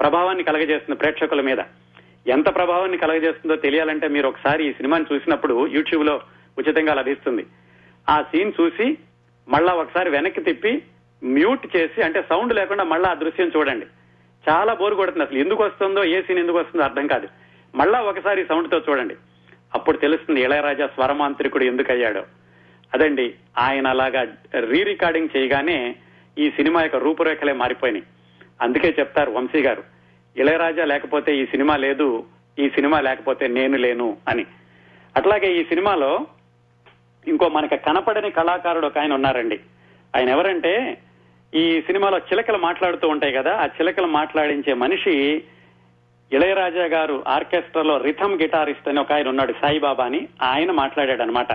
ప్రభావాన్ని 0.00 0.44
కలగజేస్తుంది 0.44 0.98
ప్రేక్షకుల 0.98 1.40
మీద. 1.40 1.58
ఎంత 2.26 2.54
ప్రభావాన్ని 2.54 2.98
కలగజేస్తుందో 2.98 3.56
తెలియాలంటే 3.56 4.08
మీరు 4.08 4.28
ఒకసారి 4.28 4.68
ఈ 4.68 4.72
సినిమాని 4.72 5.04
చూసినప్పుడు 5.14 5.66
యూట్యూబ్లో 5.66 6.20
ఉచితంగా 6.58 6.94
లభిస్తుంది. 6.94 7.46
ఆ 8.08 8.22
సీన్ 8.22 8.52
చూసి 8.60 8.98
మళ్ళా 9.48 9.72
ఒకసారి 9.72 10.10
వెనక్కి 10.10 10.40
తిప్పి 10.40 10.82
మ్యూట్ 11.24 11.76
చేసి 11.76 12.02
అంటే 12.02 12.22
సౌండ్ 12.22 12.54
లేకుండా 12.54 12.84
మళ్ళా 12.84 13.10
ఆ 13.10 13.14
దృశ్యం 13.14 13.50
చూడండి. 13.56 13.86
చాలా 14.50 14.74
బోర్ 14.74 14.94
కొడుతుంది 14.94 15.24
అసలు. 15.24 15.38
ఎందుకు 15.38 15.64
వస్తుందో 15.64 16.04
ఏ 16.04 16.22
సీన్ 16.22 16.38
ఎందుకు 16.38 16.58
వస్తుందో 16.58 16.84
అర్థం 16.84 17.06
కాదు. 17.06 17.28
మళ్ళా 17.74 18.00
ఒకసారి 18.00 18.44
సౌండ్తో 18.44 18.80
చూడండి. 18.90 19.16
అప్పుడు 19.74 19.96
తెలుస్తుంది 19.96 20.40
ఇళయరాజా 20.40 20.86
స్వరమాంత్రికుడు 20.86 21.64
ఎందుకయ్యాడో. 21.64 22.24
అదండి 22.94 23.34
ఆయన 23.58 23.86
అలాగా 23.86 24.22
రీ 24.70 24.82
రికార్డింగ్ 24.82 25.28
చేయగానే 25.36 25.96
ఈ 26.38 26.50
సినిమా 26.50 26.82
యొక్క 26.82 26.96
రూపురేఖలే 26.96 27.52
మారిపోయినాయి. 27.52 28.04
అందుకే 28.62 28.94
చెప్తారు 28.98 29.30
వంశీ 29.30 29.62
గారు 29.62 29.82
ఇళయరాజా 30.36 30.84
లేకపోతే 30.84 31.36
ఈ 31.36 31.46
సినిమా 31.46 31.76
లేదు 31.76 32.26
ఈ 32.58 32.68
సినిమా 32.68 33.00
లేకపోతే 33.00 33.46
నేను 33.48 33.76
లేను 33.76 34.16
అని. 34.28 34.46
అట్లాగే 35.16 35.60
ఈ 35.60 35.64
సినిమాలో 35.64 36.26
ఇంకో 37.28 37.48
మనకి 37.48 37.76
కనపడని 37.76 38.30
కళాకారుడు 38.30 38.86
ఒక 38.86 38.98
ఆయన 38.98 39.14
ఉన్నారండి. 39.14 39.60
ఆయన 40.16 40.28
ఎవరంటే 40.28 40.98
ఈ 41.54 41.80
సినిమాలో 41.80 42.18
చిలకలు 42.18 42.58
మాట్లాడుతూ 42.58 43.08
ఉంటాయి 43.08 43.32
కదా 43.32 43.56
ఆ 43.56 43.66
చిలకలు 43.66 44.06
మాట్లాడించే 44.06 44.74
మనిషి 44.74 45.44
ఇళయరాజా 46.32 46.84
గారు 46.86 47.24
ఆర్కెస్ట్రాలో 47.28 47.98
రిథమ్ 47.98 48.38
గిటారిస్ట్ 48.42 48.88
అని 48.88 49.00
ఒక 49.00 49.12
ఆయన 49.12 49.28
ఉన్నాడు 49.28 49.52
సాయిబాబా 49.52 50.04
అని 50.04 50.28
ఆయన 50.42 50.70
మాట్లాడాడు 50.70 51.22
అనమాట 51.22 51.52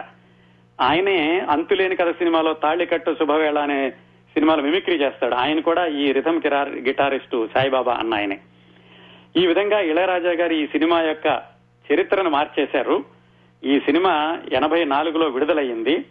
ఆయనే 0.82 1.40
అంతులేని 1.50 1.96
కథ 1.96 2.12
సినిమాలో 2.12 2.54
తాళికట్టు 2.54 3.16
శుభవేళ 3.20 3.58
అనే 3.58 3.94
సినిమాలు 4.34 4.62
మిమిక్రీ 4.62 4.96
చేస్తాడు. 4.96 5.36
ఆయన 5.36 5.60
కూడా 5.60 5.88
ఈ 5.88 6.12
రిథమ్ 6.12 6.42
కిరార్ 6.42 6.70
గిటారిస్టు 6.70 7.50
సాయిబాబా 7.54 7.94
అన్న 7.94 8.14
ఆయనే. 8.14 8.40
ఈ 9.38 9.48
విధంగా 9.48 9.80
ఇళయరాజా 9.80 10.32
గారు 10.32 10.54
ఈ 10.54 10.68
సినిమా 10.68 11.02
యొక్క 11.02 11.42
చరిత్రను 11.92 12.30
మార్చేశారు. 12.30 13.04
ఈ 13.64 13.80
సినిమా 13.80 14.40
ఎనభై 14.52 14.84
నాలుగులో 14.84 15.28
విడుదలయ్యింది. 15.28 16.06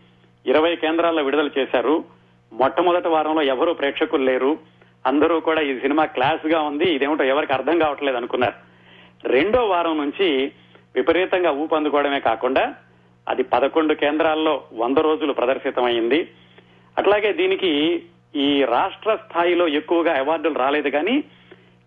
ఇరవై 0.46 0.76
కేంద్రాల్లో 0.76 1.22
విడుదల 1.22 1.50
చేశారు. 1.58 2.04
మొట్టమొదటి 2.52 3.08
వారంలో 3.08 3.42
ఎవరూ 3.42 3.72
ప్రేక్షకులు 3.72 4.24
లేరు. 4.24 4.58
అందరూ 5.06 5.40
కూడా 5.40 5.60
ఈ 5.60 5.78
సినిమా 5.78 6.04
క్లాస్గా 6.04 6.60
ఉంది. 6.60 6.84
ఇదేమిటో 6.84 7.24
ఎవరికి 7.24 7.52
అర్థం 7.52 7.78
కావట్లేదు 7.78 8.16
అనుకున్నారు. 8.16 8.72
రెండో 9.28 9.66
వారం 9.66 9.98
నుంచి 9.98 10.52
విపరీతంగా 10.94 11.50
ఊపందుకోవడమే 11.50 12.20
కాకుండా 12.20 12.74
అది 13.28 13.42
పదకొండు 13.42 13.94
కేంద్రాల్లో 13.94 14.62
వంద 14.72 14.96
రోజులు 14.96 15.32
ప్రదర్శితమైంది 15.32 16.28
అట్లాగే 16.98 17.32
దీనికి 17.32 18.02
ఈ 18.36 18.64
రాష్ట్ర 18.64 19.16
స్థాయిలో 19.16 19.68
ఎక్కువగా 19.68 20.18
అవార్డులు 20.18 20.54
రాలేదు 20.54 20.88
కానీ 20.88 21.24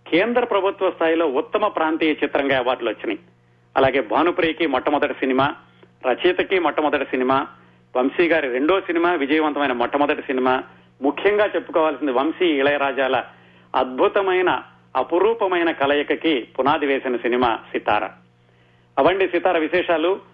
కేంద్ర 0.08 0.44
ప్రభుత్వ 0.44 0.92
స్థాయిలో 0.92 1.28
ఉత్తమ 1.28 1.68
ప్రాంతీయ 1.68 2.12
చిత్రంగా 2.12 2.58
అవార్డులు 2.58 2.90
వచ్చినాయి. 2.90 3.20
అలాగే 3.78 4.02
భానుప్రియకి 4.02 4.68
మొట్టమొదటి 4.68 5.14
సినిమా 5.14 5.56
రచయితకి 6.06 6.60
మొట్టమొదటి 6.60 7.06
సినిమా 7.06 7.48
వంశీ 7.98 8.28
గారి 8.28 8.50
రెండో 8.52 8.82
సినిమా 8.82 9.14
విజయవంతమైన 9.14 9.74
మొట్టమొదటి 9.74 10.22
సినిమా. 10.22 10.64
ముఖ్యంగా 11.02 11.46
చెప్పుకోవాల్సింది 11.46 12.12
వంశీ 12.12 12.46
ఇళయరాజాల 12.46 13.24
అద్భుతమైన 13.76 14.62
అపురూపమైన 14.96 15.72
కలయికకి 15.72 16.48
పునాది 16.60 16.86
వేసిన 16.86 17.18
సినిమా 17.18 17.60
సితార. 17.72 18.10
అవండి 18.98 19.28
సితార 19.28 19.58
విశేషాలు. 19.58 20.20